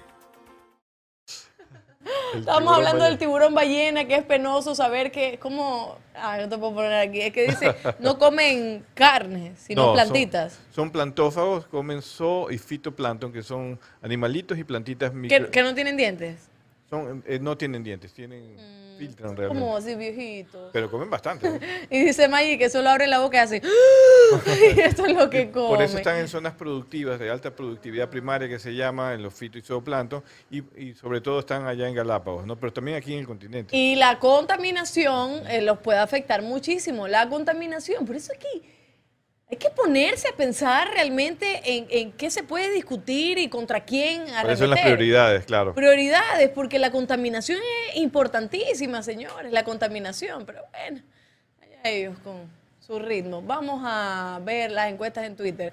Estamos 2.35 2.75
hablando 2.75 3.05
del 3.05 3.17
tiburón 3.17 3.53
ballena, 3.55 4.03
que 4.05 4.15
es 4.15 4.25
penoso 4.25 4.75
saber 4.75 5.13
que, 5.13 5.39
como, 5.39 5.97
ah, 6.13 6.39
no 6.41 6.49
te 6.49 6.57
puedo 6.57 6.75
poner 6.75 7.07
aquí, 7.07 7.21
es 7.21 7.31
que 7.31 7.47
dice, 7.47 7.73
no 7.99 8.19
comen 8.19 8.83
carne, 8.93 9.53
sino 9.55 9.93
plantitas. 9.93 10.59
Son, 10.75 10.91
plantófagos, 10.91 11.67
comen 11.67 12.01
zoo 12.01 12.51
y 12.51 12.57
fitoplancton, 12.57 13.31
que 13.31 13.41
son 13.41 13.79
animalitos 14.01 14.57
y 14.57 14.65
plantitas 14.65 15.13
¿Que, 15.29 15.63
no 15.63 15.73
tienen 15.73 15.95
dientes? 15.95 16.49
Son, 16.89 17.23
eh, 17.25 17.39
no 17.39 17.55
tienen 17.57 17.81
dientes, 17.81 18.11
tienen... 18.11 18.57
Mm. 18.57 18.82
Como 19.47 19.77
así 19.77 19.95
viejitos. 19.95 20.69
Pero 20.71 20.89
comen 20.89 21.09
bastante. 21.09 21.59
y 21.89 22.03
dice 22.05 22.27
Maggie 22.27 22.57
que 22.57 22.69
solo 22.69 22.89
abre 22.89 23.07
la 23.07 23.19
boca 23.19 23.37
y 23.37 23.39
hace. 23.39 23.61
y 24.75 24.79
esto 24.79 25.05
es 25.05 25.13
lo 25.13 25.29
que 25.29 25.51
come. 25.51 25.67
Por 25.67 25.81
eso 25.81 25.97
están 25.97 26.17
en 26.17 26.27
zonas 26.27 26.53
productivas 26.53 27.19
de 27.19 27.29
alta 27.29 27.55
productividad 27.55 28.09
primaria 28.09 28.47
que 28.47 28.59
se 28.59 28.73
llama 28.73 29.13
en 29.13 29.23
los 29.23 29.33
fito 29.33 29.57
y 29.57 29.61
zooplancton 29.61 30.23
y, 30.49 30.63
y 30.79 30.93
sobre 30.93 31.21
todo 31.21 31.39
están 31.39 31.67
allá 31.67 31.87
en 31.87 31.95
Galápagos, 31.95 32.45
¿no? 32.45 32.55
Pero 32.55 32.73
también 32.73 32.97
aquí 32.97 33.13
en 33.13 33.19
el 33.19 33.27
continente. 33.27 33.75
Y 33.75 33.95
la 33.95 34.19
contaminación 34.19 35.47
eh, 35.47 35.61
los 35.61 35.79
puede 35.79 35.99
afectar 35.99 36.41
muchísimo. 36.41 37.07
La 37.07 37.27
contaminación, 37.29 38.05
por 38.05 38.15
eso 38.15 38.33
aquí 38.33 38.63
hay 39.53 39.57
que 39.57 39.69
ponerse 39.69 40.27
a 40.29 40.35
pensar 40.35 40.89
realmente 40.91 41.61
en, 41.63 42.11
qué 42.13 42.31
se 42.31 42.41
puede 42.41 42.71
discutir 42.71 43.37
y 43.37 43.49
contra 43.49 43.85
quién 43.85 44.23
¿Cuáles 44.25 44.57
son 44.57 44.71
las 44.71 44.79
prioridades, 44.79 45.45
claro? 45.45 45.75
Prioridades, 45.75 46.49
porque 46.49 46.79
la 46.79 46.91
contaminación 46.91 47.59
es 47.89 47.97
importantísima, 47.97 49.03
señores, 49.03 49.51
la 49.51 49.63
contaminación. 49.63 50.47
Pero 50.47 50.63
bueno, 50.71 51.03
allá 51.61 51.89
ellos 51.91 52.17
con 52.23 52.49
su 52.79 52.97
ritmo. 52.97 53.43
Vamos 53.43 53.83
a 53.85 54.39
ver 54.43 54.71
las 54.71 54.91
encuestas 54.91 55.25
en 55.25 55.35
Twitter. 55.35 55.71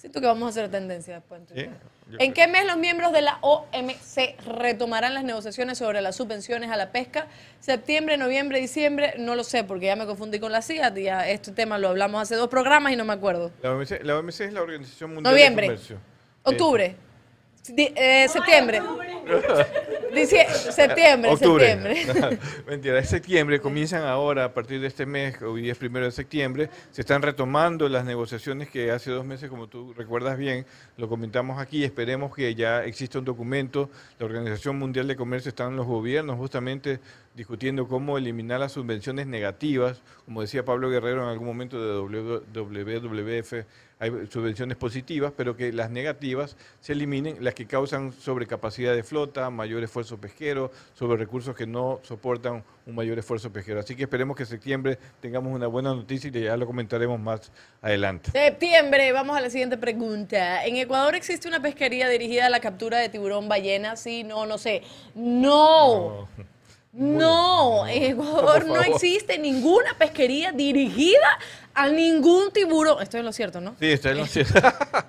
Siento 0.00 0.22
que 0.22 0.26
vamos 0.26 0.46
a 0.46 0.48
hacer 0.48 0.70
tendencia 0.70 1.16
después 1.16 1.42
en 1.42 1.46
Twitter. 1.46 1.70
¿En 2.18 2.32
qué 2.32 2.48
mes 2.48 2.64
los 2.64 2.78
miembros 2.78 3.12
de 3.12 3.20
la 3.20 3.36
OMC 3.42 4.34
retomarán 4.46 5.12
las 5.12 5.24
negociaciones 5.24 5.76
sobre 5.76 6.00
las 6.00 6.16
subvenciones 6.16 6.70
a 6.70 6.78
la 6.78 6.90
pesca? 6.90 7.26
¿Septiembre, 7.60 8.16
noviembre, 8.16 8.58
diciembre? 8.60 9.16
No 9.18 9.34
lo 9.34 9.44
sé, 9.44 9.62
porque 9.62 9.84
ya 9.86 9.96
me 9.96 10.06
confundí 10.06 10.40
con 10.40 10.52
la 10.52 10.62
CIA. 10.62 10.94
Ya 10.94 11.28
este 11.28 11.52
tema 11.52 11.78
lo 11.78 11.88
hablamos 11.88 12.22
hace 12.22 12.34
dos 12.36 12.48
programas 12.48 12.94
y 12.94 12.96
no 12.96 13.04
me 13.04 13.12
acuerdo. 13.12 13.50
La 13.60 13.72
OMC, 13.72 13.90
es 14.40 14.52
la 14.54 14.62
Organización 14.62 15.12
Mundial 15.16 15.34
de 15.34 15.44
Comercio. 15.50 15.98
Octubre. 16.44 16.86
Eh, 16.86 17.09
septiembre. 17.62 18.82
Dice 20.14 20.44
septiembre, 20.72 21.36
septiembre. 21.36 22.38
mentira, 22.66 22.98
es 22.98 23.08
septiembre, 23.08 23.60
comienzan 23.60 24.02
ahora, 24.02 24.44
a 24.44 24.52
partir 24.52 24.80
de 24.80 24.88
este 24.88 25.06
mes, 25.06 25.40
hoy 25.40 25.70
es 25.70 25.78
primero 25.78 26.04
de 26.04 26.10
septiembre, 26.10 26.68
se 26.90 27.02
están 27.02 27.22
retomando 27.22 27.88
las 27.88 28.04
negociaciones 28.04 28.68
que 28.68 28.90
hace 28.90 29.10
dos 29.12 29.24
meses, 29.24 29.48
como 29.48 29.68
tú 29.68 29.92
recuerdas 29.92 30.36
bien, 30.36 30.66
lo 30.96 31.08
comentamos 31.08 31.60
aquí, 31.60 31.84
esperemos 31.84 32.34
que 32.34 32.52
ya 32.56 32.84
exista 32.84 33.20
un 33.20 33.24
documento, 33.24 33.88
la 34.18 34.26
Organización 34.26 34.78
Mundial 34.78 35.06
de 35.06 35.14
Comercio 35.14 35.50
están 35.50 35.76
los 35.76 35.86
gobiernos 35.86 36.36
justamente 36.38 36.98
discutiendo 37.40 37.88
cómo 37.88 38.18
eliminar 38.18 38.60
las 38.60 38.72
subvenciones 38.72 39.26
negativas, 39.26 40.02
como 40.26 40.42
decía 40.42 40.62
Pablo 40.62 40.90
Guerrero 40.90 41.22
en 41.22 41.30
algún 41.30 41.46
momento 41.46 41.80
de 41.80 42.60
WWF, 42.60 43.64
hay 43.98 44.10
subvenciones 44.30 44.76
positivas, 44.76 45.32
pero 45.34 45.56
que 45.56 45.72
las 45.72 45.90
negativas 45.90 46.58
se 46.80 46.92
eliminen, 46.92 47.42
las 47.42 47.54
que 47.54 47.66
causan 47.66 48.12
sobrecapacidad 48.12 48.94
de 48.94 49.02
flota, 49.02 49.48
mayor 49.48 49.82
esfuerzo 49.82 50.18
pesquero, 50.18 50.70
sobre 50.92 51.16
recursos 51.16 51.56
que 51.56 51.66
no 51.66 52.00
soportan 52.02 52.62
un 52.84 52.94
mayor 52.94 53.18
esfuerzo 53.18 53.50
pesquero. 53.50 53.80
Así 53.80 53.96
que 53.96 54.02
esperemos 54.02 54.36
que 54.36 54.42
en 54.42 54.48
septiembre 54.48 54.98
tengamos 55.22 55.54
una 55.54 55.66
buena 55.66 55.94
noticia 55.94 56.28
y 56.28 56.42
ya 56.42 56.58
lo 56.58 56.66
comentaremos 56.66 57.18
más 57.18 57.50
adelante. 57.80 58.32
Septiembre, 58.32 59.12
vamos 59.12 59.34
a 59.34 59.40
la 59.40 59.48
siguiente 59.48 59.78
pregunta. 59.78 60.62
¿En 60.66 60.76
Ecuador 60.76 61.14
existe 61.14 61.48
una 61.48 61.62
pesquería 61.62 62.06
dirigida 62.10 62.46
a 62.46 62.50
la 62.50 62.60
captura 62.60 62.98
de 62.98 63.08
tiburón 63.08 63.48
ballena? 63.48 63.96
Sí, 63.96 64.24
no, 64.24 64.44
no 64.44 64.58
sé. 64.58 64.82
no. 65.14 66.28
No, 66.28 66.28
en 66.92 68.02
Ecuador 68.02 68.66
no 68.66 68.80
existe 68.82 69.38
ninguna 69.38 69.94
pesquería 69.96 70.52
dirigida 70.52 71.38
a 71.72 71.88
ningún 71.88 72.50
tiburón. 72.50 73.00
Estoy 73.00 73.20
en 73.20 73.26
lo 73.26 73.32
cierto, 73.32 73.60
¿no? 73.60 73.76
Sí, 73.78 73.86
estás 73.92 74.12
en 74.12 74.18
lo 74.18 74.26
cierto. 74.26 74.60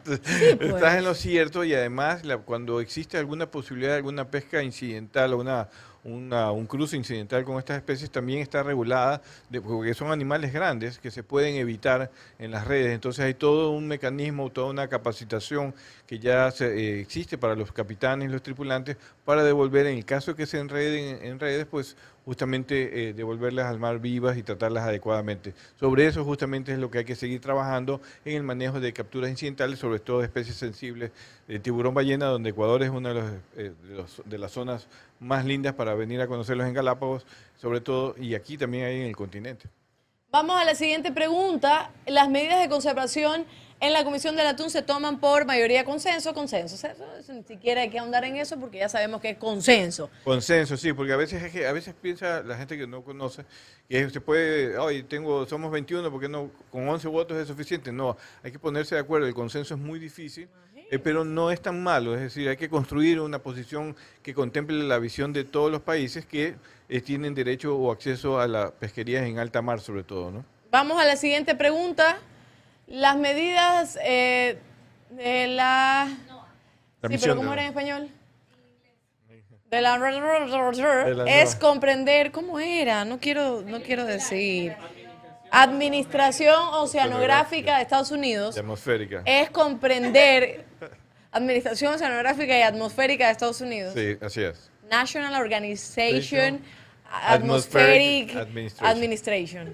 Pues. 0.04 0.22
Estás 0.60 0.96
en 0.98 1.04
lo 1.04 1.16
cierto 1.16 1.64
y 1.64 1.74
además 1.74 2.22
cuando 2.46 2.80
existe 2.82 3.18
alguna 3.18 3.50
posibilidad 3.50 3.92
de 3.92 3.98
alguna 3.98 4.30
pesca 4.30 4.62
incidental 4.62 5.34
o 5.34 5.40
una 5.40 5.70
un 6.04 6.66
cruce 6.68 6.98
incidental 6.98 7.44
con 7.44 7.60
estas 7.60 7.78
especies 7.78 8.10
también 8.10 8.40
está 8.40 8.64
regulada, 8.64 9.22
porque 9.64 9.94
son 9.94 10.12
animales 10.12 10.52
grandes 10.52 10.98
que 10.98 11.12
se 11.12 11.24
pueden 11.24 11.56
evitar 11.56 12.10
en 12.40 12.52
las 12.52 12.68
redes. 12.68 12.94
Entonces 12.94 13.24
hay 13.26 13.34
todo 13.34 13.72
un 13.72 13.88
mecanismo, 13.88 14.50
toda 14.50 14.68
una 14.70 14.88
capacitación 14.88 15.74
que 16.08 16.20
ya 16.20 16.54
eh, 16.60 17.00
existe 17.02 17.38
para 17.38 17.56
los 17.56 17.72
capitanes 17.72 18.32
los 18.32 18.42
tripulantes 18.42 18.98
para 19.26 19.44
devolver, 19.44 19.86
en 19.86 19.98
el 19.98 20.06
caso 20.06 20.36
que 20.36 20.46
se 20.46 20.60
enreden 20.60 21.24
en 21.24 21.40
redes, 21.40 21.66
pues 21.70 21.96
justamente 22.32 23.10
eh, 23.10 23.14
devolverlas 23.14 23.66
al 23.66 23.78
mar 23.78 24.00
vivas 24.00 24.38
y 24.38 24.42
tratarlas 24.42 24.86
adecuadamente. 24.86 25.54
Sobre 25.78 26.08
eso 26.08 26.24
justamente 26.24 26.72
es 26.72 26.80
lo 26.80 26.90
que 26.90 27.00
hay 27.00 27.04
que 27.04 27.14
seguir 27.14 27.42
trabajando 27.42 28.00
en 28.24 28.38
el 28.38 28.44
manejo 28.44 28.80
de 28.80 28.94
capturas 28.94 29.30
incidentales, 29.30 29.80
sobre 29.80 30.00
todo 30.00 30.20
de 30.20 30.28
especies 30.28 30.56
sensibles 30.56 31.12
de 31.46 31.60
tiburón 31.60 31.94
ballena, 31.94 32.28
donde 32.28 32.52
Ecuador 32.52 32.84
es 32.84 32.90
una 32.90 33.14
de, 33.14 33.22
eh, 33.58 33.74
de, 34.24 34.38
las 34.38 34.52
zonas 34.54 34.88
más 35.20 35.44
lindas 35.44 35.74
para 35.74 35.94
venir 35.94 36.22
a 36.22 36.28
conocerlos 36.28 36.68
en 36.68 36.74
Galápagos, 36.74 37.26
sobre 37.58 37.82
todo, 37.82 38.16
y 38.18 38.34
aquí 38.34 38.58
también 38.58 38.86
hay 38.86 39.02
en 39.02 39.08
el 39.08 39.16
continente. 39.18 39.68
Vamos 40.32 40.58
a 40.62 40.64
la 40.64 40.76
siguiente 40.76 41.12
pregunta. 41.12 41.92
Las 42.08 42.30
medidas 42.30 42.62
de 42.62 42.70
conservación 42.70 43.46
en 43.82 43.92
la 43.92 44.06
Comisión 44.06 44.38
del 44.38 44.48
Atún 44.48 44.70
se 44.70 44.82
toman 44.82 45.20
por 45.20 45.46
mayoría 45.46 45.84
consenso, 45.84 46.34
consenso. 46.34 46.88
ni 47.34 47.44
siquiera 47.44 47.82
hay 47.82 47.90
que 47.90 48.00
ahondar 48.00 48.24
en 48.24 48.38
eso 48.38 48.58
porque 48.58 48.78
ya 48.78 48.88
sabemos 48.88 49.20
que 49.20 49.32
es 49.32 49.38
consenso. 49.38 50.10
Consenso, 50.24 50.78
sí, 50.78 50.94
porque 50.94 51.12
a 51.12 51.18
veces 51.18 51.44
a 51.66 51.72
veces 51.74 51.94
piensa 52.02 52.44
la 52.44 52.56
gente 52.56 52.78
que 52.78 52.88
no 52.88 53.04
conoce 53.04 53.44
que 53.90 54.10
se 54.10 54.22
puede, 54.22 54.78
hoy 54.78 55.04
tengo 55.04 55.46
somos 55.46 55.70
21, 55.70 56.10
porque 56.10 56.30
no 56.30 56.50
con 56.72 56.88
11 56.88 57.10
votos 57.10 57.38
es 57.38 57.50
suficiente? 57.50 57.92
No, 57.92 58.16
hay 58.42 58.54
que 58.54 58.60
ponerse 58.60 58.96
de 58.96 59.02
acuerdo, 59.02 59.28
el 59.28 59.34
consenso 59.34 59.74
es 59.74 59.80
muy 59.82 60.00
difícil. 60.00 60.48
Eh, 60.92 61.00
pero 61.00 61.24
no 61.24 61.52
es 61.52 61.62
tan 61.62 61.82
malo, 61.82 62.16
es 62.16 62.22
decir, 62.22 62.50
hay 62.50 62.58
que 62.58 62.68
construir 62.68 63.22
una 63.22 63.40
posición 63.40 63.96
que 64.22 64.34
contemple 64.34 64.84
la 64.84 65.00
visión 65.00 65.32
de 65.32 65.46
todos 65.46 65.72
los 65.72 65.82
países 65.82 66.26
que 66.26 66.56
eh, 66.90 67.00
tienen 67.00 67.34
derecho 67.34 67.78
o 67.78 67.94
acceso 67.94 68.42
a 68.42 68.48
las 68.48 68.72
pesquerías 68.74 69.24
en 69.24 69.40
alta 69.40 69.62
mar, 69.62 69.80
sobre 69.80 70.04
todo, 70.04 70.32
¿no? 70.32 70.44
Vamos 70.70 71.02
a 71.02 71.06
la 71.06 71.16
siguiente 71.16 71.56
pregunta. 71.56 72.18
Las 72.88 73.16
medidas 73.16 73.98
eh, 74.04 74.58
de 75.12 75.48
la... 75.48 76.10
sí, 77.10 77.18
pero 77.22 77.38
¿cómo 77.38 77.54
era 77.54 77.62
en 77.62 77.70
español? 77.70 78.10
De 79.70 79.80
la, 79.80 79.96
es 81.26 81.56
comprender 81.56 82.34
cómo 82.34 82.60
era, 82.60 83.06
no 83.06 83.18
quiero, 83.18 83.62
no 83.62 83.82
quiero 83.82 84.04
decir. 84.04 84.76
Administración 85.52 86.60
Oceanográfica 86.74 87.76
de 87.76 87.84
Estados 87.84 88.12
Unidos. 88.12 88.58
Atmosférica. 88.58 89.22
Es 89.26 89.50
comprender 89.50 90.66
Administración 91.32 91.94
Oceanográfica 91.94 92.58
y 92.58 92.62
Atmosférica 92.62 93.26
de 93.26 93.32
Estados 93.34 93.60
Unidos. 93.60 93.94
Sí, 93.94 94.18
así 94.22 94.42
es. 94.44 94.72
National 94.90 95.42
Organization 95.42 96.62
Atmospheric 97.12 98.36
Administration. 98.80 99.74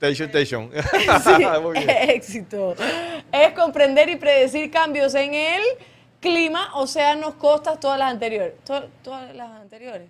Station, 0.00 0.70
Éxito. 2.08 2.76
Es 3.32 3.52
comprender 3.54 4.08
y 4.08 4.16
predecir 4.16 4.70
cambios 4.70 5.14
en 5.14 5.34
el 5.34 5.62
clima, 6.20 6.74
océanos, 6.74 7.34
costas, 7.34 7.80
todas 7.80 7.98
las 7.98 8.12
anteriores. 8.12 8.54
todas 9.02 9.34
las 9.34 9.50
anteriores. 9.50 10.08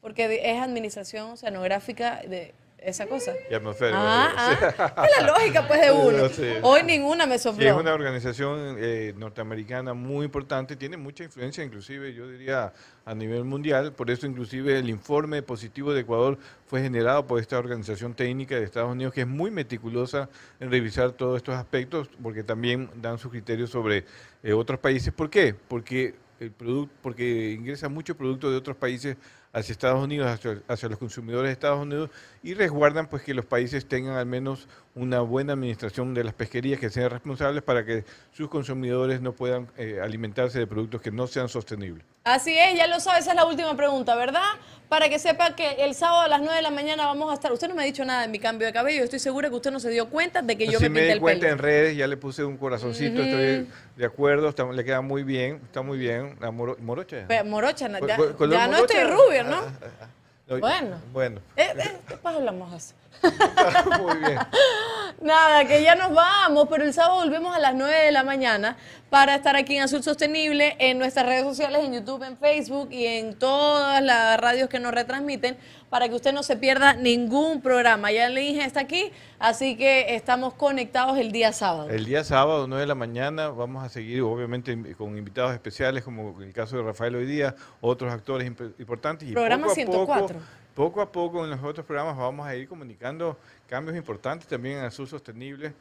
Porque 0.00 0.40
es 0.42 0.60
administración 0.60 1.30
oceanográfica 1.32 2.22
de 2.26 2.54
esa 2.82 3.06
cosa. 3.06 3.32
Y 3.50 3.54
atmosférica. 3.54 3.98
Ah, 4.00 4.64
ah, 4.78 5.06
es 5.06 5.20
la 5.20 5.26
lógica 5.26 5.66
pues 5.66 5.80
de 5.80 5.90
uno. 5.90 6.22
Hoy 6.62 6.82
ninguna 6.82 7.26
me 7.26 7.38
sopló. 7.38 7.64
es 7.64 7.72
una 7.72 7.92
organización 7.92 8.76
eh, 8.78 9.14
norteamericana 9.16 9.94
muy 9.94 10.24
importante, 10.24 10.76
tiene 10.76 10.96
mucha 10.96 11.24
influencia 11.24 11.62
inclusive, 11.62 12.14
yo 12.14 12.28
diría, 12.28 12.72
a 13.04 13.14
nivel 13.14 13.44
mundial, 13.44 13.92
por 13.92 14.10
eso 14.10 14.26
inclusive 14.26 14.78
el 14.78 14.88
informe 14.88 15.42
positivo 15.42 15.92
de 15.92 16.00
Ecuador 16.00 16.38
fue 16.66 16.80
generado 16.80 17.26
por 17.26 17.40
esta 17.40 17.58
organización 17.58 18.14
técnica 18.14 18.56
de 18.56 18.64
Estados 18.64 18.92
Unidos 18.92 19.12
que 19.12 19.22
es 19.22 19.26
muy 19.26 19.50
meticulosa 19.50 20.28
en 20.60 20.70
revisar 20.70 21.12
todos 21.12 21.36
estos 21.36 21.54
aspectos, 21.54 22.08
porque 22.22 22.42
también 22.42 22.90
dan 22.96 23.18
sus 23.18 23.30
criterios 23.30 23.70
sobre 23.70 24.04
eh, 24.42 24.52
otros 24.52 24.78
países. 24.80 25.12
¿Por 25.12 25.30
qué? 25.30 25.54
Porque 25.68 26.14
el 26.40 26.50
producto, 26.50 26.94
porque 27.02 27.52
ingresa 27.52 27.88
mucho 27.88 28.16
producto 28.16 28.50
de 28.50 28.56
otros 28.56 28.76
países 28.76 29.16
hacia 29.52 29.72
Estados 29.72 30.02
Unidos, 30.02 30.26
hacia, 30.68 30.88
los 30.88 30.98
consumidores 30.98 31.48
de 31.48 31.52
Estados 31.52 31.82
Unidos 31.82 32.10
y 32.42 32.54
resguardan 32.54 33.06
pues 33.06 33.22
que 33.22 33.34
los 33.34 33.44
países 33.44 33.86
tengan 33.86 34.16
al 34.16 34.26
menos 34.26 34.66
una 34.94 35.20
buena 35.20 35.52
administración 35.52 36.14
de 36.14 36.24
las 36.24 36.34
pesquerías 36.34 36.80
que 36.80 36.88
sean 36.88 37.10
responsables 37.10 37.62
para 37.62 37.84
que 37.84 38.04
sus 38.32 38.48
consumidores 38.48 39.20
no 39.20 39.32
puedan 39.32 39.68
eh, 39.76 40.00
alimentarse 40.02 40.58
de 40.58 40.66
productos 40.66 41.02
que 41.02 41.10
no 41.10 41.26
sean 41.26 41.48
sostenibles. 41.48 42.04
Así 42.24 42.56
es, 42.56 42.76
ya 42.76 42.86
lo 42.86 43.00
sabe, 43.00 43.20
esa 43.20 43.30
es 43.30 43.36
la 43.36 43.46
última 43.46 43.74
pregunta, 43.76 44.14
¿verdad? 44.14 44.42
Para 44.88 45.08
que 45.08 45.18
sepa 45.18 45.54
que 45.54 45.84
el 45.84 45.94
sábado 45.94 46.20
a 46.20 46.28
las 46.28 46.40
9 46.40 46.56
de 46.56 46.62
la 46.62 46.70
mañana 46.70 47.06
vamos 47.06 47.30
a 47.30 47.34
estar. 47.34 47.52
Usted 47.52 47.68
no 47.68 47.74
me 47.74 47.82
ha 47.82 47.86
dicho 47.86 48.04
nada 48.04 48.22
de 48.22 48.28
mi 48.28 48.38
cambio 48.38 48.66
de 48.66 48.72
cabello, 48.72 49.04
estoy 49.04 49.18
segura 49.18 49.48
que 49.48 49.54
usted 49.54 49.70
no 49.70 49.80
se 49.80 49.90
dio 49.90 50.08
cuenta 50.08 50.42
de 50.42 50.56
que 50.56 50.66
yo 50.66 50.80
me 50.80 50.86
pinté 50.86 51.00
me 51.00 51.14
di 51.14 51.20
cuenta 51.20 51.48
en 51.48 51.58
redes, 51.58 51.96
ya 51.96 52.06
le 52.06 52.16
puse 52.16 52.44
un 52.44 52.56
corazoncito, 52.56 53.22
estoy 53.22 53.68
de 53.96 54.06
acuerdo, 54.06 54.54
le 54.72 54.84
queda 54.84 55.00
muy 55.00 55.22
bien, 55.22 55.60
está 55.64 55.82
muy 55.82 55.98
bien. 55.98 56.36
La 56.40 56.50
morocha. 56.50 57.26
morocha, 57.44 57.88
ya, 57.88 58.66
no 58.66 58.76
estoy 58.78 59.04
rubio, 59.04 59.44
¿no? 59.44 59.56
Ah, 59.56 59.72
ah, 59.82 59.86
ah, 60.02 60.06
bueno. 60.58 60.96
Bueno. 61.12 61.40
Eh, 61.56 61.72
eh, 61.76 61.98
después 62.08 62.34
hablamos 62.34 62.72
así. 62.72 62.94
Muy 64.02 64.16
bien. 64.18 64.38
Nada, 65.20 65.66
que 65.66 65.82
ya 65.82 65.94
nos 65.94 66.12
vamos, 66.12 66.66
pero 66.70 66.84
el 66.84 66.94
sábado 66.94 67.20
volvemos 67.20 67.54
a 67.54 67.58
las 67.58 67.74
9 67.74 68.04
de 68.04 68.10
la 68.10 68.24
mañana 68.24 68.76
para 69.10 69.34
estar 69.34 69.54
aquí 69.56 69.76
en 69.76 69.82
Azul 69.82 70.02
Sostenible, 70.02 70.76
en 70.78 70.98
nuestras 70.98 71.26
redes 71.26 71.44
sociales, 71.44 71.82
en 71.84 71.92
YouTube, 71.92 72.22
en 72.22 72.36
Facebook 72.36 72.88
y 72.90 73.06
en 73.06 73.38
todas 73.38 74.02
las 74.02 74.40
radios 74.40 74.68
que 74.68 74.78
nos 74.78 74.92
retransmiten, 74.92 75.58
para 75.90 76.08
que 76.08 76.14
usted 76.14 76.32
no 76.32 76.42
se 76.42 76.56
pierda 76.56 76.94
ningún 76.94 77.60
programa. 77.60 78.10
Ya 78.12 78.28
le 78.28 78.40
dije, 78.40 78.64
está 78.64 78.80
aquí, 78.80 79.10
así 79.38 79.76
que 79.76 80.14
estamos 80.14 80.54
conectados 80.54 81.18
el 81.18 81.32
día 81.32 81.52
sábado. 81.52 81.90
El 81.90 82.06
día 82.06 82.24
sábado, 82.24 82.66
9 82.66 82.80
de 82.80 82.86
la 82.86 82.94
mañana, 82.94 83.48
vamos 83.48 83.84
a 83.84 83.88
seguir, 83.88 84.22
obviamente, 84.22 84.94
con 84.94 85.18
invitados 85.18 85.52
especiales, 85.52 86.04
como 86.04 86.40
el 86.40 86.52
caso 86.52 86.76
de 86.76 86.84
Rafael 86.84 87.16
hoy 87.16 87.26
día, 87.26 87.54
otros 87.80 88.12
actores 88.12 88.46
importantes. 88.78 89.28
Y 89.28 89.32
Programa 89.32 89.68
104 89.68 90.38
poco 90.74 91.00
a 91.00 91.10
poco 91.10 91.44
en 91.44 91.50
los 91.50 91.62
otros 91.62 91.84
programas 91.84 92.16
vamos 92.16 92.46
a 92.46 92.54
ir 92.56 92.68
comunicando 92.68 93.36
cambios 93.68 93.96
importantes 93.96 94.48
también 94.48 94.78
en 94.78 94.84
Azul 94.84 95.06
Sostenible. 95.06 95.74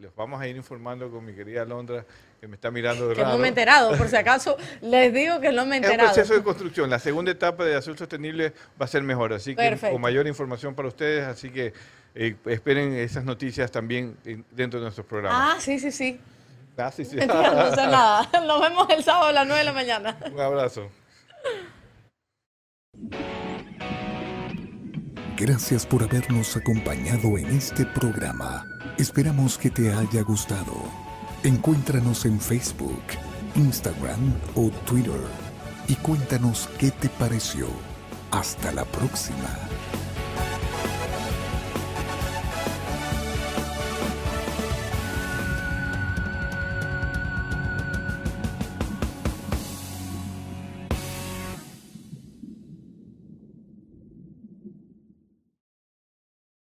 los 0.00 0.14
vamos 0.16 0.40
a 0.40 0.48
ir 0.48 0.56
informando 0.56 1.10
con 1.10 1.24
mi 1.24 1.34
querida 1.34 1.62
Alondra, 1.62 2.04
que 2.40 2.46
me 2.46 2.54
está 2.54 2.70
mirando 2.70 3.08
de 3.08 3.14
Que 3.14 3.24
no 3.24 3.36
me 3.38 3.46
he 3.46 3.48
enterado, 3.48 3.96
por 3.96 4.08
si 4.08 4.16
acaso 4.16 4.56
les 4.80 5.12
digo 5.12 5.40
que 5.40 5.52
no 5.52 5.66
me 5.66 5.76
he 5.76 5.78
enterado. 5.78 6.08
Un 6.08 6.14
proceso 6.14 6.34
de 6.34 6.42
construcción. 6.42 6.88
La 6.88 6.98
segunda 6.98 7.30
etapa 7.30 7.64
de 7.64 7.74
Azul 7.74 7.96
Sostenible 7.98 8.52
va 8.80 8.84
a 8.84 8.88
ser 8.88 9.02
mejor, 9.02 9.32
así 9.32 9.56
que 9.56 9.76
con 9.76 10.00
mayor 10.00 10.26
información 10.26 10.74
para 10.74 10.88
ustedes. 10.88 11.26
Así 11.26 11.50
que 11.50 11.72
eh, 12.14 12.36
esperen 12.46 12.94
esas 12.94 13.24
noticias 13.24 13.70
también 13.70 14.16
dentro 14.50 14.78
de 14.80 14.84
nuestros 14.84 15.06
programas. 15.06 15.56
Ah, 15.56 15.60
sí, 15.60 15.78
sí, 15.78 15.90
sí. 15.90 16.20
Ah, 16.76 16.92
sí, 16.92 17.04
sí. 17.04 17.16
no 17.16 17.24
sé 17.24 17.26
nada. 17.86 18.28
Nos 18.46 18.60
vemos 18.60 18.88
el 18.90 19.02
sábado 19.02 19.28
a 19.28 19.32
las 19.32 19.46
9 19.46 19.58
de 19.58 19.64
la 19.64 19.72
mañana. 19.72 20.16
Un 20.32 20.40
abrazo. 20.40 20.90
Gracias 25.36 25.86
por 25.86 26.02
habernos 26.02 26.56
acompañado 26.56 27.38
en 27.38 27.46
este 27.46 27.84
programa. 27.84 28.64
Esperamos 28.96 29.56
que 29.56 29.70
te 29.70 29.92
haya 29.92 30.22
gustado. 30.22 31.07
Encuéntranos 31.48 32.26
en 32.26 32.38
Facebook, 32.38 33.00
Instagram 33.54 34.34
o 34.54 34.68
Twitter 34.84 35.22
y 35.88 35.94
cuéntanos 35.94 36.68
qué 36.78 36.90
te 36.90 37.08
pareció. 37.08 37.68
Hasta 38.30 38.70
la 38.70 38.84
próxima. 38.84 39.48